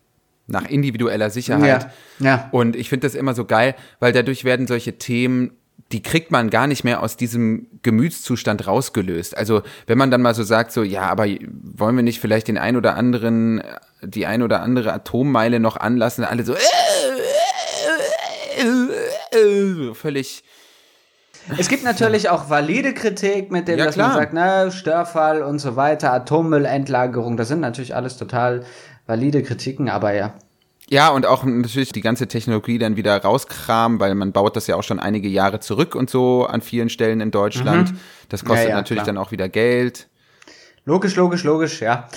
nach 0.46 0.66
individueller 0.66 1.28
Sicherheit. 1.28 1.90
Ja, 2.18 2.26
ja. 2.26 2.48
Und 2.52 2.76
ich 2.76 2.88
finde 2.88 3.06
das 3.06 3.14
immer 3.14 3.34
so 3.34 3.44
geil, 3.44 3.74
weil 3.98 4.12
dadurch 4.12 4.44
werden 4.44 4.66
solche 4.66 4.96
Themen 4.96 5.50
die 5.94 6.02
kriegt 6.02 6.32
man 6.32 6.50
gar 6.50 6.66
nicht 6.66 6.82
mehr 6.82 7.04
aus 7.04 7.16
diesem 7.16 7.68
Gemütszustand 7.84 8.66
rausgelöst. 8.66 9.36
Also 9.36 9.62
wenn 9.86 9.96
man 9.96 10.10
dann 10.10 10.22
mal 10.22 10.34
so 10.34 10.42
sagt, 10.42 10.72
so 10.72 10.82
ja, 10.82 11.02
aber 11.02 11.26
wollen 11.28 11.94
wir 11.94 12.02
nicht 12.02 12.18
vielleicht 12.18 12.48
den 12.48 12.58
ein 12.58 12.76
oder 12.76 12.96
anderen, 12.96 13.62
die 14.02 14.26
ein 14.26 14.42
oder 14.42 14.60
andere 14.60 14.92
Atommeile 14.92 15.60
noch 15.60 15.76
anlassen, 15.76 16.24
alle 16.24 16.42
so 16.42 16.56
völlig. 19.94 20.42
Es 21.58 21.68
gibt 21.68 21.84
natürlich 21.84 22.28
auch 22.28 22.50
valide 22.50 22.92
Kritik 22.92 23.52
mit 23.52 23.68
dem, 23.68 23.78
ja, 23.78 23.84
dass 23.84 23.94
klar. 23.94 24.08
man 24.08 24.16
sagt, 24.16 24.32
na, 24.32 24.72
Störfall 24.72 25.42
und 25.42 25.60
so 25.60 25.76
weiter, 25.76 26.12
Atommüllendlagerung, 26.12 27.36
das 27.36 27.46
sind 27.46 27.60
natürlich 27.60 27.94
alles 27.94 28.16
total 28.16 28.64
valide 29.06 29.44
Kritiken, 29.44 29.88
aber 29.88 30.12
ja, 30.12 30.34
ja, 30.90 31.08
und 31.08 31.24
auch 31.24 31.44
natürlich 31.44 31.92
die 31.92 32.02
ganze 32.02 32.28
Technologie 32.28 32.78
dann 32.78 32.96
wieder 32.96 33.16
rauskramen, 33.16 34.00
weil 34.00 34.14
man 34.14 34.32
baut 34.32 34.56
das 34.56 34.66
ja 34.66 34.76
auch 34.76 34.82
schon 34.82 35.00
einige 35.00 35.28
Jahre 35.28 35.60
zurück 35.60 35.94
und 35.94 36.10
so 36.10 36.44
an 36.44 36.60
vielen 36.60 36.90
Stellen 36.90 37.20
in 37.20 37.30
Deutschland. 37.30 37.92
Mhm. 37.92 37.98
Das 38.28 38.44
kostet 38.44 38.64
ja, 38.64 38.70
ja, 38.70 38.76
natürlich 38.76 39.02
klar. 39.04 39.14
dann 39.14 39.18
auch 39.18 39.30
wieder 39.30 39.48
Geld. 39.48 40.08
Logisch, 40.84 41.16
logisch, 41.16 41.44
logisch, 41.44 41.80
ja. 41.80 42.08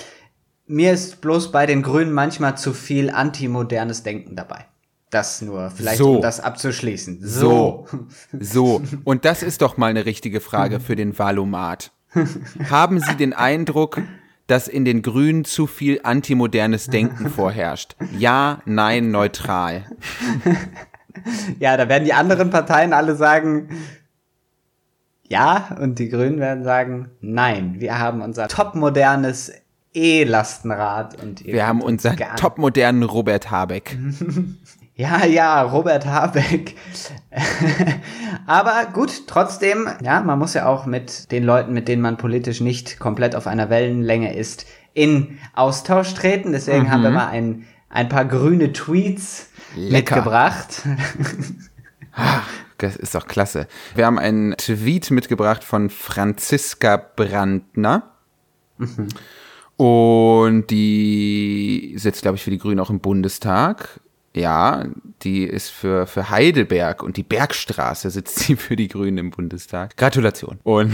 Mir 0.66 0.92
ist 0.92 1.22
bloß 1.22 1.50
bei 1.50 1.64
den 1.64 1.82
Grünen 1.82 2.12
manchmal 2.12 2.58
zu 2.58 2.74
viel 2.74 3.08
antimodernes 3.08 4.02
Denken 4.02 4.36
dabei. 4.36 4.66
Das 5.10 5.40
nur, 5.40 5.70
vielleicht 5.70 5.98
so. 5.98 6.16
um 6.16 6.22
das 6.22 6.40
abzuschließen. 6.40 7.20
So. 7.22 7.86
So. 8.38 8.82
Und 9.04 9.24
das 9.24 9.42
ist 9.42 9.62
doch 9.62 9.78
mal 9.78 9.86
eine 9.86 10.04
richtige 10.04 10.40
Frage 10.40 10.80
für 10.80 10.96
den 10.96 11.18
Valomat. 11.18 11.92
Haben 12.68 13.00
Sie 13.00 13.16
den 13.16 13.32
Eindruck, 13.32 14.02
dass 14.48 14.66
in 14.66 14.84
den 14.84 15.02
Grünen 15.02 15.44
zu 15.44 15.68
viel 15.68 16.00
antimodernes 16.02 16.86
Denken 16.86 17.30
vorherrscht. 17.30 17.94
Ja, 18.18 18.60
nein, 18.64 19.12
neutral. 19.12 19.84
ja, 21.60 21.76
da 21.76 21.88
werden 21.88 22.04
die 22.04 22.14
anderen 22.14 22.50
Parteien 22.50 22.92
alle 22.92 23.14
sagen, 23.14 23.68
ja, 25.28 25.76
und 25.80 25.98
die 25.98 26.08
Grünen 26.08 26.40
werden 26.40 26.64
sagen, 26.64 27.10
nein, 27.20 27.76
wir 27.78 27.98
haben 27.98 28.22
unser 28.22 28.48
topmodernes 28.48 29.52
E-Lastenrad 29.92 31.22
und 31.22 31.44
wir 31.44 31.66
haben 31.66 31.82
unseren 31.82 32.16
topmodernen 32.36 33.02
Robert 33.02 33.50
Habeck. 33.50 33.96
Ja, 34.98 35.24
ja, 35.24 35.62
Robert 35.62 36.06
Habeck. 36.06 36.74
Aber 38.46 38.86
gut, 38.92 39.28
trotzdem, 39.28 39.88
ja, 40.02 40.20
man 40.20 40.40
muss 40.40 40.54
ja 40.54 40.66
auch 40.66 40.86
mit 40.86 41.30
den 41.30 41.44
Leuten, 41.44 41.72
mit 41.72 41.86
denen 41.86 42.02
man 42.02 42.16
politisch 42.16 42.60
nicht 42.60 42.98
komplett 42.98 43.36
auf 43.36 43.46
einer 43.46 43.70
Wellenlänge 43.70 44.34
ist, 44.34 44.66
in 44.94 45.38
Austausch 45.54 46.14
treten. 46.14 46.50
Deswegen 46.50 46.86
mhm. 46.86 46.90
haben 46.90 47.02
wir 47.04 47.10
mal 47.10 47.28
ein, 47.28 47.64
ein 47.88 48.08
paar 48.08 48.24
grüne 48.24 48.72
Tweets 48.72 49.50
Lecker. 49.76 50.16
mitgebracht. 50.16 50.82
Das 52.78 52.94
ist 52.94 53.16
doch 53.16 53.26
klasse. 53.26 53.66
Wir 53.96 54.06
haben 54.06 54.20
einen 54.20 54.56
Tweet 54.56 55.10
mitgebracht 55.10 55.64
von 55.64 55.90
Franziska 55.90 56.96
Brandner. 56.96 58.10
Mhm. 58.76 59.08
Und 59.76 60.66
die 60.70 61.94
sitzt, 61.96 62.22
glaube 62.22 62.36
ich, 62.36 62.44
für 62.44 62.50
die 62.50 62.58
Grünen 62.58 62.78
auch 62.78 62.90
im 62.90 63.00
Bundestag. 63.00 64.00
Ja, 64.38 64.84
die 65.22 65.42
ist 65.42 65.70
für, 65.70 66.06
für 66.06 66.30
Heidelberg 66.30 67.02
und 67.02 67.16
die 67.16 67.24
Bergstraße 67.24 68.08
sitzt 68.08 68.38
sie 68.38 68.54
für 68.54 68.76
die 68.76 68.86
Grünen 68.86 69.18
im 69.18 69.30
Bundestag. 69.30 69.96
Gratulation. 69.96 70.60
Und 70.62 70.92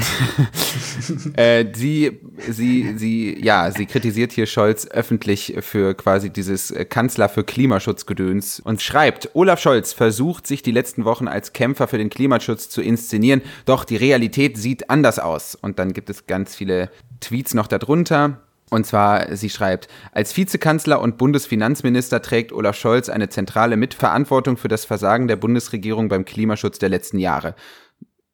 äh, 1.37 1.67
sie, 1.75 2.21
sie, 2.49 2.95
sie, 2.97 3.45
ja, 3.45 3.71
sie 3.71 3.85
kritisiert 3.85 4.33
hier 4.33 4.47
Scholz 4.47 4.87
öffentlich 4.87 5.57
für 5.61 5.93
quasi 5.93 6.31
dieses 6.31 6.75
Kanzler 6.89 7.29
für 7.29 7.45
Klimaschutzgedöns 7.45 8.61
und 8.61 8.81
schreibt, 8.81 9.29
Olaf 9.35 9.61
Scholz 9.61 9.93
versucht 9.93 10.47
sich 10.47 10.63
die 10.63 10.73
letzten 10.73 11.05
Wochen 11.05 11.29
als 11.29 11.53
Kämpfer 11.53 11.87
für 11.87 11.99
den 11.99 12.09
Klimaschutz 12.09 12.71
zu 12.71 12.81
inszenieren, 12.81 13.43
doch 13.67 13.85
die 13.85 13.97
Realität 13.97 14.57
sieht 14.57 14.89
anders 14.89 15.19
aus. 15.19 15.55
Und 15.55 15.79
dann 15.79 15.93
gibt 15.93 16.09
es 16.09 16.27
ganz 16.27 16.57
viele 16.57 16.91
Tweets 17.21 17.53
noch 17.53 17.67
darunter. 17.67 18.41
Und 18.71 18.87
zwar, 18.87 19.37
sie 19.37 19.51
schreibt, 19.51 19.89
als 20.13 20.37
Vizekanzler 20.37 21.01
und 21.01 21.19
Bundesfinanzminister 21.19 22.23
trägt 22.23 22.53
Olaf 22.53 22.77
Scholz 22.77 23.09
eine 23.09 23.29
zentrale 23.29 23.77
Mitverantwortung 23.77 24.57
für 24.57 24.69
das 24.69 24.85
Versagen 24.85 25.29
der 25.29 25.37
Bundesregierung 25.37 26.09
beim 26.09 26.25
Klimaschutz 26.25 26.79
der 26.79 26.89
letzten 26.89 27.19
Jahre. 27.19 27.55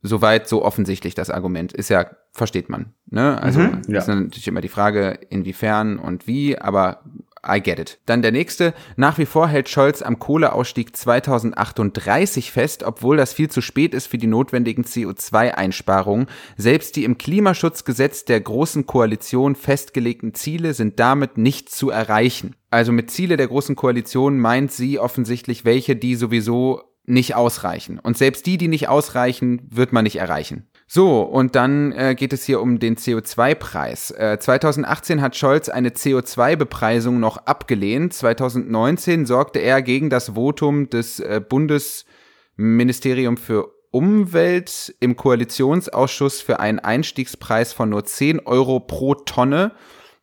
Soweit 0.03 0.49
so 0.49 0.65
offensichtlich 0.65 1.15
das 1.15 1.29
Argument. 1.29 1.73
Ist 1.73 1.91
ja, 1.91 2.07
versteht 2.33 2.71
man. 2.71 2.95
Ne? 3.07 3.43
Also 3.43 3.61
mhm, 3.61 3.83
ja. 3.89 3.99
ist 3.99 4.09
natürlich 4.09 4.49
immer 4.49 4.63
die 4.63 4.69
Frage, 4.69 5.19
inwiefern 5.29 5.99
und 5.99 6.27
wie, 6.27 6.57
aber 6.59 7.03
I 7.47 7.61
get 7.61 7.79
it. 7.79 7.99
Dann 8.07 8.23
der 8.23 8.33
nächste. 8.33 8.75
Nach 8.97 9.19
wie 9.19 9.27
vor 9.27 9.49
hält 9.49 9.69
Scholz 9.69 10.03
am 10.03 10.19
Kohleausstieg 10.19 10.97
2038 10.97 12.53
fest, 12.53 12.83
obwohl 12.83 13.17
das 13.17 13.33
viel 13.33 13.51
zu 13.51 13.61
spät 13.61 13.95
ist 13.95 14.07
für 14.07 14.19
die 14.19 14.27
notwendigen 14.27 14.85
CO2-Einsparungen. 14.85 16.27
Selbst 16.57 16.97
die 16.97 17.05
im 17.05 17.19
Klimaschutzgesetz 17.19 18.25
der 18.25 18.41
Großen 18.41 18.87
Koalition 18.87 19.55
festgelegten 19.55 20.35
Ziele 20.35 20.75
sind 20.75 21.01
damit 21.01 21.39
nicht 21.39 21.71
zu 21.71 21.91
erreichen. 21.91 22.55
Also 22.71 22.93
mit 22.93 23.11
Ziele 23.11 23.37
der 23.37 23.49
Großen 23.49 23.77
Koalition 23.77 24.39
meint 24.39 24.73
sie 24.73 24.99
offensichtlich 24.99 25.65
welche, 25.65 25.97
die 25.97 26.15
sowieso 26.15 26.83
nicht 27.07 27.35
ausreichen. 27.35 27.99
Und 27.99 28.17
selbst 28.17 28.47
die, 28.47 28.59
die 28.59 28.69
nicht 28.69 28.89
ausreichen, 28.89 29.63
wird 29.71 29.93
man 29.93 30.05
nicht 30.05 30.17
erreichen. 30.17 30.69
So, 30.93 31.23
und 31.23 31.55
dann 31.55 31.93
äh, 31.93 32.17
geht 32.17 32.33
es 32.33 32.43
hier 32.43 32.61
um 32.61 32.81
den 32.81 32.97
CO2-Preis. 32.97 34.11
Äh, 34.11 34.39
2018 34.41 35.23
hat 35.23 35.37
Scholz 35.37 35.69
eine 35.69 35.91
CO2-Bepreisung 35.91 37.21
noch 37.21 37.37
abgelehnt. 37.47 38.13
2019 38.13 39.25
sorgte 39.25 39.61
er 39.61 39.83
gegen 39.83 40.11
das 40.11 40.31
Votum 40.31 40.91
des 40.91 41.21
äh, 41.21 41.41
Bundesministeriums 41.49 43.41
für 43.41 43.73
Umwelt 43.93 44.93
im 44.99 45.15
Koalitionsausschuss 45.15 46.41
für 46.41 46.59
einen 46.59 46.81
Einstiegspreis 46.81 47.73
von 47.73 47.91
nur 47.91 48.05
10 48.05 48.41
Euro 48.41 48.81
pro 48.81 49.15
Tonne 49.15 49.71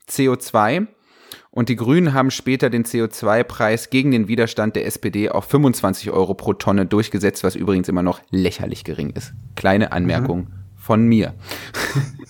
CO2. 0.09 0.88
Und 1.58 1.70
die 1.70 1.76
Grünen 1.76 2.14
haben 2.14 2.30
später 2.30 2.70
den 2.70 2.86
CO2-Preis 2.86 3.89
gegen 3.89 4.12
den 4.12 4.28
Widerstand 4.28 4.76
der 4.76 4.86
SPD 4.86 5.30
auf 5.30 5.45
25 5.45 6.12
Euro 6.12 6.36
pro 6.36 6.53
Tonne 6.53 6.86
durchgesetzt, 6.86 7.43
was 7.43 7.55
übrigens 7.55 7.89
immer 7.89 8.03
noch 8.03 8.22
lächerlich 8.30 8.84
gering 8.84 9.10
ist. 9.10 9.34
Kleine 9.55 9.91
Anmerkung 9.91 10.41
mhm. 10.41 10.47
von 10.76 11.08
mir. 11.08 11.34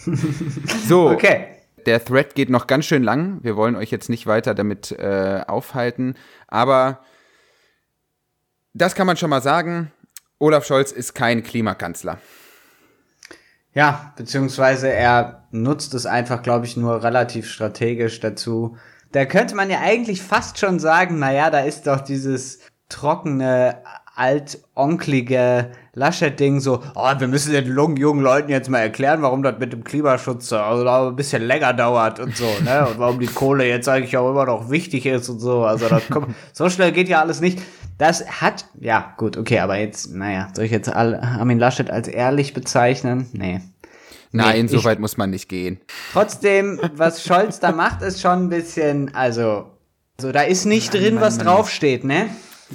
so. 0.88 1.10
Okay. 1.10 1.48
Der 1.86 2.06
Thread 2.06 2.36
geht 2.36 2.50
noch 2.50 2.68
ganz 2.68 2.86
schön 2.86 3.04
lang. 3.04 3.40
Wir 3.44 3.58
wollen 3.58 3.76
euch 3.76 3.92
jetzt 3.92 4.08
nicht 4.10 4.28
weiter 4.28 4.56
damit 4.56 4.94
äh, 4.94 5.42
aufhalten. 5.46 6.16
Aber 6.48 7.02
das 8.74 8.96
kann 8.96 9.08
man 9.08 9.18
schon 9.18 9.30
mal 9.30 9.42
sagen. 9.42 9.92
Olaf 10.40 10.66
Scholz 10.66 10.94
ist 10.94 11.16
kein 11.16 11.44
Klimakanzler. 11.44 12.18
Ja, 13.74 14.14
beziehungsweise 14.16 14.90
er 14.90 15.50
nutzt 15.52 15.94
es 15.96 16.06
einfach, 16.06 16.42
glaube 16.44 16.66
ich, 16.66 16.78
nur 16.78 17.04
relativ 17.04 17.50
strategisch 17.50 18.22
dazu, 18.22 18.78
da 19.12 19.26
könnte 19.26 19.56
man 19.56 19.70
ja 19.70 19.80
eigentlich 19.80 20.22
fast 20.22 20.60
schon 20.60 20.80
sagen, 20.80 21.20
naja, 21.20 21.50
da 21.50 21.60
ist 21.60 21.88
doch 21.88 22.02
dieses 22.02 22.60
trockene, 22.90 23.82
altonklige 24.18 25.70
Laschet-Ding 25.94 26.60
so, 26.60 26.82
oh, 26.96 27.12
wir 27.18 27.28
müssen 27.28 27.54
den 27.54 27.68
jungen 27.98 28.22
Leuten 28.22 28.50
jetzt 28.50 28.68
mal 28.68 28.80
erklären, 28.80 29.22
warum 29.22 29.44
das 29.44 29.60
mit 29.60 29.74
dem 29.74 29.84
Klimaschutz 29.84 30.52
also 30.52 31.10
ein 31.10 31.16
bisschen 31.16 31.44
länger 31.44 31.74
dauert 31.74 32.20
und 32.20 32.36
so, 32.36 32.46
ne? 32.66 32.88
Und 32.92 32.98
warum 32.98 33.20
die 33.20 33.28
Kohle 33.28 33.68
jetzt 33.68 33.88
eigentlich 33.88 34.18
auch 34.18 34.30
immer 34.32 34.46
noch 34.46 34.72
wichtig 34.72 35.06
ist 35.06 35.30
und 35.30 35.40
so. 35.40 35.64
Also 35.64 35.88
das 35.88 36.08
kommt, 36.10 36.36
so 36.52 36.68
schnell 36.70 36.92
geht 36.92 37.10
ja 37.10 37.22
alles 37.22 37.42
nicht. 37.42 37.60
Das 38.00 38.42
hat, 38.42 38.66
ja, 38.80 39.14
gut, 39.18 39.38
okay, 39.38 39.60
aber 39.60 39.78
jetzt, 39.78 40.14
naja, 40.14 40.50
soll 40.54 40.66
ich 40.66 40.72
jetzt 40.72 40.90
Armin 40.90 41.60
Laschet 41.60 41.92
als 41.92 42.08
ehrlich 42.08 42.54
bezeichnen? 42.56 43.28
Nee. 43.34 43.62
Nein, 44.38 44.66
nee, 44.66 44.72
so 44.72 44.84
weit 44.84 45.00
muss 45.00 45.18
man 45.18 45.30
nicht 45.30 45.50
gehen. 45.50 45.80
Trotzdem, 46.14 46.80
was 46.96 47.24
Scholz 47.24 47.60
da 47.60 47.72
macht, 47.72 48.02
ist 48.02 48.22
schon 48.22 48.46
ein 48.46 48.50
bisschen, 48.50 49.14
also, 49.14 49.72
also 50.18 50.32
da 50.32 50.42
ist 50.42 50.66
nicht 50.66 50.94
Mann, 50.94 51.02
drin, 51.02 51.14
Mann, 51.16 51.24
was 51.24 51.38
Mann. 51.38 51.48
draufsteht, 51.48 52.04
ne? 52.04 52.30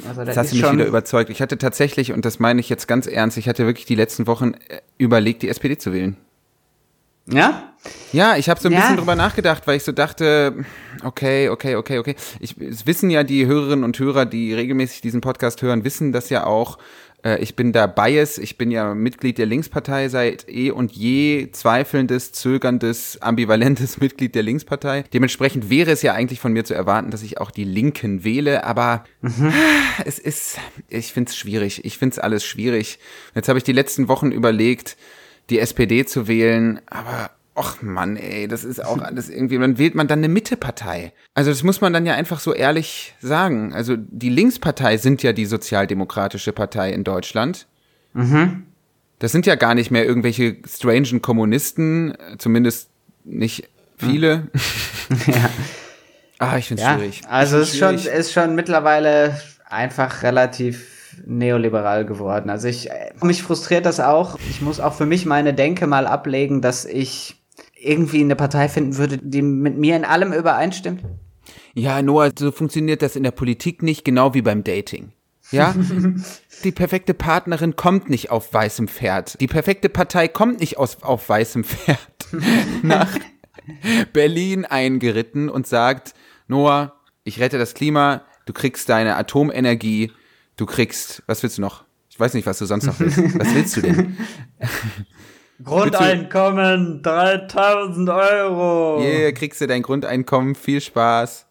Also, 0.08 0.24
das 0.24 0.36
hast 0.36 0.52
du 0.52 0.56
mich 0.56 0.72
wieder 0.72 0.86
überzeugt. 0.86 1.30
Ich 1.30 1.42
hatte 1.42 1.58
tatsächlich, 1.58 2.12
und 2.12 2.24
das 2.24 2.38
meine 2.38 2.60
ich 2.60 2.68
jetzt 2.68 2.88
ganz 2.88 3.06
ernst, 3.06 3.36
ich 3.36 3.48
hatte 3.48 3.66
wirklich 3.66 3.84
die 3.84 3.94
letzten 3.94 4.26
Wochen 4.26 4.54
äh, 4.68 4.80
überlegt, 4.96 5.42
die 5.42 5.48
SPD 5.48 5.76
zu 5.76 5.92
wählen. 5.92 6.16
Ja? 7.26 7.72
Ja, 8.12 8.36
ich 8.36 8.48
habe 8.48 8.60
so 8.60 8.68
ein 8.68 8.72
ja. 8.72 8.80
bisschen 8.80 8.96
drüber 8.96 9.16
nachgedacht, 9.16 9.66
weil 9.66 9.76
ich 9.76 9.84
so 9.84 9.92
dachte, 9.92 10.64
okay, 11.02 11.48
okay, 11.48 11.76
okay, 11.76 11.98
okay. 11.98 12.16
Ich, 12.40 12.56
es 12.58 12.86
wissen 12.86 13.10
ja 13.10 13.24
die 13.24 13.46
Hörerinnen 13.46 13.84
und 13.84 13.98
Hörer, 13.98 14.24
die 14.24 14.54
regelmäßig 14.54 15.00
diesen 15.00 15.20
Podcast 15.20 15.62
hören, 15.62 15.84
wissen 15.84 16.12
das 16.12 16.30
ja 16.30 16.44
auch. 16.44 16.78
Äh, 17.25 17.43
ich 17.43 17.57
bin 17.57 17.73
da 17.73 17.87
bias, 17.87 18.39
ich 18.39 18.59
bin 18.59 18.70
ja 18.70 18.95
Mitglied 18.95 19.39
der 19.39 19.47
Linkspartei 19.47 20.09
seit 20.09 20.49
eh 20.49 20.70
und 20.70 20.93
je 20.93 21.51
zweifelndes, 21.53 22.33
zögerndes, 22.33 23.20
ambivalentes 23.20 24.01
Mitglied 24.01 24.35
der 24.35 24.43
Linkspartei. 24.43 25.05
Dementsprechend 25.12 25.70
wäre 25.70 25.91
es 25.91 26.03
ja 26.03 26.14
eigentlich 26.14 26.41
von 26.41 26.53
mir 26.53 26.64
zu 26.64 26.75
erwarten, 26.75 27.11
dass 27.11 27.23
ich 27.23 27.39
auch 27.39 27.51
die 27.51 27.64
Linken 27.64 28.25
wähle, 28.25 28.64
aber 28.64 29.05
mhm. 29.20 29.53
es 30.05 30.18
ist, 30.18 30.59
ich 30.89 31.12
finde 31.12 31.31
es 31.31 31.37
schwierig. 31.37 31.85
Ich 31.85 31.99
finde 31.99 32.14
es 32.14 32.18
alles 32.18 32.45
schwierig. 32.45 32.99
Jetzt 33.35 33.49
habe 33.49 33.59
ich 33.59 33.64
die 33.64 33.73
letzten 33.73 34.09
Wochen 34.09 34.33
überlegt, 34.33 34.97
die 35.51 35.59
SPD 35.59 36.05
zu 36.05 36.29
wählen, 36.29 36.81
aber 36.87 37.31
Och 37.55 37.82
Mann, 37.82 38.16
ey, 38.16 38.48
das 38.48 38.64
ist 38.64 38.82
auch 38.82 38.98
alles 39.03 39.28
irgendwie, 39.28 39.59
dann 39.59 39.76
wählt 39.76 39.94
man 39.94 40.09
dann 40.09 40.20
eine 40.20 40.28
Mittepartei. 40.28 41.12
Also 41.34 41.50
das 41.50 41.62
muss 41.62 41.82
man 41.82 41.92
dann 41.92 42.07
ja 42.07 42.14
einfach 42.14 42.40
so 42.40 42.55
ehrlich 42.55 43.14
sagen. 43.20 43.74
Also 43.74 43.96
die 43.96 44.30
Linkspartei 44.30 44.96
sind 44.96 45.22
ja 45.22 45.34
die 45.34 45.44
sozialdemokratische 45.44 46.53
Partei 46.53 46.92
in 46.92 47.05
Deutschland. 47.05 47.66
Mhm. 48.14 48.64
Das 49.18 49.32
sind 49.32 49.44
ja 49.44 49.55
gar 49.55 49.74
nicht 49.74 49.90
mehr 49.90 50.07
irgendwelche 50.07 50.57
strangen 50.66 51.20
Kommunisten, 51.20 52.14
zumindest 52.38 52.88
nicht 53.24 53.68
viele. 53.98 54.48
ja. 55.26 55.50
Ah, 56.38 56.57
ich 56.57 56.68
finde 56.68 56.82
es 56.82 56.88
ja, 56.88 56.94
schwierig. 56.96 57.22
Also 57.28 57.59
es 57.59 57.74
ist 57.74 57.78
schon, 57.78 57.96
ist 57.96 58.32
schon 58.32 58.55
mittlerweile 58.55 59.38
einfach 59.68 60.22
relativ 60.22 60.88
neoliberal 61.26 62.07
geworden. 62.07 62.50
Also 62.50 62.66
ich, 62.68 62.88
mich 63.20 63.42
frustriert 63.42 63.86
das 63.86 64.00
auch. 64.00 64.38
Ich 64.50 64.62
muss 64.62 64.80
auch 64.80 64.94
für 64.94 65.07
mich 65.07 65.26
meine 65.26 65.55
Denke 65.55 65.86
mal 65.86 66.07
ablegen, 66.07 66.62
dass 66.62 66.84
ich 66.86 67.41
irgendwie 67.85 68.20
eine 68.20 68.37
Partei 68.37 68.68
finden 68.68 68.97
würde, 68.97 69.18
die 69.18 69.43
mit 69.43 69.76
mir 69.76 69.97
in 69.97 70.05
allem 70.05 70.33
übereinstimmt? 70.33 71.03
Ja, 71.74 72.03
Noah, 72.03 72.30
so 72.39 72.53
funktioniert 72.53 73.03
das 73.03 73.16
in 73.16 73.22
der 73.22 73.30
Politik 73.30 73.83
nicht, 73.83 74.05
genau 74.05 74.35
wie 74.35 74.43
beim 74.43 74.64
Dating. 74.64 75.12
Ja? 75.51 75.74
Die 76.64 76.72
perfekte 76.72 77.14
Partnerin 77.14 77.76
kommt 77.76 78.09
nicht 78.09 78.30
auf 78.30 78.53
weißem 78.53 78.89
Pferd. 78.89 79.41
Die 79.41 79.47
perfekte 79.47 79.89
Partei 79.89 80.28
kommt 80.28 80.61
nicht 80.61 80.78
aus, 80.78 81.03
auf 81.03 81.28
weißem 81.28 81.64
Pferd 81.64 81.99
nach 82.83 83.18
Berlin 84.12 84.64
eingeritten 84.64 85.49
und 85.49 85.66
sagt, 85.66 86.14
Noah, 86.47 86.95
ich 87.24 87.41
rette 87.41 87.59
das 87.59 87.74
Klima, 87.74 88.22
du 88.47 88.53
kriegst 88.53 88.89
deine 88.89 89.16
Atomenergie, 89.16 90.12
du 90.57 90.66
kriegst, 90.66 91.22
was 91.26 91.43
willst 91.43 91.59
du 91.59 91.62
noch? 91.62 91.85
Ich 92.11 92.20
weiß 92.20 92.35
nicht, 92.35 92.47
was 92.47 92.59
du 92.59 92.66
sonst 92.66 92.85
noch 92.85 93.01
willst. 93.01 93.18
Was 93.39 93.55
willst 93.55 93.76
du 93.76 93.80
denn? 93.80 94.16
Grundeinkommen 95.64 97.02
3000 97.02 98.08
Euro. 98.08 99.00
Yeah, 99.02 99.32
kriegst 99.32 99.60
du 99.60 99.66
dein 99.66 99.82
Grundeinkommen, 99.82 100.54
viel 100.54 100.80
Spaß. 100.80 101.46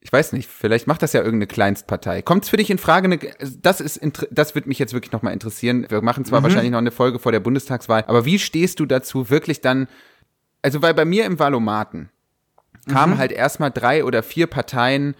Ich 0.00 0.12
weiß 0.12 0.32
nicht, 0.32 0.50
vielleicht 0.50 0.88
macht 0.88 1.02
das 1.02 1.12
ja 1.12 1.20
irgendeine 1.20 1.46
Kleinstpartei. 1.46 2.22
Kommt 2.22 2.44
es 2.44 2.50
für 2.50 2.56
dich 2.56 2.70
in 2.70 2.78
Frage, 2.78 3.04
eine, 3.06 3.18
das 3.60 3.80
ist, 3.80 4.00
das 4.30 4.54
wird 4.56 4.66
mich 4.66 4.80
jetzt 4.80 4.94
wirklich 4.94 5.12
nochmal 5.12 5.32
interessieren. 5.32 5.86
Wir 5.88 6.02
machen 6.02 6.24
zwar 6.24 6.40
mhm. 6.40 6.44
wahrscheinlich 6.44 6.72
noch 6.72 6.78
eine 6.78 6.90
Folge 6.90 7.20
vor 7.20 7.30
der 7.30 7.40
Bundestagswahl, 7.40 8.04
aber 8.08 8.24
wie 8.24 8.40
stehst 8.40 8.80
du 8.80 8.86
dazu, 8.86 9.30
wirklich 9.30 9.60
dann, 9.60 9.86
also 10.60 10.82
weil 10.82 10.94
bei 10.94 11.04
mir 11.04 11.24
im 11.24 11.38
Valomaten 11.38 12.10
kamen 12.88 13.14
mhm. 13.14 13.18
halt 13.18 13.30
erstmal 13.30 13.70
drei 13.70 14.04
oder 14.04 14.24
vier 14.24 14.48
Parteien, 14.48 15.14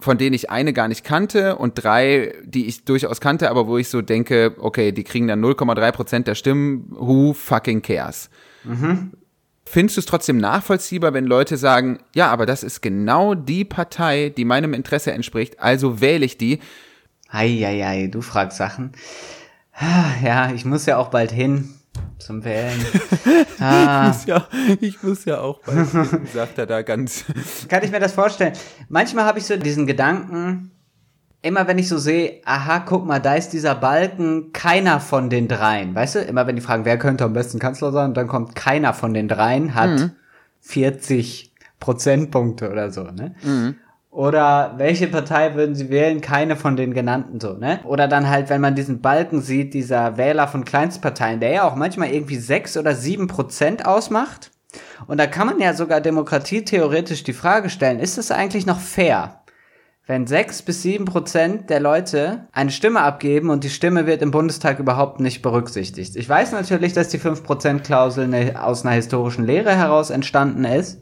von 0.00 0.18
denen 0.18 0.34
ich 0.34 0.50
eine 0.50 0.72
gar 0.72 0.88
nicht 0.88 1.04
kannte 1.04 1.56
und 1.56 1.74
drei, 1.82 2.34
die 2.44 2.66
ich 2.66 2.84
durchaus 2.84 3.20
kannte, 3.20 3.50
aber 3.50 3.66
wo 3.66 3.78
ich 3.78 3.88
so 3.88 4.02
denke, 4.02 4.54
okay, 4.58 4.92
die 4.92 5.04
kriegen 5.04 5.28
dann 5.28 5.44
0,3 5.44 5.92
Prozent 5.92 6.26
der 6.26 6.34
Stimmen, 6.34 6.86
who 6.90 7.32
fucking 7.32 7.82
cares? 7.82 8.30
Mhm. 8.64 9.12
Findest 9.64 9.96
du 9.96 10.00
es 10.00 10.06
trotzdem 10.06 10.38
nachvollziehbar, 10.38 11.14
wenn 11.14 11.26
Leute 11.26 11.56
sagen, 11.56 12.00
ja, 12.14 12.28
aber 12.30 12.44
das 12.46 12.62
ist 12.62 12.80
genau 12.80 13.34
die 13.34 13.64
Partei, 13.64 14.32
die 14.36 14.44
meinem 14.44 14.74
Interesse 14.74 15.12
entspricht, 15.12 15.60
also 15.60 16.00
wähle 16.00 16.24
ich 16.24 16.36
die? 16.38 16.58
Eieiei, 17.28 18.08
du 18.08 18.22
fragst 18.22 18.58
Sachen. 18.58 18.92
Ja, 20.22 20.52
ich 20.52 20.64
muss 20.64 20.86
ja 20.86 20.98
auch 20.98 21.08
bald 21.08 21.30
hin 21.30 21.79
zum 22.20 22.44
Wählen. 22.44 22.78
Ah. 23.62 24.08
ich, 24.08 24.16
muss 24.16 24.26
ja, 24.26 24.48
ich 24.80 25.02
muss 25.02 25.24
ja 25.26 25.40
auch 25.40 25.60
bald 25.60 25.86
sagt 26.34 26.56
er 26.56 26.66
da 26.66 26.80
ganz. 26.80 27.26
Kann 27.68 27.82
ich 27.84 27.90
mir 27.90 28.00
das 28.00 28.12
vorstellen? 28.12 28.54
Manchmal 28.88 29.26
habe 29.26 29.38
ich 29.38 29.44
so 29.44 29.56
diesen 29.56 29.86
Gedanken, 29.86 30.70
immer 31.42 31.66
wenn 31.66 31.78
ich 31.78 31.88
so 31.88 31.98
sehe, 31.98 32.40
aha, 32.46 32.80
guck 32.80 33.06
mal, 33.06 33.18
da 33.18 33.34
ist 33.34 33.50
dieser 33.50 33.74
Balken, 33.74 34.52
keiner 34.52 34.98
von 35.00 35.28
den 35.28 35.46
dreien. 35.46 35.94
Weißt 35.94 36.14
du, 36.14 36.20
immer 36.20 36.46
wenn 36.46 36.56
die 36.56 36.62
fragen, 36.62 36.86
wer 36.86 36.98
könnte 36.98 37.24
am 37.24 37.34
besten 37.34 37.58
Kanzler 37.58 37.92
sein, 37.92 38.14
dann 38.14 38.28
kommt 38.28 38.54
keiner 38.54 38.94
von 38.94 39.12
den 39.12 39.28
dreien, 39.28 39.74
hat 39.74 39.90
mhm. 39.90 40.12
40 40.60 41.54
Prozentpunkte 41.80 42.70
oder 42.70 42.90
so, 42.90 43.04
ne? 43.04 43.34
Mhm. 43.42 43.76
Oder 44.10 44.74
welche 44.76 45.06
Partei 45.06 45.54
würden 45.54 45.76
Sie 45.76 45.88
wählen? 45.88 46.20
Keine 46.20 46.56
von 46.56 46.76
den 46.76 46.94
genannten 46.94 47.38
so, 47.38 47.52
ne? 47.52 47.78
Oder 47.84 48.08
dann 48.08 48.28
halt, 48.28 48.50
wenn 48.50 48.60
man 48.60 48.74
diesen 48.74 49.00
Balken 49.00 49.40
sieht, 49.40 49.72
dieser 49.72 50.16
Wähler 50.16 50.48
von 50.48 50.64
Kleinstparteien, 50.64 51.38
der 51.38 51.52
ja 51.52 51.62
auch 51.64 51.76
manchmal 51.76 52.10
irgendwie 52.10 52.36
sechs 52.36 52.76
oder 52.76 52.96
sieben 52.96 53.28
Prozent 53.28 53.86
ausmacht. 53.86 54.50
Und 55.06 55.18
da 55.18 55.28
kann 55.28 55.46
man 55.46 55.60
ja 55.60 55.74
sogar 55.74 56.00
Demokratie 56.00 56.64
theoretisch 56.64 57.22
die 57.22 57.32
Frage 57.32 57.70
stellen, 57.70 58.00
ist 58.00 58.18
es 58.18 58.32
eigentlich 58.32 58.66
noch 58.66 58.80
fair, 58.80 59.42
wenn 60.06 60.26
sechs 60.26 60.62
bis 60.62 60.82
sieben 60.82 61.04
Prozent 61.04 61.70
der 61.70 61.78
Leute 61.78 62.48
eine 62.50 62.72
Stimme 62.72 63.02
abgeben 63.02 63.48
und 63.48 63.62
die 63.62 63.70
Stimme 63.70 64.06
wird 64.06 64.22
im 64.22 64.32
Bundestag 64.32 64.80
überhaupt 64.80 65.20
nicht 65.20 65.40
berücksichtigt? 65.40 66.16
Ich 66.16 66.28
weiß 66.28 66.50
natürlich, 66.50 66.92
dass 66.92 67.08
die 67.10 67.20
5%-Klausel 67.20 68.26
ne, 68.26 68.60
aus 68.60 68.84
einer 68.84 68.96
historischen 68.96 69.44
Lehre 69.44 69.74
heraus 69.74 70.10
entstanden 70.10 70.64
ist. 70.64 70.98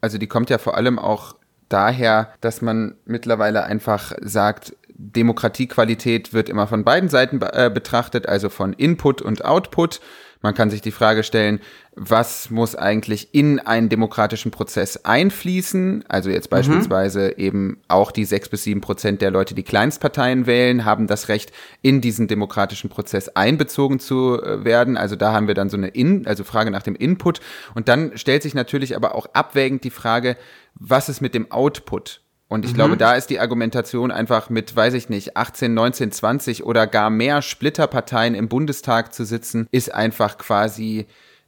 Also 0.00 0.18
die 0.18 0.26
kommt 0.26 0.50
ja 0.50 0.58
vor 0.58 0.76
allem 0.76 0.98
auch 0.98 1.36
daher, 1.68 2.32
dass 2.40 2.62
man 2.62 2.94
mittlerweile 3.04 3.64
einfach 3.64 4.12
sagt, 4.20 4.76
Demokratiequalität 4.96 6.32
wird 6.32 6.48
immer 6.48 6.66
von 6.66 6.84
beiden 6.84 7.08
Seiten 7.08 7.40
äh, 7.42 7.70
betrachtet, 7.72 8.28
also 8.28 8.48
von 8.48 8.72
Input 8.72 9.22
und 9.22 9.44
Output. 9.44 10.00
Man 10.44 10.52
kann 10.52 10.68
sich 10.68 10.82
die 10.82 10.90
Frage 10.90 11.22
stellen, 11.24 11.58
was 11.96 12.50
muss 12.50 12.76
eigentlich 12.76 13.32
in 13.32 13.60
einen 13.60 13.88
demokratischen 13.88 14.50
Prozess 14.50 15.06
einfließen? 15.06 16.04
Also 16.06 16.28
jetzt 16.28 16.48
mhm. 16.48 16.56
beispielsweise 16.56 17.28
mhm. 17.28 17.42
eben 17.42 17.80
auch 17.88 18.12
die 18.12 18.26
sechs 18.26 18.50
bis 18.50 18.62
sieben 18.64 18.82
Prozent 18.82 19.22
der 19.22 19.30
Leute, 19.30 19.54
die 19.54 19.62
Kleinstparteien 19.62 20.46
wählen, 20.46 20.84
haben 20.84 21.06
das 21.06 21.28
Recht, 21.28 21.50
in 21.80 22.02
diesen 22.02 22.28
demokratischen 22.28 22.90
Prozess 22.90 23.30
einbezogen 23.30 24.00
zu 24.00 24.38
äh, 24.42 24.64
werden. 24.64 24.98
Also 24.98 25.16
da 25.16 25.32
haben 25.32 25.48
wir 25.48 25.54
dann 25.54 25.70
so 25.70 25.78
eine 25.78 25.88
in, 25.88 26.26
also 26.26 26.44
Frage 26.44 26.70
nach 26.70 26.82
dem 26.82 26.94
Input. 26.94 27.40
Und 27.74 27.88
dann 27.88 28.18
stellt 28.18 28.42
sich 28.42 28.52
natürlich 28.52 28.96
aber 28.96 29.14
auch 29.14 29.26
abwägend 29.32 29.82
die 29.82 29.90
Frage, 29.90 30.36
was 30.74 31.08
ist 31.08 31.20
mit 31.20 31.34
dem 31.34 31.50
Output? 31.50 32.22
Und 32.48 32.64
ich 32.64 32.72
mhm. 32.72 32.76
glaube, 32.76 32.96
da 32.96 33.14
ist 33.14 33.30
die 33.30 33.40
Argumentation 33.40 34.10
einfach 34.10 34.50
mit, 34.50 34.76
weiß 34.76 34.94
ich 34.94 35.08
nicht, 35.08 35.36
18, 35.36 35.72
19, 35.74 36.12
20 36.12 36.64
oder 36.64 36.86
gar 36.86 37.10
mehr 37.10 37.42
Splitterparteien 37.42 38.34
im 38.34 38.48
Bundestag 38.48 39.14
zu 39.14 39.24
sitzen, 39.24 39.66
ist 39.72 39.92
einfach 39.92 40.38
quasi 40.38 41.06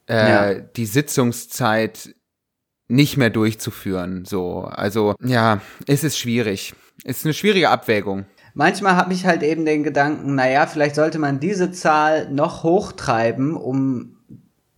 äh, 0.08 0.14
ja. 0.14 0.54
die 0.54 0.86
Sitzungszeit 0.86 2.14
nicht 2.88 3.16
mehr 3.16 3.30
durchzuführen. 3.30 4.24
So, 4.24 4.62
also 4.62 5.14
ja, 5.22 5.60
es 5.86 6.04
ist 6.04 6.18
schwierig. 6.18 6.74
Es 7.04 7.18
ist 7.18 7.26
eine 7.26 7.34
schwierige 7.34 7.70
Abwägung. 7.70 8.26
Manchmal 8.54 8.96
habe 8.96 9.12
ich 9.12 9.26
halt 9.26 9.42
eben 9.42 9.66
den 9.66 9.82
Gedanken, 9.82 10.34
naja, 10.34 10.66
vielleicht 10.66 10.94
sollte 10.94 11.18
man 11.18 11.40
diese 11.40 11.72
Zahl 11.72 12.30
noch 12.30 12.62
hochtreiben, 12.62 13.54
um 13.54 14.15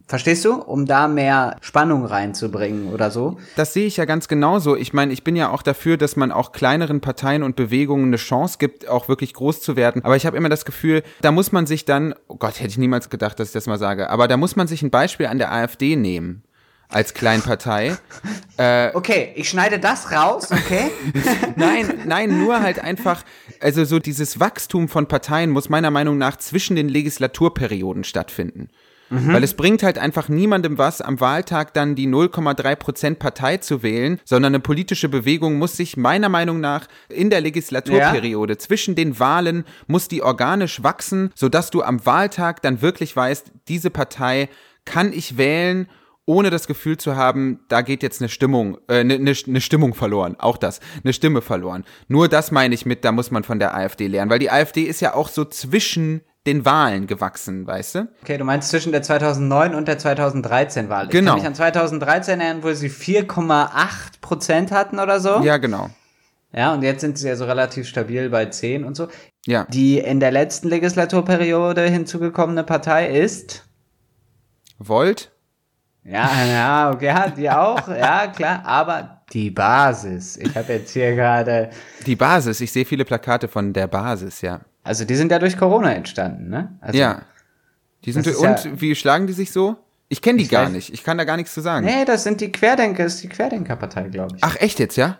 Verstehst 0.09 0.43
du? 0.47 0.55
Um 0.55 0.87
da 0.87 1.07
mehr 1.07 1.57
Spannung 1.61 2.07
reinzubringen 2.07 2.95
oder 2.95 3.11
so. 3.11 3.37
Das 3.57 3.75
sehe 3.75 3.87
ich 3.87 3.99
ja 3.99 4.07
ganz 4.07 4.27
genauso. 4.27 4.75
Ich 4.75 4.95
meine, 4.95 5.13
ich 5.13 5.23
bin 5.23 5.37
ja 5.37 5.51
auch 5.51 5.61
dafür, 5.61 5.99
dass 5.99 6.17
man 6.17 6.33
auch 6.33 6.53
kleineren 6.53 7.03
Parteien 7.03 7.43
und 7.43 7.57
Bewegungen 7.57 8.07
eine 8.07 8.17
Chance 8.17 8.57
gibt, 8.59 8.89
auch 8.89 9.09
wirklich 9.09 9.35
groß 9.35 9.61
zu 9.61 9.77
werden. 9.77 10.03
Aber 10.07 10.17
ich 10.17 10.25
habe 10.25 10.39
immer 10.39 10.49
das 10.49 10.65
Gefühl, 10.65 11.03
da 11.21 11.31
muss 11.31 11.53
man 11.53 11.67
sich 11.67 11.85
dann, 11.85 12.15
oh 12.27 12.37
Gott, 12.37 12.59
hätte 12.59 12.71
ich 12.71 12.79
niemals 12.79 13.11
gedacht, 13.11 13.39
dass 13.39 13.49
ich 13.49 13.53
das 13.53 13.67
mal 13.67 13.79
sage, 13.79 14.09
aber 14.09 14.29
da 14.29 14.39
muss 14.39 14.57
man 14.57 14.67
sich 14.67 14.81
ein 14.81 14.91
Beispiel 14.91 15.27
an 15.27 15.37
der 15.37 15.53
AfD 15.53 15.95
nehmen 15.95 16.43
als 16.89 17.13
Kleinpartei. 17.13 17.99
äh, 18.57 18.91
okay, 18.95 19.33
ich 19.35 19.51
schneide 19.51 19.79
das 19.79 20.11
raus, 20.11 20.51
okay? 20.51 20.91
nein, 21.57 22.03
nein, 22.07 22.39
nur 22.39 22.63
halt 22.63 22.79
einfach, 22.79 23.25
also 23.61 23.85
so 23.85 23.99
dieses 23.99 24.41
Wachstum 24.41 24.89
von 24.89 25.07
Parteien 25.07 25.51
muss 25.51 25.69
meiner 25.69 25.91
Meinung 25.91 26.17
nach 26.17 26.39
zwischen 26.39 26.77
den 26.77 26.89
Legislaturperioden 26.89 28.05
stattfinden. 28.05 28.71
Mhm. 29.11 29.33
Weil 29.33 29.45
es 29.45 29.55
bringt 29.55 29.83
halt 29.83 29.99
einfach 29.99 30.29
niemandem 30.29 30.79
was, 30.79 31.01
am 31.01 31.21
Wahltag 31.21 31.75
dann 31.75 31.95
die 31.95 32.09
0,3 32.09 32.77
Prozent 32.77 33.19
Partei 33.19 33.57
zu 33.59 33.83
wählen, 33.83 34.21
sondern 34.25 34.55
eine 34.55 34.61
politische 34.61 35.09
Bewegung 35.09 35.59
muss 35.59 35.77
sich 35.77 35.97
meiner 35.97 36.29
Meinung 36.29 36.61
nach 36.61 36.87
in 37.09 37.31
der 37.31 37.41
Legislaturperiode 37.41 38.55
ja. 38.55 38.59
zwischen 38.59 38.95
den 38.95 39.19
Wahlen 39.19 39.65
muss 39.87 40.09
die 40.09 40.23
organisch 40.23 40.83
wachsen, 40.83 41.31
sodass 41.35 41.71
du 41.71 41.83
am 41.83 42.05
Wahltag 42.05 42.63
dann 42.63 42.83
wirklich 42.83 43.15
weißt, 43.15 43.53
diese 43.69 43.91
Partei 43.91 44.49
kann 44.85 45.13
ich 45.13 45.37
wählen 45.37 45.89
ohne 46.29 46.51
das 46.51 46.67
Gefühl 46.67 46.99
zu 46.99 47.17
haben, 47.17 47.61
da 47.69 47.81
geht 47.81 48.03
jetzt 48.03 48.21
eine 48.21 48.29
Stimmung, 48.29 48.77
äh, 48.87 49.01
eine, 49.01 49.15
eine, 49.15 49.33
eine 49.47 49.61
Stimmung 49.63 49.95
verloren, 49.95 50.37
auch 50.39 50.59
das, 50.59 50.81
eine 51.03 51.15
Stimme 51.15 51.41
verloren. 51.41 51.85
Nur 52.07 52.29
das 52.29 52.51
meine 52.51 52.75
ich 52.75 52.85
mit, 52.85 53.03
da 53.03 53.13
muss 53.13 53.31
man 53.31 53.45
von 53.45 53.59
der 53.59 53.75
AfD 53.75 54.09
lernen, 54.09 54.31
weil 54.31 54.39
die 54.39 54.51
AfD 54.51 54.83
ist 54.83 55.01
ja 55.01 55.15
auch 55.15 55.31
so 55.31 55.47
zwischen 55.47 56.21
den 56.47 56.65
Wahlen 56.65 57.07
gewachsen, 57.07 57.67
weißt 57.67 57.95
du? 57.97 58.09
Okay, 58.23 58.39
du 58.39 58.45
meinst 58.45 58.71
zwischen 58.71 58.93
der 58.93 59.03
2009 59.03 59.75
und 59.75 59.89
der 59.89 59.99
2013 59.99 60.89
Wahl. 60.89 61.09
Genau. 61.09 61.19
Ich 61.19 61.27
kann 61.27 61.35
mich 61.37 61.47
an 61.47 61.55
2013 61.55 62.41
erinnern, 62.41 62.63
wo 62.63 62.73
sie 62.73 62.89
4,8 62.89 64.21
Prozent 64.21 64.71
hatten 64.71 64.99
oder 64.99 65.21
so. 65.21 65.41
Ja, 65.41 65.59
genau. 65.59 65.91
Ja, 66.53 66.73
und 66.73 66.83
jetzt 66.83 67.03
sind 67.03 67.19
sie 67.19 67.29
ja 67.29 67.37
so 67.37 67.45
relativ 67.45 67.87
stabil 67.87 68.31
bei 68.31 68.47
10 68.47 68.85
und 68.85 68.97
so. 68.97 69.09
Ja. 69.47 69.67
Die 69.69 69.99
in 69.99 70.21
der 70.21 70.31
letzten 70.31 70.69
Legislaturperiode 70.69 71.83
hinzugekommene 71.83 72.65
Partei 72.65 73.09
ist? 73.09 73.65
Volt? 74.79 75.31
Ja, 76.05 76.45
ja, 76.47 76.91
okay, 76.91 77.07
ja, 77.07 77.29
die 77.29 77.51
auch, 77.51 77.87
ja, 77.89 78.29
klar, 78.29 78.63
aber 78.65 79.23
die 79.33 79.51
Basis. 79.51 80.39
Ich 80.39 80.57
habe 80.57 80.73
jetzt 80.73 80.93
hier 80.93 81.15
gerade. 81.15 81.69
Die 82.07 82.17
Basis, 82.17 82.61
ich 82.63 82.73
sehe 82.73 82.87
viele 82.87 83.05
Plakate 83.05 83.47
von 83.47 83.75
der 83.75 83.89
Basis, 83.89 84.41
ja. 84.41 84.61
Also 84.89 85.05
die 85.05 85.17
sind 85.17 85.31
ja 85.31 85.39
durch 85.39 85.59
Corona 85.59 85.93
entstanden, 85.93 86.49
ne? 86.49 86.79
Also, 86.81 86.99
ja. 86.99 87.21
Die 88.07 88.13
sind 88.13 88.27
und 88.27 88.41
ja, 88.41 88.81
wie 88.81 88.95
schlagen 88.95 89.27
die 89.27 89.35
sich 89.35 89.53
so? 89.53 89.77
Ich 90.09 90.23
kenne 90.23 90.39
die 90.39 90.45
ich 90.45 90.51
gar 90.51 90.65
weiß, 90.65 90.73
nicht. 90.73 90.95
Ich 90.95 91.05
kann 91.05 91.19
da 91.19 91.25
gar 91.25 91.37
nichts 91.37 91.53
zu 91.53 91.61
sagen. 91.61 91.85
Nee, 91.85 92.07
das 92.07 92.25
sind 92.25 92.41
die 92.41 92.51
Querdenker, 92.51 93.05
das 93.05 93.17
ist 93.17 93.23
die 93.23 93.29
Querdenkerpartei, 93.29 94.09
glaube 94.09 94.37
ich. 94.37 94.43
Ach, 94.43 94.57
echt 94.59 94.79
jetzt, 94.79 94.97
ja? 94.97 95.19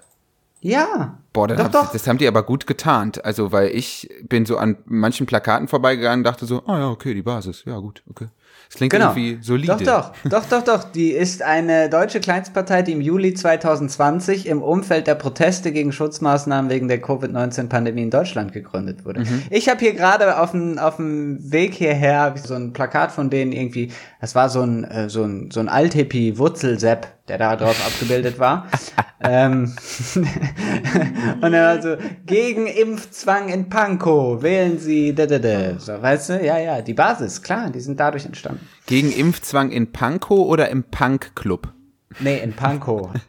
Ja. 0.61 1.19
Boah, 1.35 1.49
doch, 1.49 1.59
hab, 1.59 1.73
doch. 1.73 1.93
das 1.93 2.07
haben 2.07 2.17
die 2.17 2.27
aber 2.27 2.45
gut 2.45 2.67
getarnt. 2.67 3.23
Also, 3.27 3.53
weil 3.53 3.69
ich 3.69 4.09
bin 4.23 4.47
so 4.47 4.57
an 4.57 4.79
manchen 4.87 5.27
Plakaten 5.27 5.69
vorbeigegangen 5.69 6.21
und 6.21 6.25
dachte 6.25 6.47
so, 6.47 6.63
ah 6.67 6.75
oh 6.75 6.79
ja, 6.79 6.89
okay, 6.89 7.13
die 7.13 7.23
Basis. 7.23 7.65
Ja, 7.67 7.79
gut, 7.79 8.03
okay. 8.09 8.29
Das 8.69 8.77
klingt 8.77 8.93
genau. 8.93 9.15
irgendwie 9.15 9.39
solide. 9.43 9.77
Doch, 9.83 10.13
doch, 10.25 10.31
doch, 10.31 10.45
doch, 10.45 10.63
doch. 10.63 10.85
Die 10.93 11.13
ist 11.13 11.43
eine 11.43 11.89
deutsche 11.89 12.21
Kleinstpartei, 12.21 12.83
die 12.83 12.93
im 12.93 13.01
Juli 13.01 13.33
2020 13.33 14.47
im 14.47 14.61
Umfeld 14.61 15.07
der 15.07 15.15
Proteste 15.15 15.73
gegen 15.73 15.91
Schutzmaßnahmen 15.91 16.71
wegen 16.71 16.87
der 16.87 17.01
Covid-19-Pandemie 17.01 18.03
in 18.03 18.11
Deutschland 18.11 18.53
gegründet 18.53 19.07
wurde. 19.07 19.21
Mhm. 19.21 19.45
Ich 19.49 19.71
habe 19.71 19.81
hier 19.81 19.95
gerade 19.95 20.39
auf 20.39 20.51
dem 20.51 20.79
auf 20.79 20.97
dem 20.97 21.51
Weg 21.51 21.73
hierher 21.73 22.35
so 22.37 22.55
ein 22.55 22.75
Plakat 22.75 23.11
von 23.11 23.31
denen 23.31 23.53
irgendwie, 23.53 23.91
das 24.21 24.35
war 24.35 24.51
so 24.51 24.61
ein 24.61 24.85
äh, 24.85 25.09
so 25.09 25.25
ein 25.25 25.51
so 25.51 25.61
ein 25.61 25.71
Althippie 25.71 26.37
Wurzelsepp, 26.37 27.07
der 27.29 27.39
da 27.39 27.57
drauf 27.57 27.77
abgebildet 27.87 28.39
war. 28.39 28.67
ähm, 29.21 29.75
und 31.41 31.53
er 31.55 31.77
war 31.77 31.83
so, 31.83 31.97
gegen 32.27 32.67
Impfzwang 32.67 33.49
in 33.49 33.69
Pankow, 33.69 34.43
wählen 34.43 34.79
Sie, 34.79 35.15
da, 35.15 35.27
da, 35.27 35.39
da. 35.39 35.79
So, 35.79 36.01
weißt 36.01 36.31
du, 36.31 36.45
ja, 36.45 36.59
ja, 36.59 36.83
die 36.83 36.95
Basis, 36.95 37.43
klar, 37.43 37.71
die 37.71 37.81
sind 37.81 37.99
dadurch 37.99 38.25
entstanden. 38.25 38.38
Gegen 38.87 39.13
Impfzwang 39.13 39.71
in 39.71 39.93
Pankow 39.93 40.47
oder 40.47 40.69
im 40.69 40.85
Punk-Club? 40.85 41.73
Nee, 42.21 42.39
in 42.39 42.55
Pankow. 42.55 43.11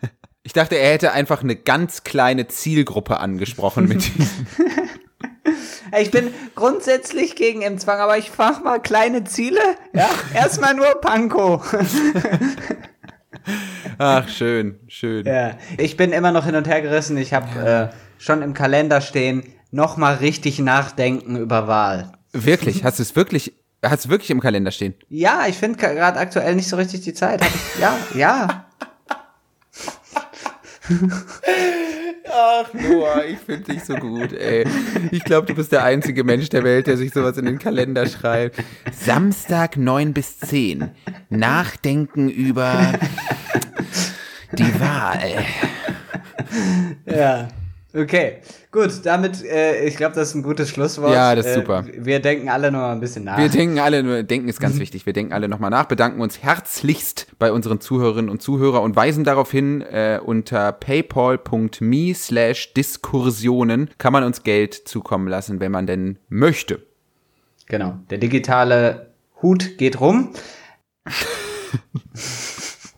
Ich 0.41 0.53
dachte, 0.53 0.75
er 0.77 0.93
hätte 0.93 1.11
einfach 1.11 1.43
eine 1.43 1.55
ganz 1.55 2.03
kleine 2.03 2.47
Zielgruppe 2.47 3.19
angesprochen 3.19 3.87
mit 3.87 4.09
Ich 5.99 6.11
bin 6.11 6.33
grundsätzlich 6.55 7.35
gegen 7.35 7.61
Impfzwang, 7.61 7.99
aber 7.99 8.17
ich 8.17 8.31
frage 8.31 8.63
mal 8.63 8.79
kleine 8.79 9.23
Ziele. 9.25 9.59
Ja, 9.93 10.09
erstmal 10.33 10.73
nur 10.73 11.01
Pankow. 11.01 11.61
Ach, 13.97 14.27
schön, 14.29 14.79
schön. 14.87 15.25
Ja, 15.25 15.57
ich 15.77 15.97
bin 15.97 16.11
immer 16.11 16.31
noch 16.31 16.45
hin 16.45 16.55
und 16.55 16.67
her 16.67 16.81
gerissen. 16.81 17.17
Ich 17.17 17.33
habe 17.33 17.47
ja. 17.55 17.83
äh, 17.83 17.89
schon 18.17 18.41
im 18.41 18.53
Kalender 18.53 19.01
stehen, 19.01 19.43
nochmal 19.71 20.15
richtig 20.15 20.59
nachdenken 20.59 21.35
über 21.35 21.67
Wahl. 21.67 22.11
Wirklich? 22.31 22.83
Hast 22.83 22.99
du 22.99 23.03
es 23.03 23.15
wirklich, 23.15 23.53
hast 23.83 24.05
du 24.05 24.09
wirklich 24.09 24.29
im 24.29 24.39
Kalender 24.39 24.71
stehen? 24.71 24.93
Ja, 25.09 25.45
ich 25.47 25.57
finde 25.57 25.77
gerade 25.77 26.19
aktuell 26.19 26.55
nicht 26.55 26.67
so 26.67 26.75
richtig 26.75 27.01
die 27.01 27.13
Zeit. 27.13 27.41
Ich, 27.41 27.81
ja, 27.81 27.97
ja. 28.13 28.65
Ach, 32.31 32.73
Noah, 32.73 33.23
ich 33.25 33.39
finde 33.39 33.73
dich 33.73 33.83
so 33.83 33.95
gut, 33.95 34.33
ey. 34.33 34.65
Ich 35.11 35.23
glaube, 35.23 35.47
du 35.47 35.55
bist 35.55 35.71
der 35.71 35.83
einzige 35.83 36.23
Mensch 36.23 36.49
der 36.49 36.63
Welt, 36.63 36.87
der 36.87 36.97
sich 36.97 37.11
sowas 37.13 37.37
in 37.37 37.45
den 37.45 37.59
Kalender 37.59 38.07
schreibt. 38.07 38.63
Samstag 38.91 39.77
9 39.77 40.13
bis 40.13 40.39
10. 40.39 40.91
Nachdenken 41.29 42.29
über 42.29 42.93
die 44.51 44.79
Wahl. 44.79 45.45
Ja. 47.05 47.47
Okay, 47.91 48.37
gut, 48.71 49.03
damit, 49.03 49.43
äh, 49.43 49.83
ich 49.85 49.97
glaube, 49.97 50.13
das 50.13 50.29
ist 50.29 50.35
ein 50.35 50.43
gutes 50.43 50.69
Schlusswort. 50.69 51.11
Ja, 51.11 51.33
das 51.33 51.47
ist 51.47 51.51
äh, 51.53 51.55
super. 51.55 51.85
Wir 51.91 52.19
denken 52.19 52.47
alle 52.47 52.71
noch 52.71 52.81
mal 52.81 52.91
ein 52.91 52.99
bisschen 52.99 53.23
nach. 53.23 53.39
Wir 53.39 53.49
denken 53.49 53.79
alle, 53.79 54.03
nur, 54.03 54.21
denken 54.21 54.47
ist 54.47 54.59
ganz 54.59 54.77
wichtig, 54.77 55.07
wir 55.07 55.13
denken 55.13 55.33
alle 55.33 55.47
noch 55.47 55.57
mal 55.57 55.71
nach, 55.71 55.85
bedanken 55.85 56.21
uns 56.21 56.43
herzlichst 56.43 57.27
bei 57.39 57.51
unseren 57.51 57.81
Zuhörerinnen 57.81 58.29
und 58.29 58.43
Zuhörern 58.43 58.83
und 58.83 58.95
weisen 58.95 59.23
darauf 59.23 59.49
hin, 59.49 59.81
äh, 59.81 60.19
unter 60.23 60.71
paypal.me 60.71 62.13
slash 62.13 62.75
Diskursionen 62.75 63.89
kann 63.97 64.13
man 64.13 64.23
uns 64.23 64.43
Geld 64.43 64.75
zukommen 64.75 65.27
lassen, 65.27 65.59
wenn 65.59 65.71
man 65.71 65.87
denn 65.87 66.19
möchte. 66.29 66.85
Genau, 67.65 67.97
der 68.11 68.19
digitale 68.19 69.13
Hut 69.41 69.79
geht 69.79 69.99
rum. 69.99 70.33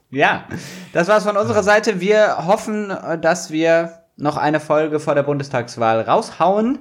ja, 0.09 0.43
das 0.91 1.07
war's 1.07 1.23
von 1.23 1.37
unserer 1.37 1.63
Seite. 1.63 2.01
Wir 2.01 2.45
hoffen, 2.45 2.91
dass 3.21 3.51
wir 3.51 4.00
noch 4.18 4.38
eine 4.38 4.59
Folge 4.59 4.99
vor 4.99 5.16
der 5.16 5.24
Bundestagswahl 5.24 6.01
raushauen. 6.01 6.80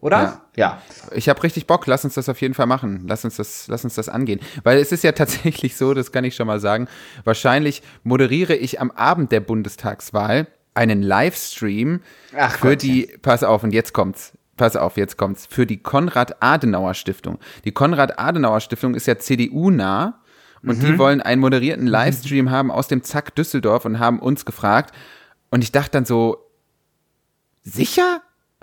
Oder? 0.00 0.16
Ja. 0.16 0.42
ja. 0.56 0.82
Ich 1.12 1.28
habe 1.28 1.42
richtig 1.42 1.66
Bock. 1.66 1.86
Lass 1.86 2.04
uns 2.04 2.14
das 2.14 2.28
auf 2.28 2.40
jeden 2.40 2.54
Fall 2.54 2.66
machen. 2.66 3.04
Lass 3.06 3.24
uns 3.24 3.36
das, 3.36 3.68
lass 3.68 3.84
uns 3.84 3.94
das 3.94 4.08
angehen. 4.08 4.40
Weil 4.62 4.78
es 4.78 4.92
ist 4.92 5.04
ja 5.04 5.12
tatsächlich 5.12 5.76
so, 5.76 5.94
das 5.94 6.12
kann 6.12 6.24
ich 6.24 6.34
schon 6.34 6.46
mal 6.46 6.60
sagen. 6.60 6.88
Wahrscheinlich 7.24 7.82
moderiere 8.02 8.54
ich 8.54 8.80
am 8.80 8.90
Abend 8.90 9.30
der 9.32 9.40
Bundestagswahl 9.40 10.46
einen 10.74 11.02
Livestream 11.02 12.00
Ach 12.36 12.58
für 12.58 12.70
Gott. 12.70 12.82
die, 12.82 13.14
pass 13.22 13.42
auf, 13.42 13.62
und 13.62 13.72
jetzt 13.72 13.92
kommt's. 13.92 14.32
Pass 14.56 14.76
auf, 14.76 14.96
jetzt 14.96 15.16
kommt's. 15.16 15.46
Für 15.46 15.66
die 15.66 15.82
Konrad-Adenauer-Stiftung. 15.82 17.38
Die 17.64 17.72
Konrad-Adenauer-Stiftung 17.72 18.94
ist 18.94 19.06
ja 19.06 19.18
CDU-nah 19.18 20.20
und 20.62 20.78
mhm. 20.78 20.86
die 20.86 20.98
wollen 20.98 21.20
einen 21.20 21.40
moderierten 21.40 21.86
Livestream 21.86 22.50
haben 22.50 22.70
aus 22.70 22.88
dem 22.88 23.02
Zack 23.02 23.34
Düsseldorf 23.34 23.84
und 23.84 23.98
haben 23.98 24.18
uns 24.18 24.44
gefragt. 24.44 24.94
Und 25.50 25.64
ich 25.64 25.72
dachte 25.72 25.92
dann 25.92 26.04
so, 26.04 26.49
sicher? 27.62 28.22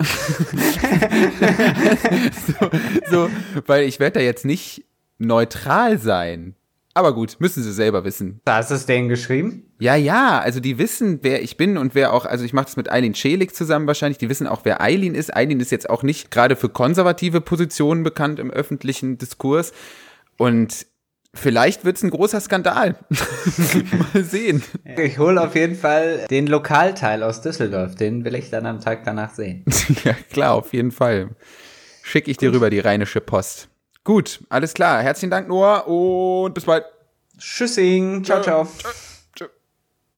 so, 2.46 2.70
so, 3.10 3.30
weil 3.66 3.88
ich 3.88 3.98
werde 3.98 4.20
da 4.20 4.24
jetzt 4.24 4.44
nicht 4.44 4.84
neutral 5.18 5.98
sein. 5.98 6.54
Aber 6.98 7.14
gut, 7.14 7.36
müssen 7.38 7.62
sie 7.62 7.72
selber 7.72 8.04
wissen. 8.04 8.40
Hast 8.44 8.72
du 8.72 8.74
es 8.74 8.84
denen 8.84 9.08
geschrieben? 9.08 9.70
Ja, 9.78 9.94
ja, 9.94 10.40
also 10.40 10.58
die 10.58 10.78
wissen, 10.78 11.20
wer 11.22 11.42
ich 11.42 11.56
bin 11.56 11.78
und 11.78 11.94
wer 11.94 12.12
auch, 12.12 12.24
also 12.26 12.44
ich 12.44 12.52
mache 12.52 12.64
das 12.64 12.76
mit 12.76 12.90
Eileen 12.90 13.14
Schelik 13.14 13.54
zusammen 13.54 13.86
wahrscheinlich, 13.86 14.18
die 14.18 14.28
wissen 14.28 14.48
auch, 14.48 14.64
wer 14.64 14.80
Eileen 14.80 15.14
ist. 15.14 15.32
Eileen 15.36 15.60
ist 15.60 15.70
jetzt 15.70 15.88
auch 15.88 16.02
nicht 16.02 16.32
gerade 16.32 16.56
für 16.56 16.68
konservative 16.68 17.40
Positionen 17.40 18.02
bekannt 18.02 18.40
im 18.40 18.50
öffentlichen 18.50 19.16
Diskurs. 19.16 19.72
Und 20.38 20.87
Vielleicht 21.34 21.84
wird 21.84 21.96
es 21.98 22.02
ein 22.02 22.10
großer 22.10 22.40
Skandal. 22.40 22.96
Mal 24.14 24.24
sehen. 24.24 24.62
Ich 24.96 25.18
hole 25.18 25.40
auf 25.40 25.54
jeden 25.54 25.76
Fall 25.76 26.26
den 26.30 26.46
Lokalteil 26.46 27.22
aus 27.22 27.42
Düsseldorf. 27.42 27.94
Den 27.94 28.24
will 28.24 28.34
ich 28.34 28.50
dann 28.50 28.66
am 28.66 28.80
Tag 28.80 29.04
danach 29.04 29.34
sehen. 29.34 29.64
ja, 30.04 30.14
klar, 30.30 30.54
auf 30.54 30.72
jeden 30.72 30.90
Fall. 30.90 31.30
Schicke 32.02 32.30
ich 32.30 32.38
Gut. 32.38 32.42
dir 32.42 32.52
rüber 32.52 32.70
die 32.70 32.80
rheinische 32.80 33.20
Post. 33.20 33.68
Gut, 34.04 34.40
alles 34.48 34.72
klar. 34.72 35.02
Herzlichen 35.02 35.30
Dank, 35.30 35.48
Noah, 35.48 35.86
und 35.86 36.54
bis 36.54 36.64
bald. 36.64 36.84
Tschüssing. 37.36 38.24
Ciao, 38.24 38.42
ciao. 38.42 38.64
ciao. 38.64 38.92